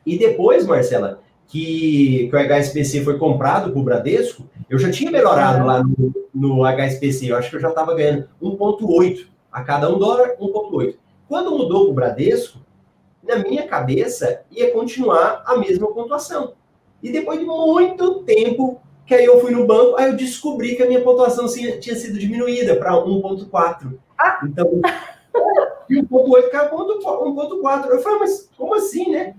E 0.04 0.18
depois, 0.18 0.66
Marcela, 0.66 1.22
que, 1.46 2.28
que 2.28 2.36
o 2.36 2.38
HSBC 2.38 3.04
foi 3.04 3.18
comprado 3.18 3.72
por 3.72 3.82
Bradesco, 3.82 4.48
eu 4.68 4.78
já 4.78 4.90
tinha 4.90 5.10
melhorado 5.10 5.64
lá 5.64 5.82
no, 5.82 6.12
no 6.34 6.64
HSBC, 6.64 7.30
eu 7.30 7.36
acho 7.36 7.50
que 7.50 7.56
eu 7.56 7.60
já 7.60 7.68
estava 7.68 7.94
ganhando 7.94 8.28
1,8 8.42 9.26
a 9.52 9.62
cada 9.62 9.90
um 9.90 9.98
dólar, 9.98 10.36
1,8. 10.40 10.96
Quando 11.28 11.56
mudou 11.56 11.84
para 11.84 11.90
o 11.90 11.94
Bradesco, 11.94 12.58
na 13.22 13.36
minha 13.36 13.66
cabeça 13.66 14.42
ia 14.50 14.72
continuar 14.72 15.42
a 15.46 15.56
mesma 15.56 15.86
pontuação. 15.92 16.52
E 17.02 17.10
depois 17.10 17.38
de 17.38 17.44
muito 17.44 18.22
tempo 18.22 18.80
que 19.06 19.14
aí 19.14 19.24
eu 19.24 19.40
fui 19.40 19.50
no 19.52 19.66
banco, 19.66 19.96
aí 19.96 20.10
eu 20.10 20.16
descobri 20.16 20.76
que 20.76 20.82
a 20.82 20.86
minha 20.86 21.00
pontuação 21.00 21.46
tinha 21.46 21.94
sido 21.94 22.18
diminuída 22.18 22.76
para 22.76 22.92
1,4. 22.92 23.98
Ah. 24.18 24.40
Então, 24.44 24.80
e 25.90 26.02
1,8 26.02 26.50
caiu 26.50 26.68
para 26.68 26.78
1,4. 26.78 27.90
Eu 27.90 28.00
falei, 28.00 28.18
mas 28.20 28.50
como 28.56 28.74
assim, 28.74 29.10
né? 29.10 29.34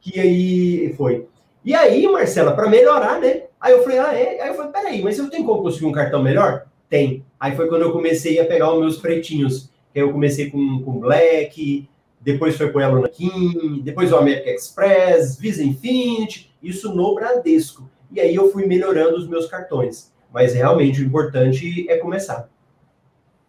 Que 0.00 0.20
aí 0.20 0.94
foi. 0.96 1.26
E 1.64 1.74
aí, 1.74 2.06
Marcela, 2.06 2.54
para 2.54 2.68
melhorar, 2.68 3.20
né? 3.20 3.44
Aí 3.60 3.72
eu 3.72 3.82
falei, 3.82 3.98
ah, 3.98 4.14
é? 4.14 4.40
Aí 4.40 4.48
eu 4.48 4.54
falei, 4.54 4.72
peraí, 4.72 5.02
mas 5.02 5.18
eu 5.18 5.28
tenho 5.28 5.44
como 5.44 5.62
conseguir 5.62 5.86
um 5.86 5.92
cartão 5.92 6.22
melhor? 6.22 6.66
Tem. 6.88 7.24
Aí 7.38 7.56
foi 7.56 7.68
quando 7.68 7.82
eu 7.82 7.92
comecei 7.92 8.38
a 8.40 8.46
pegar 8.46 8.72
os 8.72 8.80
meus 8.80 8.96
pretinhos. 8.98 9.70
Que 9.92 9.98
aí 9.98 10.04
eu 10.04 10.12
comecei 10.12 10.50
com, 10.50 10.82
com 10.82 11.00
Black, 11.00 11.88
depois 12.20 12.56
foi 12.56 12.70
com 12.70 12.80
Elona 12.80 13.08
Kim, 13.08 13.80
depois 13.82 14.12
o 14.12 14.16
American 14.16 14.52
Express, 14.52 15.38
Visa 15.38 15.62
Infinity, 15.62 16.54
isso 16.62 16.94
no 16.94 17.14
Bradesco. 17.14 17.88
E 18.12 18.20
aí 18.20 18.34
eu 18.34 18.50
fui 18.50 18.66
melhorando 18.66 19.16
os 19.16 19.28
meus 19.28 19.46
cartões. 19.46 20.12
Mas 20.32 20.54
realmente 20.54 21.02
o 21.02 21.04
importante 21.04 21.88
é 21.88 21.96
começar. 21.98 22.48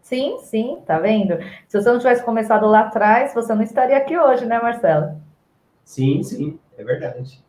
Sim, 0.02 0.40
sim, 0.42 0.80
tá 0.88 0.98
vendo? 0.98 1.38
Se 1.68 1.80
você 1.80 1.92
não 1.92 2.00
tivesse 2.00 2.24
começado 2.24 2.66
lá 2.66 2.82
atrás, 2.82 3.34
você 3.34 3.54
não 3.54 3.62
estaria 3.62 3.98
aqui 3.98 4.18
hoje, 4.18 4.46
né, 4.46 4.60
Marcelo? 4.60 5.22
Sim, 5.84 6.24
sim, 6.24 6.60
é 6.78 6.84
verdade. 6.84 7.44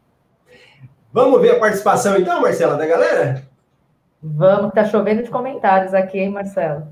Vamos 1.13 1.41
ver 1.41 1.57
a 1.57 1.59
participação 1.59 2.17
então, 2.17 2.41
Marcela, 2.41 2.77
da 2.77 2.87
galera? 2.87 3.43
Vamos, 4.23 4.73
tá 4.75 4.85
chovendo 4.85 5.23
de 5.23 5.31
comentários 5.31 5.95
aqui, 5.95 6.19
hein, 6.19 6.31
Marcelo? 6.31 6.87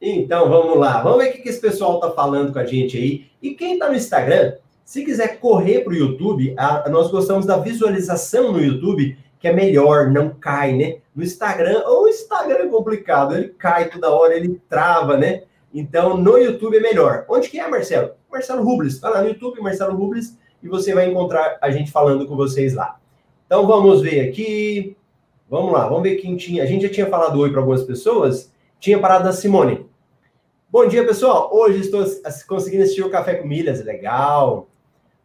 Então, 0.00 0.48
vamos 0.48 0.78
lá. 0.78 1.02
Vamos 1.02 1.22
ver 1.22 1.30
o 1.30 1.32
que, 1.34 1.48
esse 1.48 1.60
pessoal 1.60 2.00
tá 2.00 2.10
falando 2.10 2.52
com 2.52 2.58
a 2.58 2.64
gente 2.64 2.96
aí. 2.96 3.26
E 3.40 3.54
quem 3.54 3.78
tá 3.78 3.88
no 3.88 3.94
Instagram, 3.94 4.54
se 4.84 5.04
quiser 5.04 5.38
correr 5.38 5.80
para 5.80 5.92
o 5.92 5.96
YouTube, 5.96 6.54
a, 6.58 6.88
nós 6.88 7.10
gostamos 7.10 7.46
da 7.46 7.58
visualização 7.58 8.50
no 8.50 8.60
YouTube, 8.60 9.16
que 9.42 9.48
é 9.48 9.52
melhor, 9.52 10.08
não 10.08 10.30
cai, 10.30 10.72
né? 10.72 10.98
No 11.12 11.24
Instagram, 11.24 11.82
o 11.84 12.06
Instagram 12.06 12.66
é 12.66 12.68
complicado, 12.68 13.34
ele 13.34 13.48
cai 13.48 13.90
toda 13.90 14.08
hora, 14.08 14.36
ele 14.36 14.62
trava, 14.68 15.16
né? 15.16 15.42
Então, 15.74 16.16
no 16.16 16.38
YouTube 16.38 16.76
é 16.76 16.80
melhor. 16.80 17.26
Onde 17.28 17.48
que 17.48 17.58
é, 17.58 17.68
Marcelo? 17.68 18.12
Marcelo 18.30 18.62
Rubles. 18.62 19.00
Vai 19.00 19.10
lá 19.10 19.20
no 19.20 19.30
YouTube, 19.30 19.60
Marcelo 19.60 19.96
Rubles, 19.96 20.38
e 20.62 20.68
você 20.68 20.94
vai 20.94 21.10
encontrar 21.10 21.58
a 21.60 21.72
gente 21.72 21.90
falando 21.90 22.24
com 22.28 22.36
vocês 22.36 22.72
lá. 22.72 23.00
Então 23.44 23.66
vamos 23.66 24.00
ver 24.00 24.28
aqui. 24.28 24.96
Vamos 25.50 25.72
lá, 25.72 25.88
vamos 25.88 26.04
ver 26.04 26.16
quem 26.16 26.36
tinha. 26.36 26.62
A 26.62 26.66
gente 26.66 26.86
já 26.86 26.92
tinha 26.92 27.06
falado 27.08 27.40
oi 27.40 27.50
para 27.50 27.58
algumas 27.58 27.82
pessoas. 27.82 28.52
Tinha 28.78 29.00
parado 29.00 29.24
da 29.24 29.32
Simone. 29.32 29.84
Bom 30.70 30.86
dia, 30.86 31.04
pessoal. 31.04 31.50
Hoje 31.52 31.80
estou 31.80 32.06
conseguindo 32.46 32.84
assistir 32.84 33.02
o 33.02 33.10
Café 33.10 33.34
com 33.34 33.48
Milhas. 33.48 33.84
Legal. 33.84 34.68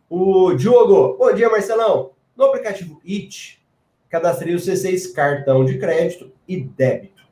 O 0.09 0.53
Diogo. 0.55 1.15
Bom 1.19 1.31
dia, 1.33 1.51
Marcelão. 1.51 2.13
No 2.35 2.45
aplicativo 2.45 2.99
It, 3.07 3.61
cadastrei 4.09 4.55
o 4.55 4.59
C6 4.59 5.13
cartão 5.13 5.65
de 5.65 5.77
crédito 5.77 6.31
e 6.47 6.61
débito. 6.61 7.23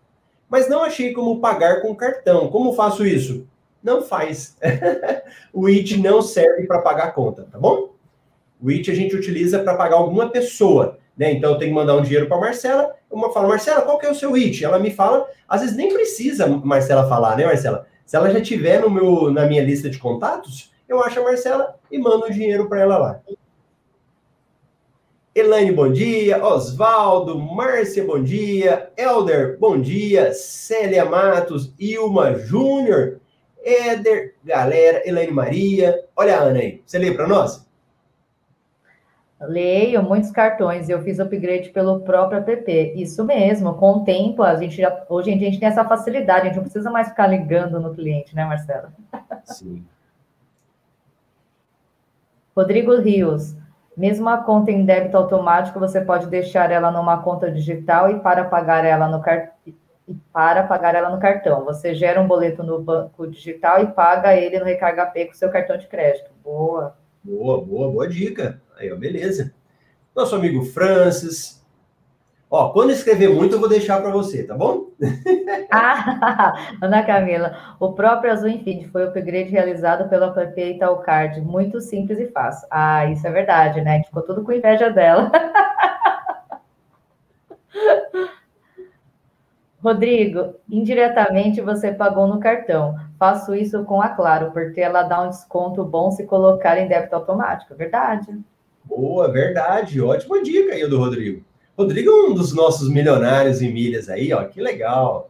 Mas 0.50 0.70
não 0.70 0.84
achei 0.84 1.14
como 1.14 1.40
pagar 1.40 1.82
com 1.82 1.96
cartão. 1.96 2.50
Como 2.50 2.74
faço 2.74 3.06
isso? 3.06 3.48
Não 3.84 4.02
faz. 4.02 4.58
o 5.54 5.68
It 5.68 5.98
não 5.98 6.22
serve 6.22 6.66
para 6.66 6.82
pagar 6.82 7.14
conta, 7.14 7.48
tá 7.52 7.58
bom? 7.58 7.94
O 8.62 8.70
IT 8.70 8.90
a 8.90 8.96
gente 8.96 9.16
utiliza 9.16 9.60
para 9.60 9.76
pagar 9.76 9.98
alguma 9.98 10.30
pessoa, 10.30 10.98
né? 11.18 11.32
Então 11.32 11.52
eu 11.52 11.58
tenho 11.58 11.72
que 11.72 11.76
mandar 11.76 11.96
um 11.96 12.02
dinheiro 12.02 12.28
para 12.28 12.40
Marcela, 12.40 12.96
eu 13.12 13.32
falo, 13.32 13.48
Marcela, 13.48 13.82
qual 13.82 13.98
que 13.98 14.06
é 14.06 14.12
o 14.12 14.16
seu 14.16 14.36
IT? 14.36 14.64
Ela 14.64 14.80
me 14.80 14.92
fala, 14.92 15.28
às 15.48 15.62
vezes 15.62 15.76
nem 15.76 15.94
precisa 15.94 16.48
Marcela 16.48 17.08
falar, 17.08 17.38
né, 17.38 17.46
Marcela? 17.46 17.88
Se 18.06 18.16
ela 18.16 18.30
já 18.30 18.42
tiver 18.42 18.82
no 18.82 18.90
meu, 18.90 19.32
na 19.32 19.46
minha 19.46 19.64
lista 19.64 19.90
de 19.90 19.98
contatos, 19.98 20.72
eu 20.88 21.02
acho 21.04 21.20
a 21.20 21.24
Marcela 21.24 21.76
e 21.92 21.98
mando 21.98 22.26
o 22.26 22.32
dinheiro 22.32 22.68
para 22.68 22.82
ela 22.82 22.98
lá. 22.98 23.22
Elaine, 25.36 25.74
bom 25.74 25.92
dia. 25.92 26.42
Osvaldo, 26.42 27.38
Márcia, 27.38 28.06
bom 28.06 28.24
dia. 28.24 28.90
Elder, 28.96 29.60
bom 29.60 29.78
dia. 29.78 30.34
Célia 30.34 31.04
Matos, 31.04 31.74
Ilma 31.78 32.36
Júnior, 32.36 33.20
Éder, 33.62 34.36
galera, 34.42 35.06
Elaine 35.06 35.34
Maria. 35.34 36.06
Olha 36.16 36.38
a 36.38 36.40
Ana 36.40 36.60
aí. 36.60 36.82
Você 36.86 36.98
lê 36.98 37.14
para 37.14 37.28
nós? 37.28 37.68
Leio 39.42 40.02
muitos 40.02 40.32
cartões, 40.32 40.88
eu 40.88 41.02
fiz 41.02 41.20
upgrade 41.20 41.70
pelo 41.72 42.00
próprio 42.00 42.40
app. 42.40 42.94
Isso 42.96 43.22
mesmo, 43.26 43.74
com 43.74 43.92
o 43.92 44.04
tempo, 44.06 44.42
a 44.42 44.56
gente 44.56 44.78
já, 44.78 45.06
hoje 45.10 45.32
em 45.32 45.38
dia 45.38 45.50
a 45.50 45.52
gente 45.52 45.60
tem 45.60 45.68
essa 45.68 45.84
facilidade, 45.84 46.44
a 46.44 46.46
gente 46.46 46.56
não 46.56 46.64
precisa 46.64 46.90
mais 46.90 47.10
ficar 47.10 47.28
ligando 47.28 47.78
no 47.78 47.94
cliente, 47.94 48.34
né, 48.34 48.46
Marcelo? 48.46 48.88
Sim. 49.44 49.86
Rodrigo 52.56 52.96
Rios, 53.02 53.54
mesmo 53.96 54.28
a 54.30 54.38
conta 54.38 54.72
em 54.72 54.86
débito 54.86 55.18
automático, 55.18 55.80
você 55.80 56.02
pode 56.02 56.28
deixar 56.28 56.72
ela 56.72 56.92
numa 56.92 57.22
conta 57.22 57.52
digital 57.52 58.10
e 58.10 58.20
para 58.20 58.46
pagar 58.46 58.84
ela 58.86 59.08
no 59.08 59.22
cartão 59.22 59.54
e 60.08 60.14
para 60.32 60.64
pagar 60.64 60.94
ela 60.96 61.10
no 61.10 61.20
cartão. 61.20 61.66
Você 61.66 61.96
gera 61.96 62.22
um 62.22 62.28
boleto 62.28 62.64
no 62.64 62.80
banco 62.80 63.28
digital 63.28 63.82
e 63.82 63.88
paga 63.88 64.36
ele 64.36 64.60
no 64.60 64.66
Recarga 64.66 65.06
Pay 65.08 65.26
com 65.26 65.34
seu 65.34 65.50
cartão 65.50 65.78
de 65.78 65.88
crédito. 65.88 66.30
Boa. 66.44 66.96
Boa, 67.24 67.60
boa, 67.62 67.92
boa 67.92 68.08
dica. 68.08 68.62
Aí, 68.78 68.92
ó, 68.92 68.96
beleza. 68.96 69.54
Nosso 70.16 70.36
amigo 70.36 70.64
Francis. 70.64 71.66
Ó, 72.50 72.70
quando 72.70 72.92
escrever 72.92 73.30
muito, 73.30 73.56
eu 73.56 73.60
vou 73.60 73.68
deixar 73.68 74.00
para 74.00 74.12
você, 74.12 74.44
tá 74.44 74.56
bom? 74.56 74.85
Ah, 75.72 76.54
Ana 76.82 77.04
Camila, 77.04 77.76
o 77.80 77.94
próprio 77.94 78.32
Azul 78.32 78.50
Infinity 78.50 78.88
foi 78.90 79.06
o 79.06 79.10
upgrade 79.10 79.50
realizado 79.50 80.10
pela 80.10 80.28
app 80.28 80.62
Itaúcard. 80.62 81.42
Muito 81.42 81.82
simples 81.82 82.20
e 82.20 82.28
fácil. 82.28 82.68
Ah, 82.72 83.06
isso 83.08 83.28
é 83.28 83.32
verdade, 83.32 83.82
né? 83.82 84.04
Ficou 84.04 84.24
tudo 84.24 84.44
com 84.44 84.52
inveja 84.54 84.90
dela. 84.90 85.32
Rodrigo, 89.84 90.56
indiretamente 90.68 91.62
você 91.62 91.92
pagou 91.94 92.26
no 92.26 92.40
cartão. 92.40 92.96
Faço 93.20 93.54
isso 93.54 93.84
com 93.86 94.02
a 94.02 94.10
Claro, 94.10 94.52
porque 94.52 94.82
ela 94.82 95.04
dá 95.04 95.22
um 95.22 95.30
desconto 95.30 95.84
bom 95.84 96.10
se 96.10 96.26
colocar 96.26 96.80
em 96.80 96.88
débito 96.88 97.16
automático. 97.16 97.76
Verdade. 97.76 98.36
Boa, 98.84 99.32
verdade. 99.32 100.02
Ótima 100.02 100.42
dica 100.42 100.74
aí 100.74 100.88
do 100.88 100.98
Rodrigo. 100.98 101.44
Rodrigo 101.78 102.10
é 102.10 102.30
um 102.30 102.34
dos 102.34 102.54
nossos 102.54 102.90
milionários 102.90 103.62
em 103.62 103.72
milhas 103.72 104.10
aí, 104.10 104.32
ó. 104.32 104.46
Que 104.46 104.62
legal. 104.62 105.30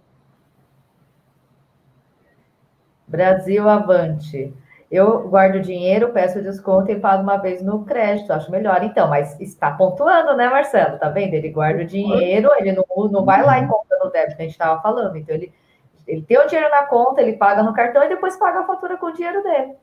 Brasil 3.07 3.67
Avante. 3.67 4.53
Eu 4.91 5.27
guardo 5.27 5.59
dinheiro, 5.59 6.13
peço 6.13 6.41
desconto 6.41 6.91
e 6.91 6.99
pago 6.99 7.23
uma 7.23 7.37
vez 7.37 7.61
no 7.63 7.83
crédito. 7.83 8.31
Acho 8.31 8.51
melhor, 8.51 8.83
então. 8.83 9.09
Mas 9.09 9.39
está 9.41 9.71
pontuando, 9.71 10.35
né, 10.37 10.47
Marcelo? 10.47 10.99
Tá 10.99 11.09
vendo? 11.09 11.33
Ele 11.33 11.49
guarda 11.49 11.81
o 11.81 11.85
dinheiro, 11.85 12.49
ele 12.57 12.71
não, 12.71 12.85
não 13.09 13.25
vai 13.25 13.43
lá 13.43 13.59
e 13.59 13.67
compra 13.67 13.97
no 14.03 14.11
débito 14.11 14.35
que 14.35 14.41
a 14.43 14.45
gente 14.45 14.53
estava 14.53 14.81
falando. 14.81 15.17
Então, 15.17 15.35
ele, 15.35 15.51
ele 16.07 16.21
tem 16.21 16.37
o 16.37 16.45
dinheiro 16.45 16.69
na 16.69 16.83
conta, 16.83 17.21
ele 17.21 17.33
paga 17.33 17.63
no 17.63 17.73
cartão 17.73 18.03
e 18.03 18.09
depois 18.09 18.37
paga 18.37 18.59
a 18.59 18.67
fatura 18.67 18.97
com 18.97 19.07
o 19.07 19.13
dinheiro 19.13 19.41
dele. 19.41 19.73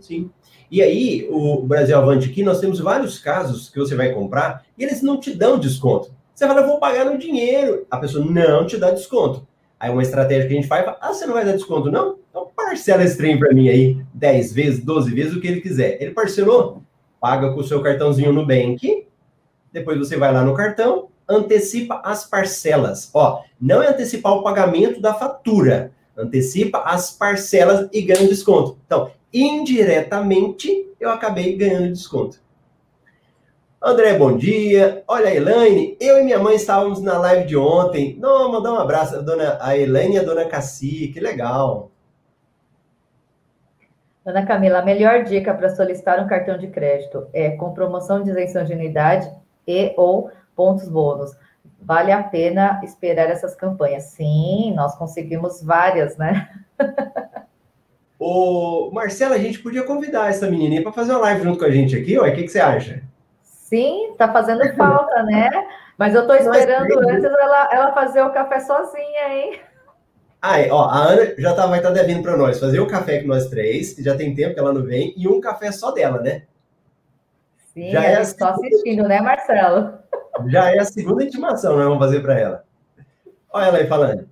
Sim. 0.00 0.30
E 0.70 0.82
aí, 0.82 1.28
o 1.30 1.62
Brasil 1.62 1.96
Avante 1.96 2.28
aqui, 2.28 2.42
nós 2.42 2.60
temos 2.60 2.80
vários 2.80 3.18
casos 3.18 3.68
que 3.68 3.78
você 3.78 3.94
vai 3.94 4.12
comprar 4.12 4.64
e 4.76 4.84
eles 4.84 5.02
não 5.02 5.18
te 5.18 5.32
dão 5.32 5.58
desconto. 5.58 6.10
Você 6.34 6.46
fala, 6.46 6.60
eu 6.60 6.66
vou 6.66 6.78
pagar 6.78 7.04
no 7.04 7.18
dinheiro. 7.18 7.86
A 7.90 7.96
pessoa 7.96 8.24
não 8.24 8.66
te 8.66 8.76
dá 8.76 8.90
desconto. 8.90 9.46
Aí 9.78 9.90
uma 9.90 10.02
estratégia 10.02 10.46
que 10.46 10.52
a 10.54 10.56
gente 10.56 10.68
faz, 10.68 10.86
ah, 11.00 11.12
você 11.12 11.26
não 11.26 11.34
vai 11.34 11.44
dar 11.44 11.52
desconto, 11.52 11.90
não? 11.90 12.18
Então 12.30 12.48
parcela 12.54 13.04
esse 13.04 13.16
trem 13.16 13.38
para 13.38 13.54
mim 13.54 13.68
aí, 13.68 13.98
10 14.14 14.52
vezes, 14.52 14.84
12 14.84 15.14
vezes, 15.14 15.34
o 15.34 15.40
que 15.40 15.46
ele 15.46 15.60
quiser. 15.60 16.00
Ele 16.00 16.12
parcelou, 16.12 16.82
paga 17.20 17.52
com 17.52 17.60
o 17.60 17.64
seu 17.64 17.82
cartãozinho 17.82 18.32
no 18.32 18.46
Bank, 18.46 19.06
depois 19.72 19.98
você 19.98 20.16
vai 20.16 20.32
lá 20.32 20.42
no 20.42 20.54
cartão, 20.54 21.08
antecipa 21.28 22.00
as 22.04 22.26
parcelas. 22.26 23.10
Ó, 23.12 23.42
não 23.60 23.82
é 23.82 23.88
antecipar 23.88 24.32
o 24.32 24.42
pagamento 24.42 25.00
da 25.00 25.14
fatura, 25.14 25.92
antecipa 26.16 26.78
as 26.80 27.10
parcelas 27.10 27.88
e 27.92 28.02
ganha 28.02 28.26
desconto. 28.26 28.78
Então, 28.86 29.10
indiretamente, 29.32 30.90
eu 30.98 31.10
acabei 31.10 31.56
ganhando 31.56 31.92
desconto. 31.92 32.40
André, 33.82 34.14
bom 34.14 34.36
dia. 34.36 35.04
Olha, 35.06 35.32
Elaine, 35.34 35.96
eu 36.00 36.18
e 36.18 36.24
minha 36.24 36.38
mãe 36.38 36.56
estávamos 36.56 37.00
na 37.02 37.18
live 37.18 37.46
de 37.46 37.56
ontem. 37.56 38.16
Não, 38.18 38.50
mandar 38.50 38.72
um 38.72 38.78
abraço 38.78 39.16
a 39.16 39.20
dona 39.20 39.58
a 39.60 39.76
Elaine 39.76 40.16
e 40.16 40.18
a 40.18 40.22
dona 40.22 40.46
Cassi, 40.46 41.08
que 41.08 41.20
legal. 41.20 41.90
Ana 44.24 44.44
Camila, 44.44 44.80
a 44.80 44.84
melhor 44.84 45.22
dica 45.22 45.54
para 45.54 45.68
solicitar 45.68 46.18
um 46.18 46.26
cartão 46.26 46.58
de 46.58 46.66
crédito 46.66 47.28
é 47.32 47.50
com 47.50 47.72
promoção 47.72 48.24
de 48.24 48.30
isenção 48.30 48.64
de 48.64 48.72
unidade 48.72 49.30
e 49.68 49.94
ou 49.96 50.32
pontos 50.56 50.88
bônus. 50.88 51.30
Vale 51.80 52.10
a 52.10 52.22
pena 52.22 52.80
esperar 52.82 53.30
essas 53.30 53.54
campanhas. 53.54 54.04
Sim, 54.04 54.74
nós 54.74 54.96
conseguimos 54.96 55.62
várias, 55.62 56.16
né? 56.16 56.48
Ô, 58.18 58.90
Marcela, 58.92 59.34
a 59.34 59.38
gente 59.38 59.58
podia 59.58 59.82
convidar 59.82 60.30
essa 60.30 60.50
menininha 60.50 60.82
para 60.82 60.92
fazer 60.92 61.12
uma 61.12 61.20
live 61.20 61.44
junto 61.44 61.58
com 61.58 61.64
a 61.64 61.70
gente 61.70 61.94
aqui, 61.94 62.18
ó. 62.18 62.26
O 62.26 62.34
que, 62.34 62.44
que 62.44 62.48
você 62.48 62.60
acha? 62.60 63.02
Sim, 63.42 64.14
tá 64.16 64.32
fazendo 64.32 64.66
falta, 64.74 65.22
né? 65.22 65.50
Mas 65.98 66.14
eu 66.14 66.22
estou 66.22 66.36
esperando 66.36 66.98
antes 67.08 67.24
ela, 67.24 67.68
ela 67.72 67.92
fazer 67.92 68.22
o 68.22 68.30
café 68.30 68.60
sozinha, 68.60 69.28
hein? 69.28 69.60
Ah, 70.40 70.56
ó, 70.70 70.88
a 70.88 70.98
Ana 70.98 71.34
já 71.38 71.54
tá, 71.54 71.66
vai 71.66 71.78
estar 71.78 71.88
tá 71.88 71.94
devendo 71.94 72.22
para 72.22 72.36
nós 72.36 72.60
fazer 72.60 72.78
o 72.78 72.86
café 72.86 73.20
com 73.20 73.28
nós 73.28 73.48
três, 73.48 73.94
que 73.94 74.02
já 74.02 74.16
tem 74.16 74.34
tempo 74.34 74.54
que 74.54 74.60
ela 74.60 74.72
não 74.72 74.82
vem, 74.82 75.12
e 75.16 75.26
um 75.26 75.40
café 75.40 75.72
só 75.72 75.90
dela, 75.90 76.20
né? 76.20 76.42
Sim, 77.74 77.90
já 77.90 78.04
é 78.04 78.24
só 78.24 78.50
assistindo, 78.50 79.08
né, 79.08 79.20
Marcelo? 79.20 79.98
Já 80.48 80.70
é 80.70 80.78
a 80.78 80.84
segunda 80.84 81.24
intimação 81.24 81.72
que 81.72 81.78
nós 81.78 81.88
vamos 81.88 82.04
fazer 82.04 82.20
para 82.20 82.38
ela. 82.38 82.64
Olha 83.52 83.66
ela 83.66 83.78
aí 83.78 83.86
falando. 83.86 84.28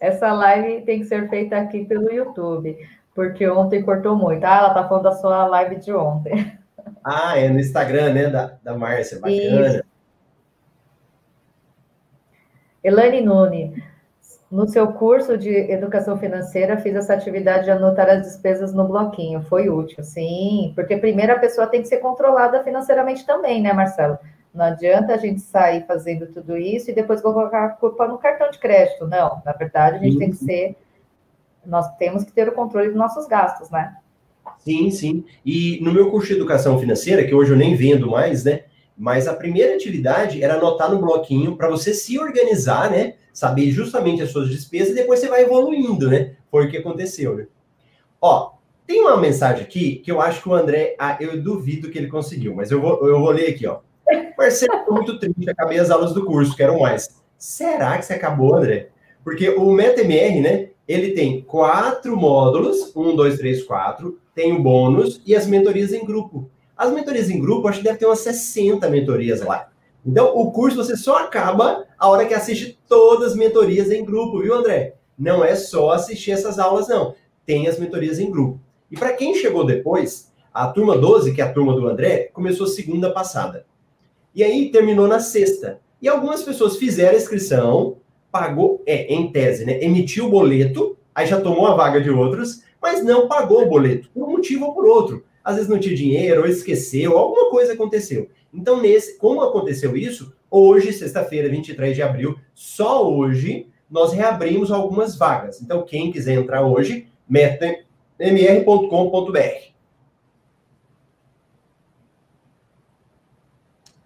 Essa 0.00 0.32
live 0.32 0.82
tem 0.82 1.00
que 1.00 1.06
ser 1.06 1.28
feita 1.28 1.56
aqui 1.56 1.84
pelo 1.84 2.12
YouTube, 2.12 2.76
porque 3.14 3.48
ontem 3.48 3.82
cortou 3.82 4.16
muito. 4.16 4.44
Ah, 4.44 4.58
ela 4.58 4.74
tá 4.74 4.86
falando 4.86 5.04
da 5.04 5.12
sua 5.12 5.46
live 5.46 5.76
de 5.76 5.92
ontem. 5.92 6.58
Ah, 7.02 7.38
é 7.38 7.48
no 7.48 7.60
Instagram, 7.60 8.12
né, 8.12 8.28
da, 8.28 8.56
da 8.62 8.76
Márcia, 8.76 9.18
bacana. 9.18 9.68
Isso. 9.68 9.84
Elaine 12.82 13.22
Nune, 13.22 13.82
no 14.50 14.68
seu 14.68 14.92
curso 14.92 15.38
de 15.38 15.50
educação 15.70 16.18
financeira, 16.18 16.76
fiz 16.76 16.94
essa 16.94 17.14
atividade 17.14 17.64
de 17.64 17.70
anotar 17.70 18.08
as 18.10 18.22
despesas 18.22 18.74
no 18.74 18.86
bloquinho. 18.86 19.42
Foi 19.42 19.68
útil, 19.68 20.04
sim, 20.04 20.72
porque 20.74 20.96
primeiro 20.96 21.32
a 21.32 21.38
pessoa 21.38 21.66
tem 21.66 21.80
que 21.80 21.88
ser 21.88 21.96
controlada 21.98 22.62
financeiramente 22.62 23.26
também, 23.26 23.62
né, 23.62 23.72
Marcelo? 23.72 24.18
Não 24.54 24.66
adianta 24.66 25.12
a 25.12 25.16
gente 25.16 25.40
sair 25.40 25.84
fazendo 25.84 26.26
tudo 26.28 26.56
isso 26.56 26.88
e 26.88 26.94
depois 26.94 27.20
colocar 27.20 27.64
a 27.64 27.68
culpa 27.70 28.06
no 28.06 28.18
cartão 28.18 28.48
de 28.50 28.58
crédito. 28.58 29.04
Não, 29.04 29.42
na 29.44 29.52
verdade, 29.52 29.96
a 29.96 29.98
gente 29.98 30.12
uhum. 30.12 30.18
tem 30.20 30.30
que 30.30 30.40
uhum. 30.40 30.46
ser. 30.46 30.76
Nós 31.66 31.96
temos 31.96 32.22
que 32.22 32.30
ter 32.30 32.48
o 32.48 32.52
controle 32.52 32.88
dos 32.88 32.96
nossos 32.96 33.26
gastos, 33.26 33.68
né? 33.68 33.96
Sim, 34.58 34.90
sim. 34.92 35.24
E 35.44 35.80
no 35.82 35.92
meu 35.92 36.08
curso 36.08 36.28
de 36.28 36.34
educação 36.34 36.78
financeira, 36.78 37.24
que 37.24 37.34
hoje 37.34 37.50
eu 37.50 37.56
nem 37.56 37.74
vendo 37.74 38.08
mais, 38.08 38.44
né? 38.44 38.64
Mas 38.96 39.26
a 39.26 39.34
primeira 39.34 39.74
atividade 39.74 40.42
era 40.42 40.54
anotar 40.54 40.88
no 40.88 41.00
bloquinho 41.00 41.56
para 41.56 41.68
você 41.68 41.92
se 41.92 42.16
organizar, 42.16 42.88
né? 42.90 43.14
Saber 43.32 43.70
justamente 43.72 44.22
as 44.22 44.30
suas 44.30 44.48
despesas 44.48 44.90
e 44.90 44.94
depois 44.94 45.18
você 45.18 45.28
vai 45.28 45.42
evoluindo, 45.42 46.08
né? 46.08 46.36
Foi 46.48 46.66
o 46.66 46.70
que 46.70 46.76
aconteceu, 46.76 47.36
né? 47.36 47.48
Ó, 48.20 48.52
tem 48.86 49.00
uma 49.00 49.16
mensagem 49.16 49.64
aqui 49.64 49.96
que 49.96 50.12
eu 50.12 50.20
acho 50.20 50.40
que 50.42 50.48
o 50.48 50.54
André, 50.54 50.94
ah, 50.96 51.16
eu 51.18 51.42
duvido 51.42 51.90
que 51.90 51.98
ele 51.98 52.06
conseguiu, 52.06 52.54
mas 52.54 52.70
eu 52.70 52.80
vou, 52.80 53.04
eu 53.08 53.18
vou 53.18 53.30
ler 53.30 53.48
aqui, 53.48 53.66
ó. 53.66 53.80
Marcelo, 54.36 54.78
estou 54.80 54.94
muito 54.94 55.18
triste, 55.18 55.50
acabei 55.50 55.78
as 55.78 55.90
aulas 55.90 56.12
do 56.12 56.24
curso, 56.24 56.56
quero 56.56 56.78
mais. 56.78 57.08
Será 57.38 57.98
que 57.98 58.04
você 58.04 58.14
acabou, 58.14 58.54
André? 58.54 58.88
Porque 59.22 59.48
o 59.50 59.70
MetaMR, 59.72 60.40
né? 60.40 60.68
Ele 60.86 61.12
tem 61.12 61.40
quatro 61.40 62.14
módulos, 62.16 62.94
um, 62.94 63.16
dois, 63.16 63.38
três, 63.38 63.62
quatro, 63.62 64.18
tem 64.34 64.52
o 64.52 64.62
bônus 64.62 65.22
e 65.26 65.34
as 65.34 65.46
mentorias 65.46 65.92
em 65.92 66.04
grupo. 66.04 66.50
As 66.76 66.92
mentorias 66.92 67.30
em 67.30 67.40
grupo, 67.40 67.68
acho 67.68 67.78
que 67.78 67.84
deve 67.84 67.98
ter 67.98 68.06
umas 68.06 68.20
60 68.20 68.88
mentorias 68.90 69.40
lá. 69.40 69.70
Então, 70.04 70.36
o 70.36 70.52
curso 70.52 70.76
você 70.76 70.96
só 70.96 71.16
acaba 71.24 71.86
a 71.98 72.08
hora 72.08 72.26
que 72.26 72.34
assiste 72.34 72.78
todas 72.86 73.32
as 73.32 73.36
mentorias 73.36 73.90
em 73.90 74.04
grupo, 74.04 74.40
viu, 74.40 74.54
André? 74.54 74.96
Não 75.18 75.42
é 75.42 75.54
só 75.54 75.92
assistir 75.92 76.32
essas 76.32 76.58
aulas, 76.58 76.88
não. 76.88 77.14
Tem 77.46 77.66
as 77.66 77.78
mentorias 77.78 78.18
em 78.18 78.30
grupo. 78.30 78.60
E 78.90 78.96
para 78.96 79.14
quem 79.14 79.34
chegou 79.34 79.64
depois, 79.64 80.30
a 80.52 80.66
turma 80.66 80.98
12, 80.98 81.32
que 81.32 81.40
é 81.40 81.44
a 81.44 81.52
turma 81.52 81.74
do 81.74 81.88
André, 81.88 82.28
começou 82.32 82.66
segunda 82.66 83.10
passada. 83.10 83.64
E 84.34 84.42
aí 84.42 84.70
terminou 84.70 85.06
na 85.06 85.20
sexta. 85.20 85.80
E 86.02 86.08
algumas 86.08 86.42
pessoas 86.42 86.76
fizeram 86.76 87.14
a 87.14 87.16
inscrição, 87.16 87.98
pagou, 88.30 88.82
é, 88.84 89.14
em 89.14 89.30
tese, 89.30 89.64
né? 89.64 89.82
Emitiu 89.82 90.26
o 90.26 90.30
boleto, 90.30 90.98
aí 91.14 91.26
já 91.26 91.40
tomou 91.40 91.66
a 91.66 91.74
vaga 91.74 92.00
de 92.00 92.10
outros, 92.10 92.62
mas 92.82 93.04
não 93.04 93.28
pagou 93.28 93.62
o 93.62 93.68
boleto, 93.68 94.10
por 94.12 94.28
um 94.28 94.32
motivo 94.32 94.66
ou 94.66 94.74
por 94.74 94.84
outro. 94.84 95.24
Às 95.42 95.56
vezes 95.56 95.70
não 95.70 95.78
tinha 95.78 95.94
dinheiro, 95.94 96.40
ou 96.40 96.46
esqueceu, 96.46 97.16
alguma 97.16 97.50
coisa 97.50 97.74
aconteceu. 97.74 98.28
Então, 98.52 98.80
nesse, 98.80 99.18
como 99.18 99.42
aconteceu 99.42 99.96
isso, 99.96 100.32
hoje, 100.50 100.92
sexta-feira, 100.92 101.48
23 101.48 101.94
de 101.94 102.02
abril, 102.02 102.36
só 102.54 103.08
hoje, 103.08 103.68
nós 103.90 104.12
reabrimos 104.12 104.70
algumas 104.70 105.16
vagas. 105.16 105.60
Então, 105.62 105.84
quem 105.84 106.10
quiser 106.10 106.34
entrar 106.34 106.66
hoje, 106.66 107.06
mr.com.br. 107.30 109.73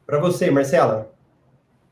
Para 0.08 0.20
você, 0.20 0.50
Marcela. 0.50 1.10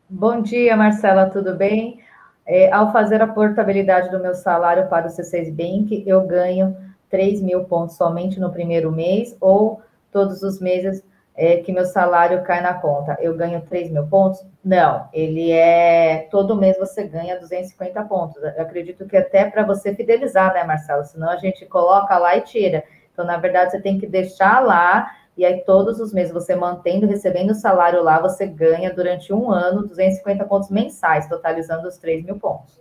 Bom 0.09 0.41
dia, 0.41 0.75
Marcela, 0.75 1.29
tudo 1.29 1.55
bem? 1.55 2.01
É, 2.47 2.73
ao 2.73 2.91
fazer 2.91 3.21
a 3.21 3.27
portabilidade 3.27 4.11
do 4.11 4.19
meu 4.19 4.35
salário 4.35 4.89
para 4.89 5.07
o 5.07 5.11
C6 5.11 5.53
Bank, 5.53 6.03
eu 6.07 6.23
ganho 6.23 6.75
3 7.11 7.43
mil 7.43 7.65
pontos 7.65 7.95
somente 7.95 8.41
no 8.41 8.51
primeiro 8.51 8.91
mês 8.91 9.37
ou 9.39 9.83
todos 10.11 10.43
os 10.43 10.59
meses 10.63 11.05
é, 11.35 11.59
que 11.59 11.71
meu 11.71 11.85
salário 11.85 12.43
cai 12.43 12.63
na 12.63 12.73
conta, 12.73 13.19
eu 13.21 13.37
ganho 13.37 13.61
3 13.61 13.91
mil 13.91 14.07
pontos? 14.07 14.43
Não, 14.65 15.11
ele 15.13 15.53
é. 15.53 16.27
Todo 16.31 16.57
mês 16.57 16.79
você 16.79 17.07
ganha 17.07 17.39
250 17.39 18.03
pontos. 18.05 18.43
Eu 18.43 18.63
acredito 18.63 19.05
que 19.05 19.19
até 19.19 19.45
para 19.45 19.63
você 19.63 19.95
fidelizar, 19.95 20.55
né, 20.55 20.65
Marcelo? 20.65 21.05
Senão 21.05 21.29
a 21.29 21.37
gente 21.37 21.67
coloca 21.67 22.17
lá 22.17 22.35
e 22.35 22.41
tira. 22.41 22.83
Então, 23.13 23.27
na 23.27 23.37
verdade, 23.37 23.73
você 23.73 23.81
tem 23.83 23.99
que 23.99 24.07
deixar 24.07 24.61
lá 24.65 25.07
e 25.37 25.45
aí, 25.45 25.63
todos 25.65 26.01
os 26.01 26.15
meses, 26.15 26.33
você 26.33 26.57
mantendo, 26.57 27.07
recebendo 27.07 27.51
o 27.51 27.55
salário 27.55 28.03
lá, 28.03 28.19
você 28.19 28.47
ganha 28.47 28.93
durante 28.93 29.33
um 29.35 29.51
ano 29.51 29.87
250 29.87 30.45
pontos 30.47 30.71
mensais, 30.71 31.29
totalizando 31.29 31.87
os 31.87 31.99
3 31.99 32.25
mil 32.25 32.39
pontos. 32.39 32.81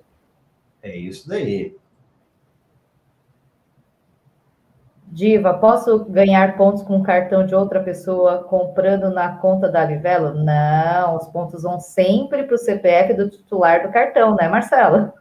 É 0.81 0.95
isso 0.95 1.27
daí. 1.27 1.75
Diva, 5.07 5.53
posso 5.53 6.05
ganhar 6.05 6.57
pontos 6.57 6.81
com 6.83 7.01
cartão 7.03 7.45
de 7.45 7.53
outra 7.53 7.81
pessoa 7.81 8.43
comprando 8.43 9.09
na 9.09 9.37
conta 9.37 9.69
da 9.69 9.83
Livelo? 9.83 10.33
Não, 10.33 11.15
os 11.15 11.27
pontos 11.27 11.63
vão 11.63 11.79
sempre 11.79 12.43
para 12.43 12.55
o 12.55 12.57
CPF 12.57 13.13
do 13.13 13.29
titular 13.29 13.85
do 13.85 13.91
cartão, 13.91 14.35
né, 14.35 14.47
Marcela? 14.47 15.13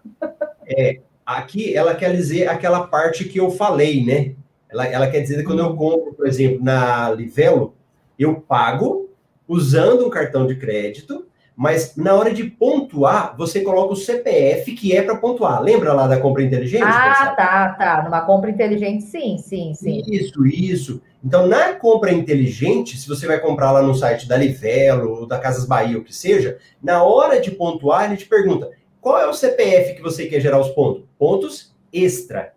É, 0.66 1.00
aqui 1.26 1.76
ela 1.76 1.94
quer 1.94 2.12
dizer 2.12 2.48
aquela 2.48 2.86
parte 2.86 3.24
que 3.24 3.38
eu 3.38 3.50
falei, 3.50 4.04
né? 4.04 4.34
Ela, 4.74 4.86
ela 4.88 5.06
quer 5.06 5.20
dizer 5.20 5.36
que 5.36 5.44
quando 5.44 5.60
eu 5.60 5.76
compro, 5.76 6.12
por 6.12 6.26
exemplo, 6.26 6.62
na 6.62 7.10
Livelo, 7.12 7.74
eu 8.18 8.40
pago 8.40 9.08
usando 9.46 10.04
um 10.04 10.10
cartão 10.10 10.46
de 10.46 10.56
crédito, 10.56 11.26
mas 11.56 11.94
na 11.96 12.14
hora 12.14 12.34
de 12.34 12.42
pontuar, 12.42 13.36
você 13.36 13.60
coloca 13.60 13.92
o 13.92 13.96
CPF 13.96 14.72
que 14.72 14.96
é 14.96 15.00
para 15.00 15.16
pontuar. 15.16 15.62
Lembra 15.62 15.92
lá 15.92 16.08
da 16.08 16.18
compra 16.18 16.42
inteligente? 16.42 16.82
Ah, 16.84 17.32
tá, 17.36 17.68
tá. 17.78 18.02
Numa 18.02 18.22
compra 18.22 18.50
inteligente, 18.50 19.04
sim, 19.04 19.38
sim, 19.38 19.72
sim. 19.74 20.02
Isso, 20.08 20.44
isso. 20.44 21.02
Então, 21.24 21.46
na 21.46 21.74
compra 21.74 22.12
inteligente, 22.12 22.96
se 22.96 23.08
você 23.08 23.28
vai 23.28 23.38
comprar 23.38 23.70
lá 23.70 23.80
no 23.80 23.94
site 23.94 24.26
da 24.26 24.36
Livelo, 24.36 25.20
ou 25.20 25.26
da 25.26 25.38
Casas 25.38 25.64
Bahia, 25.64 25.96
o 25.96 26.02
que 26.04 26.14
seja, 26.14 26.58
na 26.82 27.04
hora 27.04 27.40
de 27.40 27.52
pontuar, 27.52 28.06
ele 28.06 28.16
te 28.16 28.26
pergunta: 28.26 28.70
qual 29.00 29.20
é 29.20 29.28
o 29.28 29.32
CPF 29.32 29.94
que 29.94 30.02
você 30.02 30.26
quer 30.26 30.40
gerar 30.40 30.58
os 30.58 30.70
pontos? 30.70 31.04
Pontos 31.16 31.72
extra. 31.92 32.52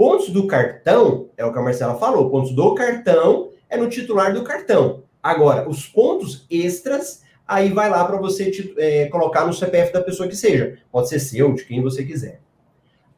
Pontos 0.00 0.30
do 0.30 0.46
cartão, 0.46 1.28
é 1.36 1.44
o 1.44 1.52
que 1.52 1.58
a 1.58 1.62
Marcela 1.62 1.94
falou, 1.94 2.30
pontos 2.30 2.52
do 2.52 2.74
cartão 2.74 3.50
é 3.68 3.76
no 3.76 3.86
titular 3.86 4.32
do 4.32 4.42
cartão. 4.42 5.02
Agora, 5.22 5.68
os 5.68 5.84
pontos 5.84 6.46
extras, 6.50 7.22
aí 7.46 7.68
vai 7.68 7.90
lá 7.90 8.02
para 8.06 8.16
você 8.16 8.50
é, 8.78 9.08
colocar 9.08 9.46
no 9.46 9.52
CPF 9.52 9.92
da 9.92 10.00
pessoa 10.00 10.26
que 10.26 10.34
seja. 10.34 10.78
Pode 10.90 11.10
ser 11.10 11.20
seu, 11.20 11.52
de 11.52 11.66
quem 11.66 11.82
você 11.82 12.02
quiser. 12.02 12.40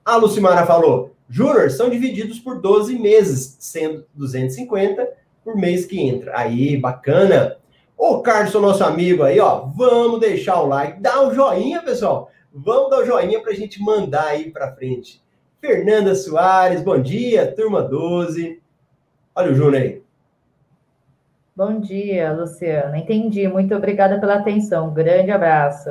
A 0.05 0.17
Lucimara 0.17 0.67
falou, 0.67 1.13
Júnior, 1.29 1.71
são 1.71 1.89
divididos 1.89 2.41
por 2.41 2.61
12 2.61 2.99
meses, 2.99 3.57
sendo 3.61 4.05
250 4.15 5.09
por 5.45 5.55
mês 5.55 5.87
que 5.87 6.01
entra. 6.01 6.37
Aí, 6.37 6.77
bacana. 6.77 7.59
Ô, 7.97 8.23
Carlos, 8.23 8.55
nosso 8.55 8.83
amigo 8.83 9.23
aí, 9.23 9.39
ó, 9.39 9.67
vamos 9.67 10.19
deixar 10.19 10.61
o 10.61 10.67
like, 10.67 11.01
dá 11.01 11.23
um 11.23 11.33
joinha, 11.33 11.81
pessoal. 11.81 12.29
Vamos 12.53 12.91
dar 12.91 12.99
o 12.99 13.03
um 13.03 13.07
joinha 13.07 13.41
para 13.41 13.53
a 13.53 13.55
gente 13.55 13.81
mandar 13.81 14.25
aí 14.25 14.51
para 14.51 14.75
frente. 14.75 15.23
Fernanda 15.63 16.13
Soares, 16.17 16.83
bom 16.83 17.01
dia, 17.01 17.55
turma 17.55 17.81
12. 17.83 18.61
Olha 19.33 19.53
o 19.53 19.55
Júnior 19.55 19.81
aí. 19.81 20.03
Bom 21.55 21.79
dia, 21.79 22.33
Luciana. 22.33 22.99
Entendi. 22.99 23.47
Muito 23.47 23.73
obrigada 23.73 24.19
pela 24.19 24.35
atenção. 24.35 24.93
Grande 24.93 25.31
abraço. 25.31 25.91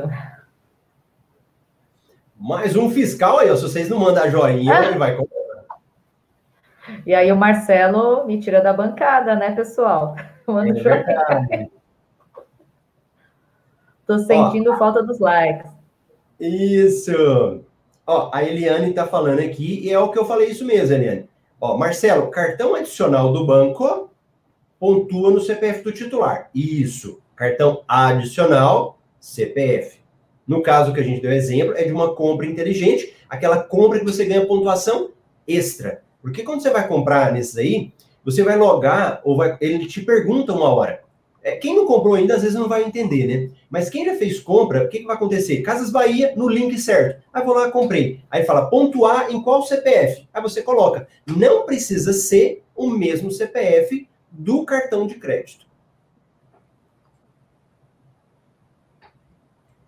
Mais 2.38 2.76
um 2.76 2.90
fiscal 2.90 3.40
aí, 3.40 3.50
ó. 3.50 3.56
Se 3.56 3.62
vocês 3.62 3.88
não 3.88 3.98
mandar 3.98 4.30
joinha, 4.30 4.78
ah. 4.78 4.86
ele 4.88 4.98
vai 4.98 5.16
comprar. 5.16 5.40
E 7.06 7.16
aí 7.16 7.32
o 7.32 7.38
Marcelo 7.38 8.28
me 8.28 8.42
tira 8.42 8.60
da 8.60 8.74
bancada, 8.74 9.38
né, 9.38 9.56
pessoal? 9.56 10.18
Manda 10.46 10.78
é 10.78 10.84
joinha. 10.84 11.72
Tô 14.06 14.20
sentindo 14.20 14.74
ó, 14.74 14.78
falta 14.78 15.02
dos 15.02 15.20
likes. 15.20 15.72
Isso. 16.38 17.64
Ó, 18.12 18.30
a 18.34 18.44
Eliane 18.44 18.92
tá 18.92 19.08
falando 19.08 19.40
aqui, 19.40 19.80
e 19.82 19.90
é 19.90 19.98
o 19.98 20.10
que 20.10 20.20
eu 20.20 20.26
falei 20.26 20.50
isso 20.50 20.66
mesmo, 20.66 20.94
Eliane. 20.94 21.30
Ó, 21.62 21.78
Marcelo, 21.78 22.30
cartão 22.30 22.76
adicional 22.76 23.32
do 23.32 23.46
banco 23.46 24.10
pontua 24.78 25.32
no 25.32 25.40
CPF 25.40 25.82
do 25.82 25.94
titular. 25.94 26.50
Isso. 26.54 27.22
Cartão 27.38 27.84
adicional, 27.88 29.00
CPF. 29.18 30.02
No 30.46 30.62
caso 30.62 30.92
que 30.92 31.00
a 31.00 31.04
gente 31.04 31.22
deu 31.22 31.32
exemplo, 31.32 31.74
é 31.78 31.86
de 31.86 31.94
uma 31.94 32.14
compra 32.14 32.46
inteligente, 32.46 33.16
aquela 33.30 33.64
compra 33.64 34.00
que 34.00 34.06
você 34.06 34.26
ganha 34.26 34.46
pontuação 34.46 35.12
extra. 35.48 36.02
Porque 36.22 36.44
quando 36.44 36.62
você 36.62 36.70
vai 36.70 36.86
comprar 36.90 37.32
nesses 37.32 37.58
aí, 37.58 37.94
você 38.26 38.44
vai 38.44 38.58
logar, 38.58 39.22
ou 39.24 39.38
vai, 39.38 39.58
ele 39.62 39.86
te 39.86 40.02
pergunta 40.02 40.52
uma 40.52 40.68
hora. 40.68 41.02
É, 41.44 41.56
quem 41.56 41.76
não 41.76 41.88
comprou 41.88 42.14
ainda, 42.14 42.36
às 42.36 42.44
vezes 42.44 42.58
não 42.58 42.68
vai 42.68 42.84
entender, 42.84 43.26
né? 43.26 43.56
Mas 43.70 43.90
quem 43.90 44.06
já 44.06 44.16
fez 44.16 44.40
compra, 44.40 44.84
o 44.84 44.90
que, 44.90 45.00
que 45.00 45.06
vai 45.06 45.16
acontecer? 45.16 45.62
Casas 45.62 45.92
Bahia, 45.92 46.34
no 46.36 46.48
link 46.48 46.78
certo. 46.78 47.24
Aí 47.34 47.44
vou 47.44 47.56
lá, 47.56 47.72
comprei. 47.72 48.22
Aí 48.30 48.44
fala, 48.44 48.70
pontuar 48.70 49.32
em 49.32 49.42
qual 49.42 49.64
CPF? 49.64 50.28
Aí 50.32 50.42
você 50.42 50.62
coloca. 50.62 51.08
Não 51.26 51.66
precisa 51.66 52.14
ser 52.14 52.64
o 52.76 52.90
mesmo 52.90 53.32
CPF 53.32 54.08
do 54.30 54.64
cartão 54.66 55.08
de 55.08 55.16
crédito. 55.16 55.66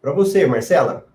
Para 0.01 0.11
você, 0.11 0.45
Marcela. 0.45 1.05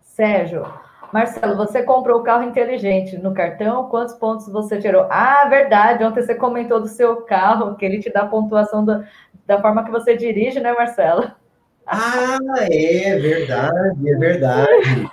Sérgio, 0.00 0.66
Marcelo, 1.12 1.56
você 1.56 1.82
comprou 1.82 2.20
o 2.20 2.22
carro 2.24 2.44
inteligente 2.44 3.18
no 3.18 3.34
cartão, 3.34 3.88
quantos 3.90 4.14
pontos 4.14 4.48
você 4.48 4.78
tirou? 4.78 5.06
Ah, 5.10 5.46
verdade, 5.46 6.02
ontem 6.02 6.22
você 6.22 6.34
comentou 6.34 6.80
do 6.80 6.88
seu 6.88 7.16
carro, 7.22 7.76
que 7.76 7.84
ele 7.84 8.00
te 8.00 8.10
dá 8.10 8.26
pontuação 8.26 8.82
da, 8.82 9.04
da 9.46 9.60
forma 9.60 9.84
que 9.84 9.90
você 9.90 10.16
dirige, 10.16 10.60
né, 10.60 10.72
Marcelo? 10.72 11.30
Ah, 11.86 12.38
é 12.70 13.18
verdade, 13.18 14.10
é 14.10 14.14
verdade. 14.14 15.10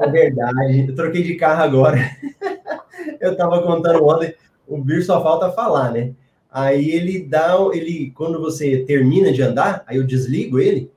É 0.00 0.06
verdade. 0.08 0.88
Eu 0.88 0.94
troquei 0.94 1.22
de 1.22 1.36
carro 1.36 1.62
agora. 1.62 1.98
Eu 3.20 3.32
estava 3.32 3.62
contando 3.62 4.04
ontem, 4.06 4.34
o 4.66 4.78
Bir 4.78 5.02
só 5.02 5.22
falta 5.22 5.50
falar, 5.52 5.90
né? 5.92 6.12
Aí 6.50 6.90
ele 6.90 7.22
dá, 7.22 7.56
ele 7.72 8.10
quando 8.14 8.40
você 8.40 8.78
termina 8.84 9.32
de 9.32 9.40
andar, 9.40 9.84
aí 9.86 9.96
eu 9.96 10.06
desligo 10.06 10.58
ele 10.58 10.90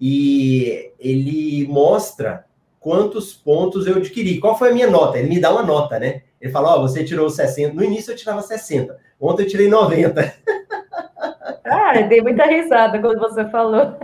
e 0.00 0.90
ele 0.98 1.66
mostra 1.68 2.44
quantos 2.80 3.32
pontos 3.32 3.86
eu 3.86 3.96
adquiri. 3.96 4.38
Qual 4.38 4.58
foi 4.58 4.70
a 4.70 4.74
minha 4.74 4.90
nota? 4.90 5.18
Ele 5.18 5.28
me 5.28 5.40
dá 5.40 5.52
uma 5.52 5.62
nota, 5.62 5.98
né? 5.98 6.22
Ele 6.40 6.52
fala: 6.52 6.74
Ó, 6.74 6.78
oh, 6.78 6.88
você 6.88 7.04
tirou 7.04 7.30
60. 7.30 7.72
No 7.72 7.84
início 7.84 8.12
eu 8.12 8.16
tirava 8.16 8.42
60. 8.42 8.98
Ontem 9.20 9.44
eu 9.44 9.48
tirei 9.48 9.68
90. 9.68 10.34
Ah, 11.68 12.00
eu 12.00 12.08
dei 12.08 12.22
muita 12.22 12.44
risada 12.44 12.98
quando 13.00 13.18
você 13.18 13.44
falou. 13.48 13.96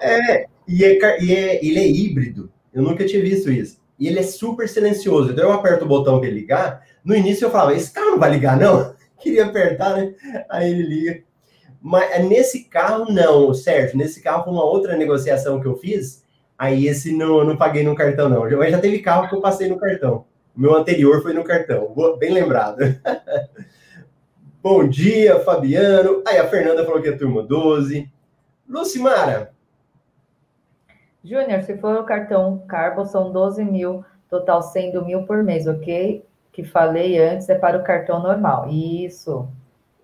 É, 0.00 0.46
e, 0.66 0.84
é, 0.84 1.22
e 1.22 1.34
é, 1.34 1.64
ele 1.64 1.78
é 1.78 1.86
híbrido. 1.86 2.50
Eu 2.72 2.82
nunca 2.82 3.04
tinha 3.04 3.22
visto 3.22 3.50
isso. 3.50 3.80
E 3.98 4.06
ele 4.06 4.20
é 4.20 4.22
super 4.22 4.68
silencioso. 4.68 5.32
Então 5.32 5.44
eu 5.44 5.52
aperto 5.52 5.84
o 5.84 5.88
botão 5.88 6.20
para 6.20 6.30
ligar. 6.30 6.82
No 7.04 7.16
início 7.16 7.46
eu 7.46 7.50
falava: 7.50 7.74
esse 7.74 7.92
carro 7.92 8.12
não 8.12 8.18
vai 8.18 8.30
ligar, 8.30 8.56
não? 8.58 8.94
Queria 9.18 9.46
apertar, 9.46 9.96
né? 9.96 10.14
Aí 10.48 10.70
ele 10.70 10.82
liga. 10.82 11.22
Mas 11.80 12.10
é, 12.12 12.22
nesse 12.22 12.64
carro, 12.64 13.10
não, 13.10 13.52
Sérgio. 13.54 13.96
Nesse 13.96 14.22
carro 14.22 14.44
foi 14.44 14.52
uma 14.52 14.64
outra 14.64 14.96
negociação 14.96 15.60
que 15.60 15.66
eu 15.66 15.76
fiz. 15.76 16.24
Aí 16.56 16.86
esse 16.86 17.12
não, 17.12 17.44
não 17.44 17.56
paguei 17.56 17.82
no 17.82 17.94
cartão, 17.94 18.28
não. 18.28 18.48
Mas 18.58 18.70
já 18.70 18.78
teve 18.78 18.98
carro 18.98 19.28
que 19.28 19.34
eu 19.34 19.40
passei 19.40 19.68
no 19.68 19.78
cartão. 19.78 20.24
O 20.56 20.60
meu 20.60 20.74
anterior 20.74 21.22
foi 21.22 21.32
no 21.32 21.44
cartão. 21.44 21.94
Bem 22.18 22.32
lembrado. 22.32 22.78
Bom 24.60 24.88
dia, 24.88 25.38
Fabiano. 25.40 26.20
Aí 26.26 26.36
a 26.36 26.48
Fernanda 26.48 26.84
falou 26.84 27.00
que 27.00 27.08
é 27.08 27.12
turma 27.12 27.44
12. 27.44 28.10
Lucimara. 28.68 29.52
Júnior, 31.22 31.62
se 31.62 31.78
for 31.78 31.94
o 31.96 32.04
cartão 32.04 32.64
Carbo, 32.66 33.06
são 33.06 33.30
12 33.30 33.64
mil, 33.64 34.04
total 34.28 34.60
sendo 34.60 35.04
mil 35.04 35.22
por 35.22 35.44
mês, 35.44 35.68
ok? 35.68 36.24
Que 36.52 36.64
falei 36.64 37.18
antes 37.18 37.48
é 37.48 37.54
para 37.54 37.78
o 37.78 37.84
cartão 37.84 38.20
normal. 38.20 38.68
Isso. 38.68 39.48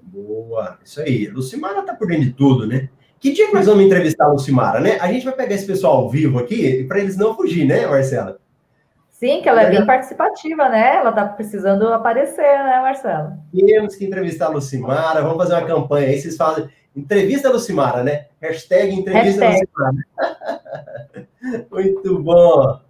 Boa, 0.01 0.79
isso 0.85 1.01
aí. 1.01 1.27
Lucimara 1.27 1.83
tá 1.83 1.93
por 1.93 2.07
dentro 2.07 2.27
de 2.27 2.33
tudo, 2.33 2.65
né? 2.65 2.89
Que 3.19 3.33
dia 3.33 3.49
que 3.49 3.55
nós 3.55 3.67
vamos 3.67 3.85
entrevistar 3.85 4.27
a 4.27 4.33
Lucimara, 4.33 4.79
né? 4.79 4.99
A 5.01 5.11
gente 5.13 5.25
vai 5.25 5.35
pegar 5.35 5.57
esse 5.57 5.67
pessoal 5.67 5.97
ao 5.97 6.11
vivo 6.11 6.39
aqui 6.39 6.85
para 6.85 7.01
eles 7.01 7.17
não 7.17 7.35
fugir, 7.35 7.65
né, 7.65 7.87
Marcela? 7.89 8.39
Sim, 9.25 9.41
que 9.41 9.49
ela 9.49 9.63
é 9.63 9.71
bem 9.71 9.87
participativa, 9.87 10.69
né? 10.69 10.97
Ela 10.97 11.11
tá 11.11 11.25
precisando 11.25 11.89
aparecer, 11.89 12.43
né, 12.43 12.79
Marcelo? 12.83 13.33
Temos 13.55 13.97
que 13.97 14.05
entrevistar 14.05 14.47
a 14.47 14.51
Lucimara, 14.51 15.23
vamos 15.23 15.39
fazer 15.39 15.55
uma 15.55 15.67
campanha 15.67 16.09
aí, 16.09 16.21
vocês 16.21 16.37
fazem 16.37 16.69
entrevista 16.95 17.49
a 17.49 17.53
Lucimara, 17.53 18.05
né? 18.05 18.27
Hashtag 18.39 18.95
entrevista 18.95 19.47
Hashtag. 19.47 19.67
Lucimara. 19.75 21.67
Muito 21.73 22.23
bom. 22.23 22.81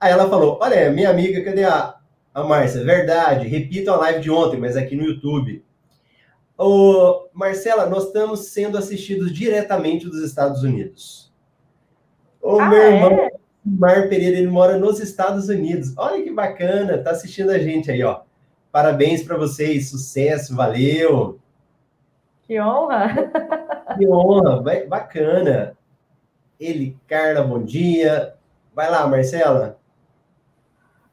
Aí 0.00 0.10
ela 0.10 0.30
falou, 0.30 0.58
olha, 0.62 0.90
minha 0.90 1.10
amiga, 1.10 1.44
cadê 1.44 1.64
a, 1.64 1.94
a 2.32 2.42
Márcia? 2.42 2.82
Verdade, 2.82 3.46
repita 3.46 3.92
a 3.92 3.96
live 3.96 4.20
de 4.20 4.30
ontem, 4.30 4.58
mas 4.58 4.78
aqui 4.78 4.96
no 4.96 5.04
YouTube. 5.04 5.62
Ô, 6.56 7.28
Marcela, 7.34 7.84
nós 7.84 8.06
estamos 8.06 8.46
sendo 8.46 8.78
assistidos 8.78 9.30
diretamente 9.30 10.06
dos 10.06 10.22
Estados 10.22 10.62
Unidos. 10.62 11.30
O 12.40 12.58
ah, 12.58 12.66
meu 12.66 12.82
irmão... 12.82 13.12
É? 13.12 13.41
Mar 13.64 14.08
Pereira, 14.08 14.38
ele 14.38 14.48
mora 14.48 14.76
nos 14.76 14.98
Estados 14.98 15.48
Unidos. 15.48 15.94
Olha 15.96 16.22
que 16.22 16.32
bacana, 16.32 16.98
tá 16.98 17.10
assistindo 17.10 17.50
a 17.50 17.58
gente 17.58 17.90
aí, 17.90 18.02
ó. 18.02 18.22
Parabéns 18.72 19.22
para 19.22 19.36
vocês, 19.36 19.90
sucesso, 19.90 20.56
valeu. 20.56 21.38
Que 22.42 22.60
honra. 22.60 23.14
Que 23.98 24.08
honra, 24.08 24.62
bacana. 24.88 25.76
Ele, 26.58 26.96
Carla, 27.06 27.42
bom 27.42 27.62
dia. 27.62 28.32
Vai 28.74 28.90
lá, 28.90 29.06
Marcela. 29.06 29.76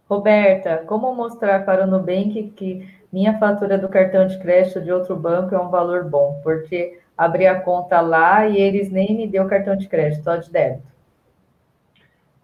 Roberta, 0.10 0.84
como 0.88 1.14
mostrar 1.14 1.66
para 1.66 1.84
o 1.84 1.88
Nubank 1.88 2.54
que 2.56 2.88
minha 3.12 3.38
fatura 3.38 3.78
do 3.78 3.89
cartão 3.89 4.26
de 4.28 4.39
crédito 4.39 4.82
de 4.82 4.91
outro 4.91 5.16
banco 5.16 5.54
é 5.54 5.60
um 5.60 5.70
valor 5.70 6.06
bom? 6.06 6.39
Porque 6.41 7.00
abri 7.18 7.45
a 7.45 7.60
conta 7.60 8.00
lá 8.00 8.47
e 8.47 8.58
eles 8.58 8.89
nem 8.89 9.16
me 9.16 9.28
deu 9.28 9.45
cartão 9.45 9.76
de 9.76 9.88
crédito, 9.89 10.24
só 10.24 10.38
de 10.38 10.50
débito. 10.50 10.88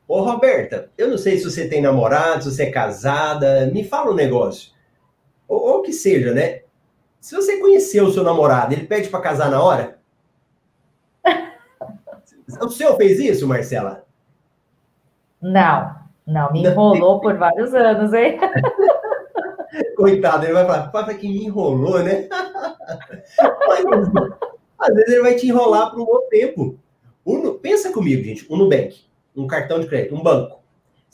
Ô, 0.07 0.21
Roberta, 0.21 0.91
eu 0.97 1.09
não 1.09 1.17
sei 1.17 1.37
se 1.37 1.45
você 1.45 1.67
tem 1.67 1.81
namorado, 1.81 2.43
se 2.43 2.51
você 2.51 2.63
é 2.63 2.71
casada, 2.71 3.67
me 3.73 3.83
fala 3.83 4.11
um 4.11 4.15
negócio. 4.15 4.71
Ou, 5.47 5.59
ou 5.59 5.81
que 5.81 5.91
seja, 5.91 6.31
né? 6.31 6.61
Se 7.19 7.35
você 7.35 7.57
conheceu 7.57 8.05
o 8.05 8.11
seu 8.11 8.23
namorado, 8.23 8.73
ele 8.73 8.85
pede 8.85 9.09
para 9.09 9.21
casar 9.21 9.49
na 9.49 9.61
hora? 9.61 9.97
o 12.61 12.69
senhor 12.69 12.95
fez 12.97 13.19
isso, 13.19 13.47
Marcela? 13.47 14.05
Não, 15.41 15.95
não, 16.25 16.51
me 16.51 16.63
enrolou 16.63 17.19
por 17.19 17.35
vários 17.35 17.73
anos, 17.73 18.13
hein? 18.13 18.39
Coitado, 19.97 20.45
ele 20.45 20.53
vai 20.53 20.65
falar, 20.65 20.91
papai 20.91 21.17
que 21.17 21.27
me 21.27 21.45
enrolou, 21.45 22.03
né? 22.03 22.29
Mas, 23.67 23.85
às 24.77 24.93
vezes 24.93 25.13
ele 25.13 25.23
vai 25.23 25.35
te 25.35 25.47
enrolar 25.47 25.89
por 25.89 25.99
um 25.99 26.05
bom 26.05 26.27
tempo. 26.29 26.77
pensa 27.61 27.91
comigo, 27.91 28.23
gente, 28.23 28.45
o 28.47 28.55
Nubank 28.55 29.03
um 29.35 29.47
cartão 29.47 29.79
de 29.79 29.87
crédito, 29.87 30.15
um 30.15 30.23
banco, 30.23 30.63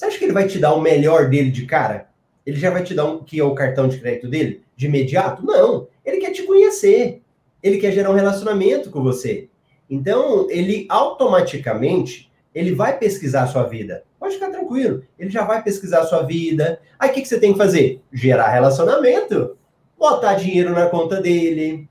você 0.02 0.08
acha 0.08 0.18
que 0.18 0.26
ele 0.26 0.34
vai 0.34 0.48
te 0.48 0.58
dar 0.58 0.74
o 0.74 0.82
melhor 0.82 1.30
dele 1.30 1.52
de 1.52 1.66
cara? 1.68 2.10
Ele 2.44 2.60
já 2.60 2.72
vai 2.72 2.84
te 2.84 2.96
dar 2.96 3.06
um 3.06 3.24
que 3.24 3.40
é 3.40 3.44
o 3.44 3.54
cartão 3.54 3.88
de 3.88 4.00
crédito 4.00 4.28
dele 4.28 4.64
de 4.76 4.88
imediato? 4.88 5.46
Não. 5.46 5.88
Ele 6.04 6.18
quer 6.18 6.32
te 6.32 6.42
conhecer. 6.42 7.22
Ele 7.62 7.78
quer 7.78 7.92
gerar 7.92 8.10
um 8.10 8.16
relacionamento 8.16 8.90
com 8.90 9.04
você. 9.04 9.48
Então, 9.88 10.48
ele 10.50 10.88
automaticamente 10.90 12.32
ele 12.54 12.74
vai 12.74 12.98
pesquisar 12.98 13.44
a 13.44 13.48
sua 13.48 13.62
vida. 13.62 14.04
Pode 14.20 14.34
ficar 14.34 14.50
tranquilo. 14.50 15.04
Ele 15.20 15.30
já 15.30 15.44
vai 15.44 15.62
pesquisar 15.62 16.00
a 16.00 16.08
sua 16.08 16.24
vida. 16.24 16.80
Aí 16.98 17.12
o 17.12 17.14
que, 17.14 17.22
que 17.22 17.28
você 17.28 17.40
tem 17.40 17.52
que 17.52 17.60
fazer? 17.60 18.02
Gerar 18.12 18.50
relacionamento. 18.50 19.56
Botar 19.96 20.34
dinheiro 20.34 20.72
na 20.72 20.88
conta 20.88 21.22
dele. 21.22 21.88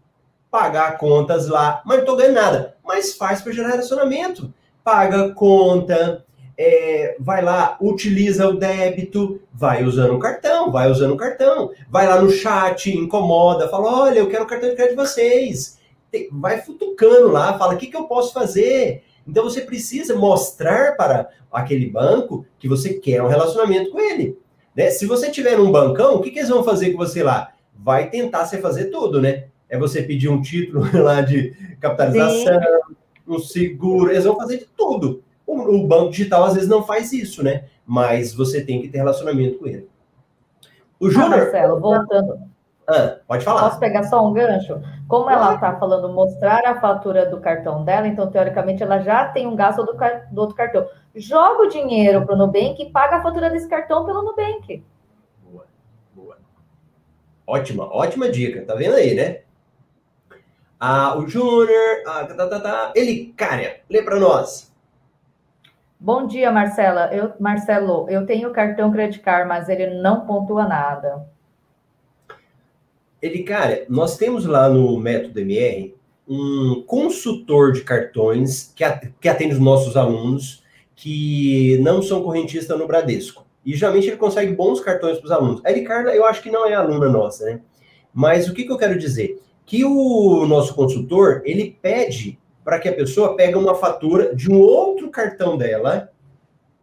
Pagar 0.51 0.99
contas 0.99 1.47
lá. 1.47 1.81
Mas 1.87 1.99
não 1.99 2.05
tô 2.05 2.17
ganhando 2.17 2.35
nada. 2.35 2.77
Mas 2.85 3.15
faz 3.15 3.41
para 3.41 3.53
gerar 3.53 3.69
relacionamento 3.69 4.53
paga 4.85 5.31
conta, 5.31 6.25
é, 6.57 7.17
vai 7.19 7.43
lá, 7.43 7.77
utiliza 7.81 8.49
o 8.49 8.57
débito, 8.57 9.41
vai 9.53 9.85
usando 9.85 10.15
o 10.15 10.19
cartão, 10.19 10.71
vai 10.71 10.91
usando 10.91 11.15
o 11.15 11.17
cartão, 11.17 11.71
vai 11.91 12.07
lá 12.07 12.21
no 12.21 12.31
chat, 12.31 12.91
incomoda, 12.91 13.69
fala: 13.69 14.03
olha, 14.03 14.19
eu 14.19 14.29
quero 14.29 14.45
o 14.45 14.47
cartão 14.47 14.69
de 14.69 14.77
crédito 14.77 14.97
de 14.97 15.03
vocês. 15.03 15.79
Vai 16.33 16.61
futucando 16.61 17.29
lá, 17.29 17.57
fala: 17.59 17.75
o 17.75 17.79
que, 17.79 17.87
que 17.87 17.97
eu 17.97 18.05
posso 18.05 18.33
fazer? 18.33 19.05
Então 19.27 19.45
você 19.45 19.61
precisa 19.61 20.17
mostrar 20.17 20.97
para 20.97 21.29
aquele 21.53 21.87
banco 21.87 22.45
que 22.59 22.69
você 22.69 22.95
quer 22.95 23.23
um 23.23 23.29
relacionamento 23.29 23.91
com 23.91 24.01
ele. 24.01 24.37
Né? 24.75 24.91
Se 24.91 25.07
você 25.07 25.31
tiver 25.31 25.59
um 25.59 25.71
bancão, 25.71 26.17
o 26.17 26.21
que, 26.21 26.31
que 26.31 26.41
eles 26.41 26.51
vão 26.51 26.65
fazer 26.65 26.91
com 26.93 26.99
você 26.99 27.23
lá? 27.23 27.53
Vai 27.75 28.11
tentar 28.11 28.45
você 28.45 28.59
fazer 28.59 28.87
tudo, 28.87 29.21
né? 29.21 29.45
é 29.71 29.79
você 29.79 30.03
pedir 30.03 30.29
um 30.29 30.43
título 30.43 30.85
lá 31.01 31.23
de 31.23 31.55
capitalização, 31.81 32.61
Sim. 32.61 32.97
Um 33.33 33.39
seguro, 33.39 34.11
eles 34.11 34.25
vão 34.25 34.37
fazer 34.37 34.59
de 34.59 34.67
tudo. 34.67 35.23
O, 35.47 35.77
o 35.77 35.87
banco 35.87 36.11
digital 36.11 36.45
às 36.45 36.55
vezes 36.55 36.69
não 36.69 36.83
faz 36.83 37.13
isso, 37.13 37.43
né? 37.43 37.65
Mas 37.87 38.35
você 38.35 38.65
tem 38.65 38.81
que 38.81 38.89
ter 38.89 38.99
relacionamento 38.99 39.59
com 39.59 39.67
ele. 39.67 39.89
O 40.99 41.07
ah, 41.07 41.11
Júnior. 41.11 41.33
Ah, 41.33 41.37
Marcelo, 41.39 41.81
voltando. 41.81 42.51
Ah, 42.87 43.19
pode 43.27 43.45
falar. 43.45 43.63
Posso 43.63 43.79
pegar 43.79 44.03
só 44.05 44.27
um 44.27 44.33
gancho? 44.33 44.81
Como 45.07 45.31
ela 45.31 45.55
está 45.55 45.77
falando 45.79 46.09
mostrar 46.13 46.65
a 46.67 46.81
fatura 46.81 47.25
do 47.27 47.41
cartão 47.41 47.85
dela, 47.85 48.09
então, 48.09 48.31
teoricamente, 48.31 48.83
ela 48.83 48.99
já 48.99 49.29
tem 49.29 49.47
um 49.47 49.55
gasto 49.55 49.85
do, 49.85 49.97
do 50.31 50.41
outro 50.41 50.57
cartão. 50.57 50.87
Joga 51.15 51.63
o 51.63 51.69
dinheiro 51.69 52.25
para 52.27 52.35
o 52.35 52.39
Nubank 52.39 52.83
e 52.83 52.91
paga 52.91 53.17
a 53.17 53.23
fatura 53.23 53.49
desse 53.49 53.69
cartão 53.69 54.05
pelo 54.05 54.23
Nubank. 54.23 54.85
Boa, 55.45 55.67
boa. 56.15 56.37
Ótima, 57.47 57.85
ótima 57.85 58.29
dica. 58.29 58.65
Tá 58.65 58.75
vendo 58.75 58.95
aí, 58.95 59.15
né? 59.15 59.41
Ah, 60.83 61.15
o 61.19 61.29
Júnior, 61.29 62.03
ah, 62.07 62.25
tá, 62.25 62.49
tá, 62.49 62.59
tá. 62.59 62.93
Ele, 62.97 63.35
cara, 63.37 63.81
lê 63.91 64.03
para 64.03 64.19
nós. 64.19 64.73
Bom 65.99 66.27
dia, 66.27 66.51
Marcela. 66.51 67.11
Eu, 67.13 67.35
Marcelo, 67.39 68.09
eu 68.09 68.25
tenho 68.25 68.51
cartão 68.51 68.91
Credit 68.91 69.21
Card, 69.21 69.47
mas 69.47 69.69
ele 69.69 70.01
não 70.01 70.25
pontua 70.25 70.67
nada. 70.67 71.29
Ele, 73.21 73.43
cara, 73.43 73.85
nós 73.91 74.17
temos 74.17 74.47
lá 74.47 74.71
no 74.71 74.99
Método 74.99 75.41
MR 75.41 75.95
um 76.27 76.83
consultor 76.87 77.73
de 77.73 77.83
cartões 77.83 78.73
que 78.75 79.29
atende 79.29 79.53
os 79.53 79.61
nossos 79.61 79.99
alunos 79.99 80.65
que 80.97 81.77
não 81.83 82.01
são 82.01 82.23
correntistas 82.23 82.79
no 82.79 82.87
Bradesco. 82.87 83.45
E 83.67 83.75
geralmente 83.77 84.07
ele 84.07 84.17
consegue 84.17 84.55
bons 84.55 84.81
cartões 84.81 85.19
para 85.19 85.27
os 85.27 85.31
alunos. 85.31 85.61
A 85.63 85.71
Ricarda, 85.71 86.15
eu 86.15 86.25
acho 86.25 86.41
que 86.41 86.51
não 86.51 86.67
é 86.67 86.73
aluna 86.73 87.11
nossa, 87.11 87.45
né? 87.45 87.61
Mas 88.15 88.49
o 88.49 88.55
que, 88.55 88.65
que 88.65 88.73
eu 88.73 88.79
quero 88.79 88.99
dizer? 88.99 89.39
Que 89.71 89.85
o 89.85 90.45
nosso 90.47 90.75
consultor, 90.75 91.43
ele 91.45 91.79
pede 91.81 92.41
para 92.65 92.81
que 92.81 92.89
a 92.89 92.93
pessoa 92.93 93.37
pegue 93.37 93.55
uma 93.57 93.73
fatura 93.73 94.35
de 94.35 94.51
um 94.51 94.59
outro 94.59 95.09
cartão 95.13 95.57
dela 95.57 96.11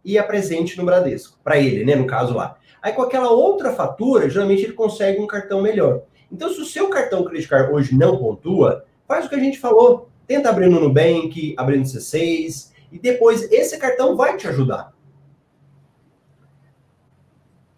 e 0.02 0.16
apresente 0.16 0.74
no 0.78 0.86
Bradesco, 0.86 1.38
para 1.44 1.58
ele, 1.58 1.84
né, 1.84 1.94
no 1.94 2.06
caso 2.06 2.32
lá. 2.32 2.56
Aí 2.80 2.94
com 2.94 3.02
aquela 3.02 3.30
outra 3.30 3.74
fatura, 3.74 4.30
geralmente 4.30 4.62
ele 4.62 4.72
consegue 4.72 5.20
um 5.20 5.26
cartão 5.26 5.60
melhor. 5.60 6.00
Então, 6.32 6.48
se 6.48 6.62
o 6.62 6.64
seu 6.64 6.88
cartão 6.88 7.22
Credit 7.24 7.46
Card 7.46 7.70
hoje 7.70 7.94
não 7.94 8.16
pontua, 8.16 8.86
faz 9.06 9.26
o 9.26 9.28
que 9.28 9.34
a 9.34 9.38
gente 9.38 9.58
falou. 9.58 10.08
Tenta 10.26 10.48
abrir 10.48 10.70
no 10.70 10.80
Nubank, 10.80 11.54
abrir 11.58 11.76
no 11.76 11.84
C6, 11.84 12.72
e 12.90 12.98
depois 12.98 13.52
esse 13.52 13.76
cartão 13.76 14.16
vai 14.16 14.34
te 14.38 14.48
ajudar. 14.48 14.94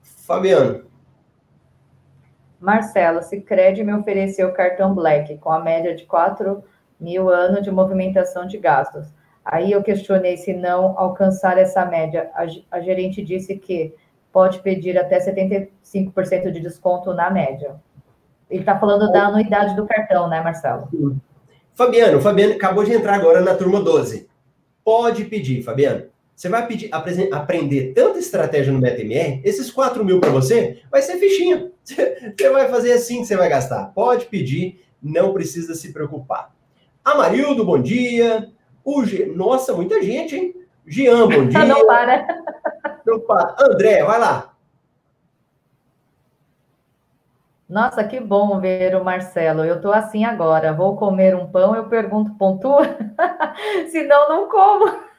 Fabiano. 0.02 0.88
Marcelo, 2.60 3.22
se 3.22 3.40
Cred 3.40 3.82
me 3.82 3.94
ofereceu 3.94 4.52
cartão 4.52 4.94
Black 4.94 5.38
com 5.38 5.50
a 5.50 5.60
média 5.60 5.94
de 5.94 6.04
4 6.04 6.62
mil 7.00 7.30
anos 7.30 7.62
de 7.62 7.70
movimentação 7.70 8.46
de 8.46 8.58
gastos. 8.58 9.06
Aí 9.42 9.72
eu 9.72 9.82
questionei 9.82 10.36
se 10.36 10.52
não 10.52 10.98
alcançar 10.98 11.56
essa 11.56 11.84
média. 11.86 12.30
A, 12.34 12.44
a 12.76 12.80
gerente 12.80 13.22
disse 13.22 13.56
que 13.56 13.94
pode 14.30 14.60
pedir 14.60 14.98
até 14.98 15.18
75% 15.18 16.50
de 16.50 16.60
desconto 16.60 17.14
na 17.14 17.30
média. 17.30 17.76
Ele 18.50 18.60
está 18.60 18.78
falando 18.78 19.10
da 19.10 19.26
anuidade 19.26 19.74
do 19.74 19.86
cartão, 19.86 20.28
né, 20.28 20.42
Marcelo? 20.42 20.88
Fabiano, 21.74 22.20
Fabiano 22.20 22.54
acabou 22.54 22.84
de 22.84 22.92
entrar 22.92 23.14
agora 23.14 23.40
na 23.40 23.54
turma 23.54 23.80
12. 23.80 24.28
Pode 24.84 25.24
pedir, 25.24 25.62
Fabiano. 25.62 26.09
Você 26.40 26.48
vai 26.48 26.66
pedir, 26.66 26.88
aprender 27.34 27.92
tanta 27.92 28.18
estratégia 28.18 28.72
no 28.72 28.78
MetaMR, 28.78 29.42
esses 29.44 29.70
4 29.70 30.02
mil 30.02 30.20
para 30.20 30.30
você 30.30 30.80
vai 30.90 31.02
ser 31.02 31.18
fichinha. 31.18 31.70
Você 31.84 32.50
vai 32.50 32.66
fazer 32.68 32.92
assim 32.92 33.20
que 33.20 33.26
você 33.26 33.36
vai 33.36 33.48
gastar. 33.48 33.92
Pode 33.94 34.24
pedir, 34.24 34.82
não 35.02 35.34
precisa 35.34 35.74
se 35.74 35.92
preocupar. 35.92 36.50
Amarildo, 37.04 37.62
bom 37.62 37.78
dia. 37.78 38.48
O 38.82 39.04
G... 39.04 39.26
Nossa, 39.26 39.74
muita 39.74 40.02
gente, 40.02 40.34
hein? 40.34 40.54
Jean, 40.86 41.28
bom 41.28 41.44
dia. 41.48 41.64
Não 41.66 41.86
para. 41.86 42.26
Não 43.04 43.20
para. 43.20 43.56
André, 43.60 44.02
vai 44.02 44.18
lá. 44.18 44.54
Nossa, 47.68 48.02
que 48.02 48.18
bom 48.18 48.58
ver 48.60 48.94
o 48.94 49.04
Marcelo. 49.04 49.62
Eu 49.62 49.76
estou 49.76 49.92
assim 49.92 50.24
agora. 50.24 50.72
Vou 50.72 50.96
comer 50.96 51.34
um 51.34 51.46
pão, 51.50 51.74
eu 51.74 51.84
pergunto, 51.88 52.34
pontua? 52.38 52.84
Senão, 53.90 54.28
não 54.28 54.48
como. 54.48 55.09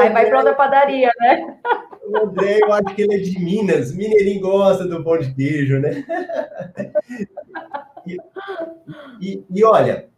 Aí 0.00 0.10
vai 0.10 0.26
para 0.26 0.38
outra 0.38 0.54
padaria, 0.54 1.10
né? 1.20 1.58
O 2.06 2.18
André, 2.18 2.60
eu 2.62 2.72
acho 2.72 2.94
que 2.94 3.02
ele 3.02 3.14
é 3.14 3.18
de 3.18 3.38
Minas. 3.38 3.94
Mineirinho 3.94 4.40
gosta 4.40 4.86
do 4.86 5.02
pão 5.02 5.18
de 5.18 5.32
queijo, 5.34 5.78
né? 5.78 6.04
E, 8.06 8.18
e, 9.20 9.44
e 9.50 9.64
olha, 9.64 10.08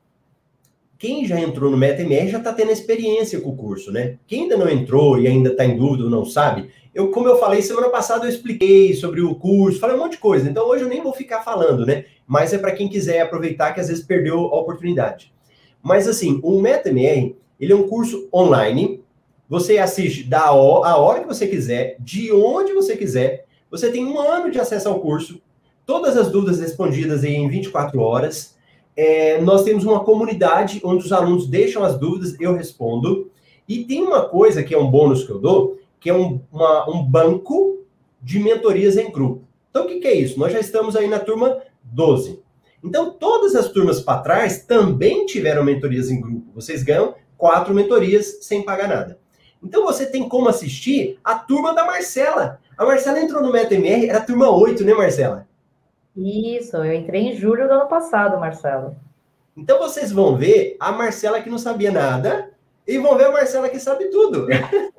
quem 0.99 1.27
já 1.27 1.39
entrou 1.39 1.71
no 1.71 1.77
MetaMR 1.77 2.29
já 2.29 2.39
está 2.39 2.53
tendo 2.53 2.73
experiência 2.73 3.41
com 3.41 3.51
o 3.51 3.57
curso, 3.57 3.93
né? 3.93 4.19
Quem 4.27 4.43
ainda 4.43 4.57
não 4.57 4.69
entrou 4.69 5.21
e 5.21 5.27
ainda 5.27 5.51
está 5.51 5.65
em 5.65 5.77
dúvida 5.77 6.05
ou 6.05 6.11
não 6.11 6.25
sabe, 6.25 6.71
eu, 6.95 7.11
como 7.11 7.29
eu 7.29 7.39
falei 7.39 7.61
semana 7.61 7.91
passada, 7.91 8.25
eu 8.25 8.31
expliquei 8.31 8.95
sobre 8.95 9.21
o 9.21 9.35
curso, 9.35 9.79
falei 9.79 9.95
um 9.95 9.99
monte 9.99 10.13
de 10.13 10.19
coisa. 10.19 10.49
Então 10.49 10.67
hoje 10.67 10.83
eu 10.83 10.89
nem 10.89 11.03
vou 11.03 11.13
ficar 11.13 11.43
falando, 11.43 11.85
né? 11.85 12.07
Mas 12.27 12.53
é 12.53 12.59
para 12.59 12.73
quem 12.73 12.89
quiser 12.89 13.21
aproveitar 13.21 13.73
que 13.73 13.81
às 13.81 13.89
vezes 13.89 14.03
perdeu 14.03 14.39
a 14.39 14.59
oportunidade. 14.59 15.33
Mas 15.83 16.09
assim, 16.09 16.41
o 16.43 16.61
MetaMR, 16.61 17.37
ele 17.61 17.73
é 17.73 17.77
um 17.77 17.87
curso 17.87 18.29
online. 18.33 19.05
Você 19.49 19.79
assiste 19.79 20.25
da 20.25 20.47
a 20.47 20.97
hora 20.97 21.21
que 21.21 21.27
você 21.27 21.47
quiser, 21.47 21.97
de 22.01 22.33
onde 22.33 22.73
você 22.73 22.97
quiser. 22.97 23.47
Você 23.71 23.91
tem 23.91 24.05
um 24.05 24.21
ano 24.21 24.51
de 24.51 24.59
acesso 24.59 24.89
ao 24.89 25.01
curso, 25.01 25.41
todas 25.85 26.17
as 26.17 26.31
dúvidas 26.31 26.61
respondidas 26.61 27.23
em 27.23 27.49
24 27.49 28.01
horas. 28.01 28.57
É, 28.97 29.41
nós 29.41 29.63
temos 29.63 29.85
uma 29.85 30.01
comunidade 30.01 30.81
onde 30.83 31.05
os 31.05 31.13
alunos 31.13 31.47
deixam 31.47 31.85
as 31.85 31.99
dúvidas, 31.99 32.35
eu 32.41 32.55
respondo. 32.55 33.31
E 33.69 33.85
tem 33.85 34.03
uma 34.03 34.29
coisa 34.29 34.63
que 34.63 34.75
é 34.75 34.79
um 34.79 34.91
bônus 34.91 35.25
que 35.25 35.31
eu 35.31 35.39
dou, 35.39 35.79
que 36.01 36.11
é 36.11 36.15
um, 36.15 36.41
uma, 36.53 36.91
um 36.91 37.05
banco 37.05 37.85
de 38.23 38.39
mentorias 38.39 38.97
em 38.97 39.11
grupo. 39.11 39.45
Então, 39.71 39.85
o 39.85 39.89
que, 39.89 40.01
que 40.01 40.09
é 40.09 40.15
isso? 40.15 40.39
Nós 40.39 40.53
já 40.53 40.59
estamos 40.59 40.97
aí 40.97 41.07
na 41.07 41.21
turma 41.21 41.59
12. 41.85 42.41
Então, 42.83 43.13
todas 43.13 43.55
as 43.55 43.69
turmas 43.69 44.01
para 44.01 44.23
trás 44.23 44.65
também 44.65 45.27
tiveram 45.27 45.65
mentorias 45.65 46.11
em 46.11 46.21
grupo. 46.21 46.47
Vocês 46.55 46.83
ganham 46.83 47.15
quatro 47.37 47.75
mentorias 47.75 48.39
sem 48.43 48.63
pagar 48.63 48.89
nada. 48.89 49.19
Então, 49.63 49.85
você 49.85 50.07
tem 50.07 50.29
como 50.29 50.49
assistir 50.49 51.19
a 51.25 51.35
turma 51.35 51.75
da 51.75 51.85
Marcela. 51.85 52.61
A 52.77 52.85
Marcela 52.85 53.21
entrou 53.21 53.43
no 53.43 53.53
MetaMR, 53.53 54.09
era 54.09 54.19
a 54.19 54.25
turma 54.25 54.51
8, 54.51 54.85
né, 54.85 54.95
Marcela? 54.95 55.47
Isso, 56.17 56.77
eu 56.77 56.95
entrei 56.95 57.23
em 57.23 57.37
julho 57.37 57.67
do 57.67 57.75
ano 57.75 57.89
passado, 57.89 58.39
Marcelo. 58.39 58.97
Então, 59.57 59.79
vocês 59.79 60.13
vão 60.13 60.37
ver 60.37 60.77
a 60.79 60.93
Marcela 60.93 61.41
que 61.41 61.51
não 61.51 61.59
sabia 61.59 61.91
nada 61.91 62.51
e 62.87 62.99
vão 62.99 63.17
ver 63.17 63.27
a 63.27 63.33
Marcela 63.33 63.69
que 63.69 63.81
sabe 63.81 64.07
tudo. 64.07 64.47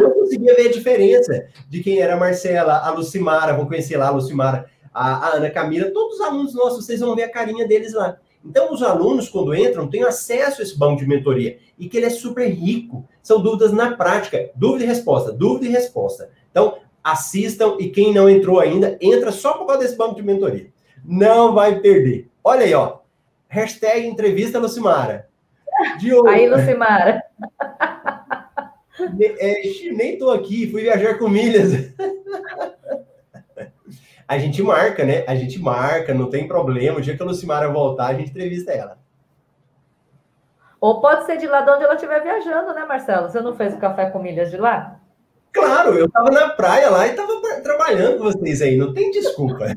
eu 0.00 0.10
conseguia 0.10 0.54
ver 0.54 0.68
a 0.68 0.72
diferença 0.72 1.48
de 1.68 1.82
quem 1.82 1.98
era 2.00 2.14
a 2.14 2.18
Marcela, 2.18 2.78
a 2.78 2.90
Lucimara, 2.90 3.54
vão 3.54 3.66
conhecer 3.66 3.96
lá 3.96 4.08
a 4.08 4.10
Lucimara, 4.10 4.66
a, 4.92 5.28
a 5.28 5.36
Ana 5.36 5.50
Camila, 5.50 5.90
todos 5.90 6.16
os 6.16 6.20
alunos 6.20 6.54
nossos, 6.54 6.84
vocês 6.84 7.00
vão 7.00 7.14
ver 7.14 7.24
a 7.24 7.30
carinha 7.30 7.66
deles 7.66 7.92
lá. 7.92 8.16
Então, 8.44 8.72
os 8.72 8.82
alunos, 8.82 9.28
quando 9.28 9.54
entram, 9.54 9.88
têm 9.88 10.04
acesso 10.04 10.60
a 10.60 10.64
esse 10.64 10.78
banco 10.78 11.00
de 11.00 11.06
mentoria 11.06 11.58
e 11.78 11.88
que 11.88 11.96
ele 11.96 12.06
é 12.06 12.10
super 12.10 12.48
rico. 12.48 13.04
São 13.26 13.42
dúvidas 13.42 13.72
na 13.72 13.96
prática, 13.96 14.50
dúvida 14.54 14.84
e 14.84 14.86
resposta, 14.86 15.32
dúvida 15.32 15.66
e 15.66 15.68
resposta. 15.68 16.30
Então, 16.48 16.78
assistam 17.02 17.76
e 17.80 17.88
quem 17.88 18.14
não 18.14 18.30
entrou 18.30 18.60
ainda, 18.60 18.96
entra 19.00 19.32
só 19.32 19.54
por 19.54 19.66
causa 19.66 19.82
desse 19.82 19.96
banco 19.96 20.14
de 20.14 20.22
mentoria. 20.22 20.68
Não 21.04 21.52
vai 21.52 21.80
perder. 21.80 22.30
Olha 22.44 22.64
aí, 22.64 22.72
ó. 22.72 22.98
Hashtag 23.48 24.06
entrevista 24.06 24.60
Lucimara. 24.60 25.28
De 25.98 26.12
Aí, 26.28 26.48
Lucimara. 26.48 27.20
É, 29.20 29.60
nem 29.92 30.14
estou 30.14 30.32
aqui, 30.32 30.70
fui 30.70 30.80
viajar 30.80 31.18
com 31.18 31.28
milhas. 31.28 31.92
a 34.26 34.38
gente 34.38 34.62
marca, 34.62 35.04
né? 35.04 35.22
A 35.26 35.34
gente 35.34 35.58
marca, 35.58 36.14
não 36.14 36.30
tem 36.30 36.48
problema. 36.48 36.96
O 36.96 37.02
dia 37.02 37.14
que 37.14 37.22
a 37.22 37.26
Lucimara 37.26 37.70
voltar, 37.70 38.06
a 38.06 38.14
gente 38.14 38.30
entrevista 38.30 38.72
ela. 38.72 38.98
Ou 40.80 41.00
pode 41.00 41.24
ser 41.24 41.36
de 41.38 41.46
lá 41.46 41.62
de 41.62 41.70
onde 41.70 41.84
ela 41.84 41.94
estiver 41.94 42.22
viajando, 42.22 42.74
né, 42.74 42.84
Marcelo? 42.84 43.28
Você 43.28 43.40
não 43.40 43.54
fez 43.54 43.74
o 43.74 43.78
café 43.78 44.10
com 44.10 44.18
milhas 44.18 44.50
de 44.50 44.56
lá? 44.56 45.00
Claro, 45.52 45.94
eu 45.94 46.06
estava 46.06 46.30
na 46.30 46.50
praia 46.50 46.90
lá 46.90 47.06
e 47.06 47.10
estava 47.10 47.32
trabalhando 47.62 48.18
com 48.18 48.24
vocês 48.24 48.60
aí, 48.60 48.76
não 48.76 48.92
tem 48.92 49.10
desculpa. 49.10 49.66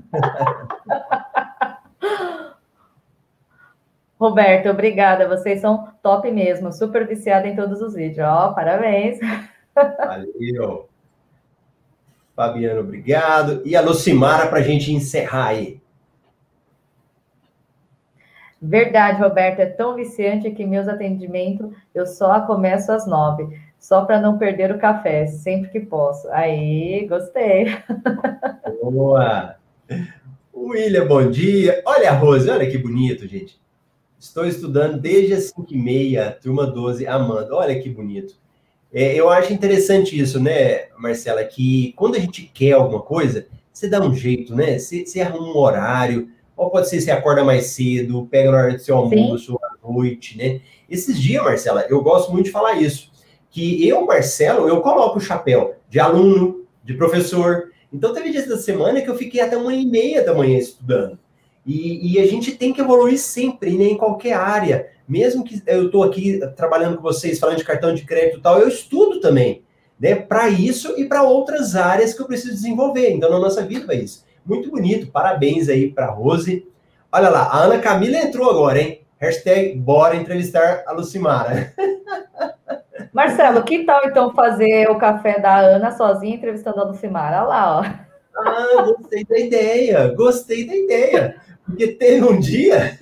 Roberto, 4.19 4.69
obrigada. 4.69 5.27
Vocês 5.29 5.61
são 5.61 5.87
top 6.03 6.29
mesmo. 6.29 6.73
Super 6.73 7.07
viciada 7.07 7.47
em 7.47 7.55
todos 7.55 7.81
os 7.81 7.93
vídeos. 7.93 8.27
Ó, 8.27 8.51
parabéns. 8.53 9.17
Valeu. 9.73 10.89
Fabiano, 12.35 12.81
obrigado. 12.81 13.61
E 13.63 13.77
a 13.77 13.81
Lucimara 13.81 14.47
para 14.47 14.59
a 14.59 14.63
gente 14.63 14.93
encerrar 14.93 15.47
aí. 15.47 15.81
Verdade, 18.61 19.21
Roberto. 19.21 19.59
É 19.59 19.65
tão 19.65 19.95
viciante 19.95 20.51
que 20.51 20.65
meus 20.65 20.87
atendimentos 20.87 21.71
eu 21.93 22.05
só 22.05 22.41
começo 22.41 22.91
às 22.91 23.07
nove. 23.07 23.47
Só 23.79 24.03
para 24.03 24.19
não 24.19 24.37
perder 24.37 24.71
o 24.71 24.77
café, 24.77 25.25
sempre 25.27 25.69
que 25.69 25.79
posso. 25.79 26.29
Aí, 26.31 27.07
gostei. 27.07 27.67
Boa! 28.83 29.55
William, 30.53 31.07
bom 31.07 31.29
dia. 31.29 31.81
Olha 31.85 32.11
a 32.11 32.13
Rose, 32.13 32.49
olha 32.49 32.69
que 32.69 32.77
bonito, 32.77 33.25
gente. 33.25 33.59
Estou 34.19 34.45
estudando 34.45 34.99
desde 34.99 35.33
as 35.33 35.53
5h30, 35.53 36.39
turma 36.41 36.67
12, 36.67 37.07
Amanda. 37.07 37.55
Olha 37.55 37.79
que 37.79 37.89
bonito. 37.89 38.35
É, 38.91 39.15
eu 39.15 39.29
acho 39.29 39.53
interessante 39.53 40.19
isso, 40.19 40.39
né, 40.39 40.87
Marcela, 40.97 41.43
que 41.45 41.93
quando 41.95 42.15
a 42.15 42.19
gente 42.19 42.43
quer 42.53 42.73
alguma 42.73 43.01
coisa, 43.01 43.47
você 43.71 43.87
dá 43.87 44.01
um 44.01 44.13
jeito, 44.13 44.53
né? 44.53 44.77
Você, 44.77 45.05
você 45.05 45.21
arruma 45.21 45.47
um 45.47 45.57
horário, 45.57 46.29
ou 46.59 46.69
pode 46.69 46.89
ser 46.89 46.99
você 46.99 47.09
acorda 47.09 47.41
mais 47.41 47.67
cedo, 47.67 48.27
pega 48.29 48.51
na 48.51 48.57
hora 48.57 48.73
do 48.73 48.79
seu 48.79 48.97
almoço, 48.97 49.57
à 49.63 49.87
noite, 49.89 50.37
né? 50.37 50.59
Esses 50.89 51.17
dias, 51.17 51.41
Marcela, 51.41 51.85
eu 51.89 52.01
gosto 52.03 52.33
muito 52.33 52.45
de 52.47 52.51
falar 52.51 52.73
isso, 52.73 53.09
que 53.49 53.87
eu, 53.87 54.05
Marcelo, 54.05 54.67
eu 54.67 54.81
coloco 54.81 55.17
o 55.17 55.21
chapéu 55.21 55.75
de 55.89 56.01
aluno, 56.01 56.65
de 56.83 56.93
professor. 56.95 57.71
Então, 57.93 58.13
teve 58.13 58.31
dias 58.31 58.45
da 58.45 58.57
semana 58.57 59.01
que 59.01 59.09
eu 59.09 59.15
fiquei 59.15 59.39
até 59.39 59.55
uma 59.55 59.73
e 59.73 59.85
meia 59.85 60.21
da 60.21 60.33
manhã 60.33 60.57
estudando. 60.57 61.17
E, 61.65 62.13
e, 62.13 62.19
a 62.19 62.27
gente 62.27 62.51
tem 62.51 62.73
que 62.73 62.81
evoluir 62.81 63.17
sempre, 63.17 63.77
né, 63.77 63.85
em 63.85 63.97
qualquer 63.97 64.33
área. 64.33 64.89
Mesmo 65.07 65.45
que 65.45 65.61
eu 65.65 65.85
estou 65.85 66.03
aqui 66.03 66.39
trabalhando 66.57 66.97
com 66.97 67.03
vocês, 67.03 67.39
falando 67.39 67.57
de 67.57 67.63
cartão 67.63 67.93
de 67.93 68.03
crédito 68.03 68.39
e 68.39 68.41
tal, 68.41 68.59
eu 68.59 68.67
estudo 68.67 69.21
também, 69.21 69.63
né, 69.99 70.15
para 70.15 70.49
isso 70.49 70.99
e 70.99 71.05
para 71.05 71.23
outras 71.23 71.75
áreas 71.75 72.13
que 72.13 72.21
eu 72.21 72.27
preciso 72.27 72.53
desenvolver. 72.53 73.11
Então, 73.11 73.29
na 73.29 73.39
nossa 73.39 73.65
vida 73.65 73.93
é 73.93 73.97
isso. 73.97 74.25
Muito 74.49 74.71
bonito, 74.71 75.11
parabéns 75.11 75.69
aí 75.69 75.91
para 75.91 76.07
Rose. 76.07 76.67
Olha 77.11 77.29
lá, 77.29 77.43
a 77.43 77.59
Ana 77.59 77.77
Camila 77.77 78.17
entrou 78.17 78.49
agora, 78.49 78.81
hein? 78.81 79.05
Hashtag 79.19 79.77
bora 79.77 80.15
entrevistar 80.15 80.83
a 80.87 80.91
Lucimara. 80.91 81.71
Marcelo, 83.13 83.61
que 83.63 83.85
tal 83.85 84.01
então 84.05 84.33
fazer 84.33 84.89
o 84.89 84.97
café 84.97 85.39
da 85.39 85.59
Ana 85.59 85.91
sozinha 85.91 86.35
entrevistando 86.35 86.79
a 86.79 86.83
Lucimara? 86.83 87.41
Olha 87.41 87.47
lá, 87.47 87.79
ó. 87.79 87.85
Ah, 88.37 88.91
gostei 88.97 89.23
da 89.23 89.37
ideia, 89.37 90.07
gostei 90.15 90.65
da 90.65 90.75
ideia. 90.75 91.35
Porque 91.63 91.89
teve 91.89 92.25
um 92.25 92.39
dia, 92.39 92.97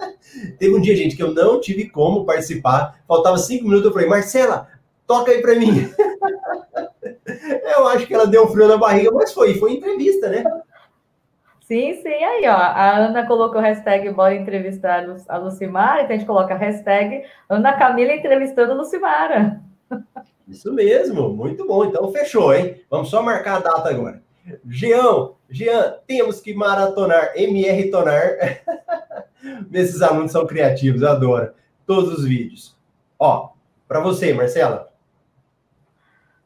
teve 0.58 0.74
um 0.74 0.80
dia, 0.80 0.96
gente, 0.96 1.14
que 1.14 1.22
eu 1.22 1.34
não 1.34 1.60
tive 1.60 1.90
como 1.90 2.24
participar. 2.24 3.00
Faltava 3.06 3.36
cinco 3.36 3.64
minutos, 3.64 3.84
eu 3.84 3.92
falei, 3.92 4.08
Marcela, 4.08 4.66
toca 5.06 5.30
aí 5.30 5.42
para 5.42 5.56
mim. 5.56 5.90
eu 7.76 7.86
acho 7.88 8.06
que 8.06 8.14
ela 8.14 8.26
deu 8.26 8.44
um 8.44 8.48
frio 8.48 8.66
na 8.66 8.78
barriga, 8.78 9.10
mas 9.10 9.34
foi, 9.34 9.58
foi 9.58 9.74
entrevista, 9.74 10.30
né? 10.30 10.42
Sim, 11.66 11.94
sim, 11.94 12.08
aí, 12.08 12.46
ó. 12.46 12.52
A 12.52 12.96
Ana 12.96 13.26
colocou 13.26 13.60
hashtag 13.60 14.08
bora 14.10 14.36
entrevistar 14.36 15.04
a 15.28 15.36
Lucimara, 15.36 16.02
então 16.02 16.14
a 16.14 16.18
gente 16.18 16.26
coloca 16.26 16.54
hashtag 16.54 17.24
Ana 17.48 17.72
Camila 17.76 18.12
entrevistando 18.12 18.70
a 18.70 18.76
Lucimara. 18.76 19.60
Isso 20.46 20.72
mesmo, 20.72 21.28
muito 21.30 21.66
bom. 21.66 21.84
Então 21.84 22.12
fechou, 22.12 22.54
hein? 22.54 22.80
Vamos 22.88 23.10
só 23.10 23.20
marcar 23.20 23.56
a 23.56 23.60
data 23.60 23.90
agora. 23.90 24.22
Jean, 24.64 25.30
Jean, 25.50 25.96
temos 26.06 26.40
que 26.40 26.54
maratonar, 26.54 27.32
MR 27.34 27.90
tonar. 27.90 28.62
Esses 29.74 30.02
alunos 30.02 30.30
são 30.30 30.46
criativos, 30.46 31.02
eu 31.02 31.08
adoro. 31.08 31.50
Todos 31.84 32.16
os 32.16 32.24
vídeos. 32.24 32.76
Ó, 33.18 33.50
para 33.88 33.98
você, 33.98 34.32
Marcela. 34.32 34.85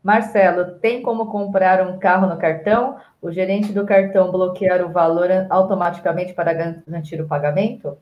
Marcelo, 0.02 0.78
tem 0.78 1.02
como 1.02 1.26
comprar 1.26 1.86
um 1.86 1.98
carro 1.98 2.26
no 2.26 2.38
cartão? 2.38 2.96
O 3.20 3.30
gerente 3.30 3.70
do 3.70 3.84
cartão 3.84 4.32
bloquear 4.32 4.82
o 4.84 4.90
valor 4.90 5.28
automaticamente 5.50 6.32
para 6.32 6.54
garantir 6.54 7.20
o 7.20 7.26
pagamento? 7.26 7.98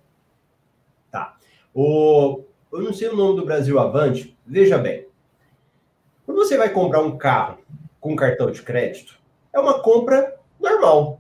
Tá. 1.11 1.37
O, 1.75 2.45
eu 2.73 2.83
não 2.83 2.93
sei 2.93 3.09
o 3.09 3.17
nome 3.17 3.37
do 3.37 3.45
Brasil 3.45 3.79
Avante. 3.81 4.37
Veja 4.47 4.79
bem. 4.79 5.07
Quando 6.25 6.39
você 6.39 6.57
vai 6.57 6.69
comprar 6.69 7.01
um 7.01 7.19
carro 7.19 7.59
com 8.01 8.15
cartão 8.15 8.51
de 8.51 8.63
crédito, 8.63 9.19
é 9.53 9.59
uma 9.59 9.83
compra 9.83 10.37
normal. 10.61 11.19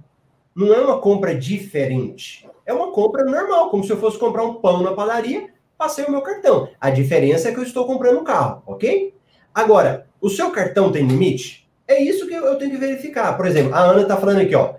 Não 0.54 0.72
é 0.72 0.80
uma 0.80 1.00
compra 1.00 1.34
diferente. 1.34 2.48
É 2.64 2.72
uma 2.72 2.92
compra 2.92 3.24
normal, 3.24 3.70
como 3.70 3.82
se 3.82 3.90
eu 3.90 3.96
fosse 3.96 4.18
comprar 4.18 4.44
um 4.44 4.54
pão 4.54 4.82
na 4.82 4.92
padaria, 4.92 5.48
passei 5.76 6.04
o 6.04 6.10
meu 6.10 6.22
cartão. 6.22 6.68
A 6.80 6.90
diferença 6.90 7.48
é 7.48 7.52
que 7.52 7.58
eu 7.58 7.64
estou 7.64 7.86
comprando 7.86 8.20
um 8.20 8.24
carro, 8.24 8.62
ok? 8.66 9.14
Agora, 9.54 10.07
o 10.20 10.28
seu 10.28 10.50
cartão 10.50 10.90
tem 10.90 11.06
limite? 11.06 11.68
É 11.86 12.02
isso 12.02 12.26
que 12.26 12.34
eu 12.34 12.56
tenho 12.56 12.70
que 12.70 12.76
verificar. 12.76 13.36
Por 13.36 13.46
exemplo, 13.46 13.74
a 13.74 13.80
Ana 13.80 14.02
está 14.02 14.16
falando 14.16 14.40
aqui, 14.40 14.54
ó. 14.54 14.74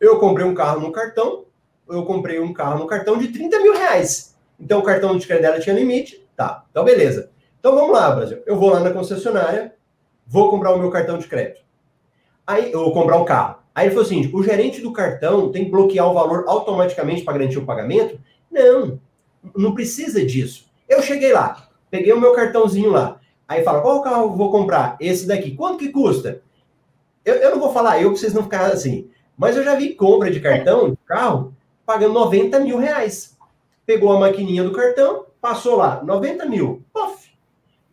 Eu 0.00 0.18
comprei 0.18 0.46
um 0.46 0.54
carro 0.54 0.80
no 0.80 0.90
cartão, 0.90 1.44
eu 1.88 2.04
comprei 2.04 2.40
um 2.40 2.52
carro 2.52 2.78
no 2.78 2.86
cartão 2.86 3.18
de 3.18 3.28
30 3.28 3.60
mil 3.60 3.74
reais. 3.74 4.34
Então 4.58 4.80
o 4.80 4.82
cartão 4.82 5.16
de 5.16 5.26
crédito 5.26 5.42
dela 5.46 5.60
tinha 5.60 5.74
limite. 5.74 6.26
Tá, 6.36 6.64
então 6.70 6.84
beleza. 6.84 7.30
Então 7.58 7.74
vamos 7.74 7.92
lá, 7.92 8.10
Brasil. 8.10 8.42
Eu 8.46 8.56
vou 8.56 8.70
lá 8.70 8.80
na 8.80 8.90
concessionária, 8.90 9.74
vou 10.26 10.50
comprar 10.50 10.72
o 10.72 10.78
meu 10.78 10.90
cartão 10.90 11.18
de 11.18 11.26
crédito. 11.26 11.60
Aí 12.46 12.72
eu 12.72 12.80
vou 12.80 12.92
comprar 12.92 13.18
um 13.18 13.24
carro. 13.24 13.56
Aí 13.74 13.86
ele 13.86 13.94
falou 13.94 14.06
assim: 14.06 14.30
o 14.32 14.42
gerente 14.42 14.80
do 14.80 14.92
cartão 14.92 15.52
tem 15.52 15.64
que 15.64 15.70
bloquear 15.70 16.08
o 16.08 16.14
valor 16.14 16.44
automaticamente 16.46 17.22
para 17.22 17.34
garantir 17.34 17.58
o 17.58 17.66
pagamento? 17.66 18.18
Não, 18.50 18.98
não 19.54 19.74
precisa 19.74 20.24
disso. 20.24 20.70
Eu 20.88 21.02
cheguei 21.02 21.32
lá, 21.32 21.68
peguei 21.90 22.12
o 22.12 22.20
meu 22.20 22.32
cartãozinho 22.32 22.90
lá. 22.90 23.19
Aí 23.50 23.64
fala: 23.64 23.80
qual 23.80 24.00
carro 24.00 24.36
vou 24.36 24.48
comprar? 24.48 24.96
Esse 25.00 25.26
daqui. 25.26 25.56
Quanto 25.56 25.78
que 25.78 25.88
custa? 25.88 26.40
Eu, 27.24 27.34
eu 27.34 27.50
não 27.50 27.58
vou 27.58 27.72
falar 27.72 28.00
eu, 28.00 28.10
para 28.10 28.20
vocês 28.20 28.32
não 28.32 28.44
ficarem 28.44 28.72
assim. 28.72 29.10
Mas 29.36 29.56
eu 29.56 29.64
já 29.64 29.74
vi 29.74 29.92
compra 29.94 30.30
de 30.30 30.38
cartão, 30.38 30.90
de 30.90 30.98
carro, 31.04 31.52
pagando 31.84 32.14
90 32.14 32.60
mil 32.60 32.78
reais. 32.78 33.36
Pegou 33.84 34.12
a 34.12 34.20
maquininha 34.20 34.62
do 34.62 34.70
cartão, 34.70 35.26
passou 35.40 35.74
lá, 35.74 36.00
90 36.04 36.46
mil. 36.46 36.84
Pof! 36.92 37.28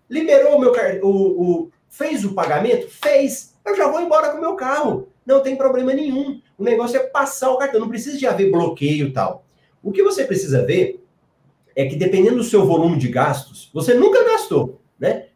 Liberou 0.07 0.57
o 0.57 0.59
meu 0.59 0.71
cartão, 0.71 1.09
o, 1.09 1.41
o, 1.41 1.71
fez 1.89 2.23
o 2.23 2.35
pagamento? 2.35 2.87
Fez 2.89 3.57
eu 3.65 3.75
já 3.75 3.89
vou 3.89 3.99
embora 3.99 4.29
com 4.29 4.37
o 4.37 4.41
meu 4.41 4.55
carro. 4.55 5.09
Não 5.25 5.41
tem 5.41 5.55
problema 5.55 5.91
nenhum. 5.91 6.39
O 6.55 6.63
negócio 6.63 6.97
é 6.97 7.03
passar 7.03 7.49
o 7.49 7.57
cartão, 7.57 7.81
não 7.81 7.89
precisa 7.89 8.15
de 8.15 8.27
haver 8.27 8.51
bloqueio 8.51 9.07
e 9.07 9.11
tal. 9.11 9.43
O 9.81 9.91
que 9.91 10.03
você 10.03 10.23
precisa 10.23 10.63
ver 10.63 11.03
é 11.75 11.85
que 11.87 11.95
dependendo 11.95 12.37
do 12.37 12.43
seu 12.43 12.63
volume 12.63 12.97
de 12.97 13.07
gastos, 13.07 13.71
você 13.73 13.95
nunca 13.95 14.23
gastou? 14.23 14.79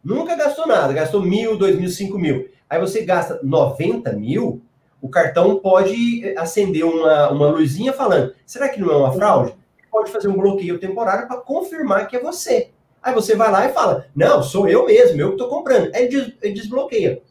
Nunca 0.03 0.35
gastou 0.35 0.65
nada, 0.67 0.93
gastou 0.93 1.21
mil, 1.21 1.57
dois 1.57 1.75
mil, 1.75 1.89
cinco 1.89 2.17
mil. 2.17 2.49
Aí 2.69 2.79
você 2.79 3.03
gasta 3.03 3.39
90 3.43 4.13
mil, 4.13 4.61
o 5.01 5.09
cartão 5.09 5.59
pode 5.59 6.33
acender 6.37 6.85
uma, 6.85 7.29
uma 7.29 7.47
luzinha 7.49 7.91
falando: 7.91 8.33
será 8.45 8.69
que 8.69 8.79
não 8.79 8.91
é 8.91 8.95
uma 8.95 9.11
fraude? 9.11 9.53
Pode 9.91 10.11
fazer 10.11 10.27
um 10.27 10.37
bloqueio 10.37 10.79
temporário 10.79 11.27
para 11.27 11.37
confirmar 11.37 12.07
que 12.07 12.15
é 12.15 12.19
você. 12.19 12.69
Aí 13.03 13.13
você 13.13 13.35
vai 13.35 13.51
lá 13.51 13.65
e 13.65 13.73
fala: 13.73 14.05
não, 14.15 14.41
sou 14.43 14.67
eu 14.67 14.85
mesmo, 14.85 15.19
eu 15.19 15.29
que 15.29 15.33
estou 15.33 15.49
comprando. 15.49 15.93
Aí 15.93 16.07
ele 16.41 16.53
desbloqueia. 16.53 17.21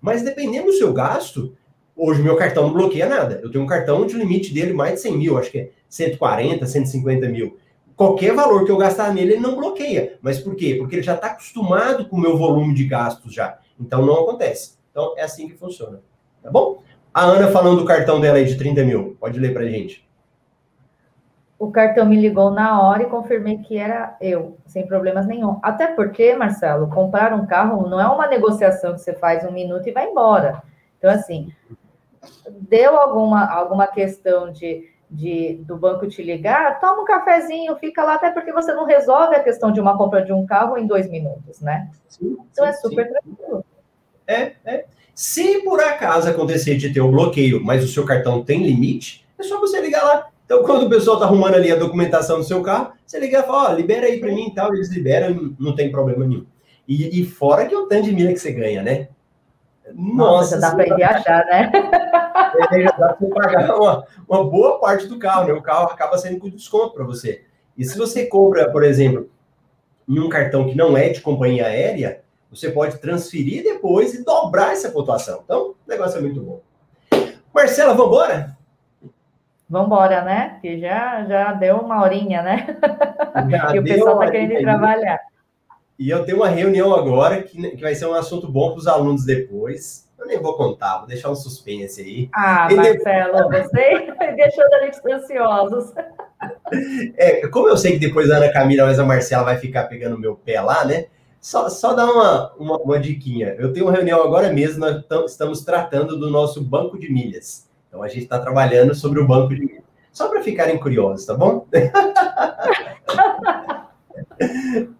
Mas 0.00 0.22
dependendo 0.22 0.66
do 0.66 0.72
seu 0.72 0.92
gasto, 0.92 1.54
hoje 1.96 2.22
meu 2.22 2.36
cartão 2.36 2.64
não 2.64 2.72
bloqueia 2.72 3.08
nada. 3.08 3.40
Eu 3.42 3.50
tenho 3.50 3.64
um 3.64 3.66
cartão 3.66 4.06
de 4.06 4.14
limite 4.14 4.54
dele 4.54 4.72
mais 4.72 4.94
de 4.94 5.00
100 5.00 5.18
mil, 5.18 5.38
acho 5.38 5.50
que 5.50 5.58
é 5.58 5.70
140, 5.88 6.64
150 6.64 7.28
mil. 7.28 7.56
Qualquer 7.96 8.34
valor 8.34 8.64
que 8.64 8.70
eu 8.70 8.76
gastar 8.76 9.12
nele, 9.12 9.32
ele 9.34 9.40
não 9.40 9.56
bloqueia. 9.56 10.18
Mas 10.20 10.38
por 10.38 10.54
quê? 10.54 10.76
Porque 10.78 10.96
ele 10.96 11.02
já 11.02 11.14
está 11.14 11.28
acostumado 11.28 12.08
com 12.08 12.16
o 12.16 12.20
meu 12.20 12.36
volume 12.36 12.74
de 12.74 12.84
gastos 12.84 13.32
já. 13.32 13.58
Então 13.80 14.04
não 14.04 14.22
acontece. 14.22 14.76
Então 14.90 15.14
é 15.16 15.22
assim 15.22 15.48
que 15.48 15.54
funciona. 15.54 16.02
Tá 16.42 16.50
bom? 16.50 16.82
A 17.12 17.24
Ana 17.24 17.50
falando 17.50 17.80
do 17.80 17.86
cartão 17.86 18.20
dela 18.20 18.36
aí 18.36 18.44
de 18.44 18.56
30 18.56 18.84
mil. 18.84 19.16
Pode 19.18 19.40
ler 19.40 19.54
pra 19.54 19.64
gente 19.64 20.06
o 21.58 21.70
cartão 21.70 22.04
me 22.04 22.16
ligou 22.20 22.50
na 22.50 22.82
hora 22.82 23.04
e 23.04 23.08
confirmei 23.08 23.58
que 23.58 23.78
era 23.78 24.16
eu, 24.20 24.58
sem 24.66 24.86
problemas 24.86 25.26
nenhum. 25.26 25.58
Até 25.62 25.86
porque, 25.86 26.34
Marcelo, 26.34 26.88
comprar 26.88 27.32
um 27.32 27.46
carro 27.46 27.88
não 27.88 28.00
é 28.00 28.06
uma 28.06 28.26
negociação 28.26 28.92
que 28.92 29.00
você 29.00 29.14
faz 29.14 29.42
um 29.44 29.50
minuto 29.50 29.88
e 29.88 29.92
vai 29.92 30.10
embora. 30.10 30.62
Então, 30.98 31.10
assim, 31.10 31.50
deu 32.68 32.96
alguma, 32.96 33.46
alguma 33.46 33.86
questão 33.86 34.52
de, 34.52 34.84
de 35.10 35.54
do 35.64 35.76
banco 35.76 36.06
te 36.06 36.22
ligar, 36.22 36.80
toma 36.80 37.02
um 37.02 37.04
cafezinho, 37.04 37.76
fica 37.76 38.02
lá, 38.02 38.14
até 38.14 38.30
porque 38.30 38.52
você 38.52 38.72
não 38.74 38.84
resolve 38.84 39.36
a 39.36 39.42
questão 39.42 39.70
de 39.70 39.80
uma 39.80 39.96
compra 39.96 40.24
de 40.24 40.32
um 40.32 40.44
carro 40.44 40.76
em 40.76 40.86
dois 40.86 41.08
minutos, 41.08 41.60
né? 41.60 41.88
Sim, 42.08 42.36
então 42.52 42.64
é 42.64 42.72
sim, 42.72 42.78
é 42.78 42.80
super 42.80 43.06
sim. 43.06 43.12
tranquilo. 43.12 43.64
É, 44.26 44.52
é. 44.64 44.84
Se 45.14 45.62
por 45.62 45.80
acaso 45.80 46.28
acontecer 46.28 46.76
de 46.76 46.92
ter 46.92 47.00
um 47.00 47.10
bloqueio, 47.10 47.62
mas 47.64 47.84
o 47.84 47.88
seu 47.88 48.04
cartão 48.04 48.44
tem 48.44 48.62
limite, 48.62 49.26
é 49.38 49.42
só 49.42 49.60
você 49.60 49.80
ligar 49.80 50.04
lá 50.04 50.28
então, 50.46 50.62
quando 50.62 50.86
o 50.86 50.88
pessoal 50.88 51.16
está 51.16 51.26
arrumando 51.26 51.56
ali 51.56 51.72
a 51.72 51.76
documentação 51.76 52.38
do 52.38 52.44
seu 52.44 52.62
carro, 52.62 52.92
você 53.04 53.18
liga 53.18 53.40
e 53.40 53.42
fala, 53.42 53.68
ó, 53.68 53.72
oh, 53.72 53.74
libera 53.74 54.06
aí 54.06 54.20
para 54.20 54.32
mim 54.32 54.46
e 54.46 54.54
tal, 54.54 54.72
eles 54.72 54.88
liberam, 54.90 55.54
não 55.58 55.74
tem 55.74 55.90
problema 55.90 56.24
nenhum. 56.24 56.46
E, 56.86 57.20
e 57.20 57.26
fora 57.26 57.66
que 57.66 57.74
é 57.74 57.78
o 57.78 57.86
tanto 57.86 58.04
de 58.04 58.12
milha 58.12 58.32
que 58.32 58.38
você 58.38 58.52
ganha, 58.52 58.80
né? 58.80 59.08
Nossa, 59.92 60.56
Nossa 60.56 60.60
dá 60.60 60.74
para 60.74 60.94
viajar, 60.94 61.44
né? 61.46 61.72
É, 62.72 62.82
já 62.82 62.90
dá 62.92 63.14
para 63.14 63.28
pagar 63.28 63.76
uma, 63.76 64.06
uma 64.28 64.44
boa 64.44 64.80
parte 64.80 65.06
do 65.06 65.18
carro, 65.18 65.46
né? 65.46 65.52
O 65.52 65.62
carro 65.62 65.90
acaba 65.90 66.18
sendo 66.18 66.38
com 66.38 66.50
desconto 66.50 66.94
para 66.94 67.04
você. 67.04 67.44
E 67.76 67.84
se 67.84 67.96
você 67.96 68.26
compra, 68.26 68.70
por 68.70 68.82
exemplo, 68.82 69.28
em 70.08 70.18
um 70.18 70.28
cartão 70.28 70.68
que 70.68 70.76
não 70.76 70.96
é 70.96 71.08
de 71.08 71.20
companhia 71.20 71.66
aérea, 71.66 72.22
você 72.50 72.70
pode 72.70 72.98
transferir 72.98 73.62
depois 73.62 74.14
e 74.14 74.24
dobrar 74.24 74.72
essa 74.72 74.90
pontuação. 74.90 75.40
Então, 75.44 75.70
o 75.70 75.76
negócio 75.88 76.18
é 76.18 76.20
muito 76.20 76.40
bom. 76.40 76.60
Marcela, 77.52 77.94
vamos 77.94 78.12
embora? 78.12 78.56
Vamos 79.68 79.86
embora, 79.88 80.22
né? 80.22 80.58
Que 80.60 80.78
já, 80.78 81.24
já 81.24 81.52
deu 81.52 81.78
uma 81.78 82.02
horinha, 82.02 82.42
né? 82.42 82.78
E 83.74 83.78
o 83.78 83.84
pessoal 83.84 84.14
está 84.14 84.30
querendo 84.30 84.60
trabalhar. 84.62 85.20
E 85.98 86.08
eu 86.08 86.24
tenho 86.24 86.38
uma 86.38 86.48
reunião 86.48 86.94
agora 86.94 87.42
que, 87.42 87.70
que 87.70 87.82
vai 87.82 87.94
ser 87.94 88.06
um 88.06 88.14
assunto 88.14 88.48
bom 88.50 88.70
para 88.70 88.78
os 88.78 88.86
alunos 88.86 89.24
depois. 89.24 90.05
Eu 90.26 90.28
nem 90.28 90.42
vou 90.42 90.54
contar, 90.54 90.98
vou 90.98 91.06
deixar 91.06 91.30
um 91.30 91.36
suspense 91.36 92.00
aí. 92.00 92.28
Ah, 92.34 92.66
e 92.68 92.74
Marcelo, 92.74 93.48
depois... 93.48 93.70
você 93.70 94.12
deixou 94.34 94.64
a 94.64 94.84
gente 94.84 95.12
ansiosos. 95.12 95.92
É, 97.16 97.46
como 97.48 97.66
eu 97.66 97.78
sei 97.78 97.92
que 97.92 97.98
depois 97.98 98.30
a 98.30 98.36
Ana 98.36 98.52
Camila, 98.52 98.84
mas 98.84 98.98
a 98.98 99.04
Marcela 99.04 99.42
vai 99.42 99.56
ficar 99.56 99.84
pegando 99.84 100.18
meu 100.18 100.36
pé 100.36 100.60
lá, 100.60 100.84
né? 100.84 101.06
Só, 101.40 101.70
só 101.70 101.94
dar 101.94 102.04
uma, 102.04 102.52
uma, 102.56 102.76
uma 102.76 103.00
diquinha. 103.00 103.56
Eu 103.58 103.72
tenho 103.72 103.86
uma 103.86 103.92
reunião 103.92 104.22
agora 104.22 104.52
mesmo, 104.52 104.80
nós 104.80 105.02
estamos 105.30 105.64
tratando 105.64 106.18
do 106.18 106.28
nosso 106.28 106.62
banco 106.62 106.98
de 106.98 107.10
milhas. 107.10 107.70
Então 107.88 108.02
a 108.02 108.08
gente 108.08 108.24
está 108.24 108.38
trabalhando 108.38 108.94
sobre 108.94 109.18
o 109.18 109.26
banco 109.26 109.54
de 109.54 109.64
milhas. 109.64 109.82
Só 110.12 110.28
para 110.28 110.42
ficarem 110.42 110.76
curiosos, 110.76 111.24
tá 111.24 111.34
bom? 111.34 111.66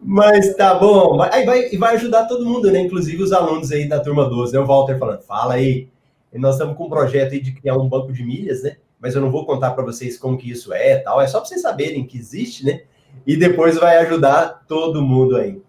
Mas 0.09 0.55
tá 0.55 0.73
bom. 0.73 1.21
Aí 1.21 1.45
vai, 1.45 1.69
vai 1.71 1.97
ajudar 1.97 2.27
todo 2.27 2.47
mundo, 2.47 2.71
né? 2.71 2.79
Inclusive 2.79 3.21
os 3.25 3.33
alunos 3.33 3.73
aí 3.73 3.89
da 3.89 3.99
turma 3.99 4.29
12, 4.29 4.53
né? 4.53 4.61
O 4.61 4.65
Walter 4.65 4.97
falando, 5.01 5.23
fala 5.23 5.55
aí. 5.55 5.89
E 6.33 6.39
nós 6.39 6.55
estamos 6.55 6.77
com 6.77 6.85
um 6.85 6.89
projeto 6.89 7.33
aí 7.33 7.41
de 7.41 7.51
criar 7.51 7.77
um 7.77 7.89
banco 7.89 8.13
de 8.13 8.23
milhas, 8.23 8.63
né? 8.63 8.77
Mas 9.01 9.17
eu 9.17 9.21
não 9.21 9.33
vou 9.33 9.45
contar 9.45 9.73
para 9.73 9.83
vocês 9.83 10.17
como 10.17 10.39
que 10.39 10.49
isso 10.49 10.73
é 10.73 10.99
tal. 10.99 11.21
É 11.21 11.27
só 11.27 11.41
para 11.41 11.49
vocês 11.49 11.61
saberem 11.61 12.07
que 12.07 12.17
existe, 12.17 12.65
né? 12.65 12.83
E 13.27 13.37
depois 13.37 13.77
vai 13.77 13.97
ajudar 13.97 14.65
todo 14.69 15.03
mundo 15.03 15.37
aí. 15.37 15.61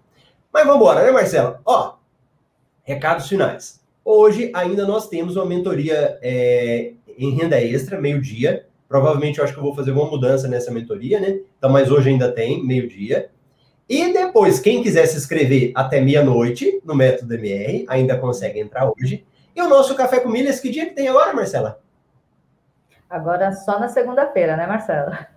Mas 0.53 0.65
vamos 0.65 0.81
embora, 0.81 1.03
né, 1.03 1.09
Marcelo? 1.09 1.57
Ó, 1.65 1.95
recados 2.83 3.27
finais. 3.27 3.81
Hoje 4.05 4.51
ainda 4.53 4.85
nós 4.85 5.09
temos 5.09 5.35
uma 5.35 5.47
mentoria 5.47 6.19
é, 6.21 6.93
em 7.17 7.31
renda 7.31 7.59
extra, 7.59 7.99
meio-dia. 7.99 8.67
Provavelmente 8.87 9.39
eu 9.39 9.43
acho 9.43 9.53
que 9.53 9.59
eu 9.59 9.63
vou 9.63 9.73
fazer 9.73 9.91
uma 9.91 10.05
mudança 10.05 10.47
nessa 10.47 10.69
mentoria, 10.69 11.19
né? 11.19 11.39
Então, 11.57 11.71
mas 11.71 11.89
hoje 11.89 12.09
ainda 12.09 12.31
tem, 12.31 12.63
meio-dia. 12.63 13.31
E 13.89 14.11
depois, 14.11 14.59
quem 14.59 14.83
quiser 14.83 15.05
se 15.05 15.17
inscrever 15.17 15.71
até 15.73 16.01
meia-noite 16.01 16.81
no 16.83 16.93
Método 16.93 17.33
MR, 17.35 17.85
ainda 17.87 18.17
consegue 18.17 18.59
entrar 18.59 18.91
hoje. 18.91 19.25
E 19.55 19.61
o 19.61 19.69
nosso 19.69 19.95
Café 19.95 20.19
com 20.19 20.29
Milhas, 20.29 20.59
que 20.59 20.69
dia 20.69 20.85
que 20.85 20.93
tem 20.93 21.07
agora, 21.07 21.33
Marcela? 21.33 21.79
Agora 23.09 23.53
só 23.53 23.79
na 23.79 23.87
segunda-feira, 23.87 24.57
né, 24.57 24.67
Marcela? 24.67 25.27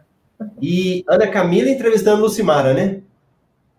E 0.61 1.05
Ana 1.09 1.29
Camila 1.29 1.71
entrevistando 1.71 2.23
Lucimara, 2.23 2.75
né? 2.75 3.01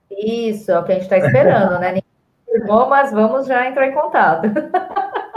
Isso, 0.09 0.71
é 0.71 0.79
o 0.79 0.83
que 0.83 0.91
a 0.91 0.95
gente 0.95 1.03
está 1.03 1.17
esperando, 1.17 1.79
né? 1.79 1.87
Ninguém 1.87 2.03
confirmou, 2.45 2.87
mas 2.87 3.11
vamos 3.11 3.47
já 3.47 3.67
entrar 3.67 3.87
em 3.87 3.93
contato. 3.93 4.47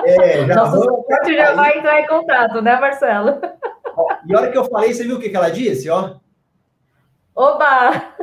É, 0.04 0.46
já 0.46 0.54
Nosso 0.54 0.82
suporte 0.82 1.34
já 1.34 1.54
vai 1.54 1.78
entrar 1.78 2.00
em 2.00 2.06
contato, 2.06 2.62
né, 2.62 2.78
Marcelo? 2.78 3.40
Ó, 3.96 4.08
e 4.26 4.34
a 4.34 4.38
hora 4.38 4.50
que 4.50 4.58
eu 4.58 4.64
falei, 4.66 4.92
você 4.92 5.04
viu 5.04 5.16
o 5.16 5.20
que, 5.20 5.30
que 5.30 5.36
ela 5.36 5.50
disse, 5.50 5.90
ó? 5.90 6.16
Oba! 7.34 8.14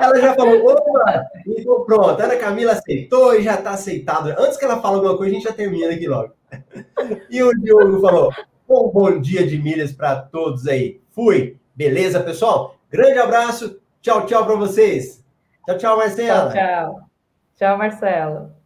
Ela 0.00 0.20
já 0.20 0.34
falou, 0.34 0.66
opa! 0.66 1.26
Então 1.46 1.84
pronto, 1.84 2.20
Ana 2.20 2.36
Camila 2.36 2.72
aceitou 2.72 3.34
e 3.34 3.42
já 3.42 3.54
está 3.54 3.70
aceitado. 3.70 4.28
Antes 4.38 4.56
que 4.56 4.64
ela 4.64 4.80
fale 4.80 4.96
alguma 4.96 5.16
coisa, 5.16 5.32
a 5.32 5.34
gente 5.34 5.44
já 5.44 5.52
termina 5.52 5.92
aqui 5.92 6.06
logo. 6.06 6.32
E 7.28 7.42
o 7.42 7.52
Diogo 7.52 8.00
falou, 8.00 8.32
um 8.68 8.88
bom 8.88 9.20
dia 9.20 9.46
de 9.46 9.58
milhas 9.58 9.92
para 9.92 10.16
todos 10.16 10.66
aí. 10.66 11.00
Fui. 11.10 11.56
Beleza, 11.74 12.20
pessoal? 12.20 12.76
Grande 12.90 13.18
abraço. 13.18 13.80
Tchau, 14.00 14.26
tchau 14.26 14.44
para 14.44 14.54
vocês. 14.54 15.24
Tchau, 15.66 15.78
tchau, 15.78 15.96
Marcela. 15.96 16.52
Tchau, 16.52 16.60
tchau. 16.60 17.00
Tchau, 17.56 17.78
Marcelo. 17.78 18.59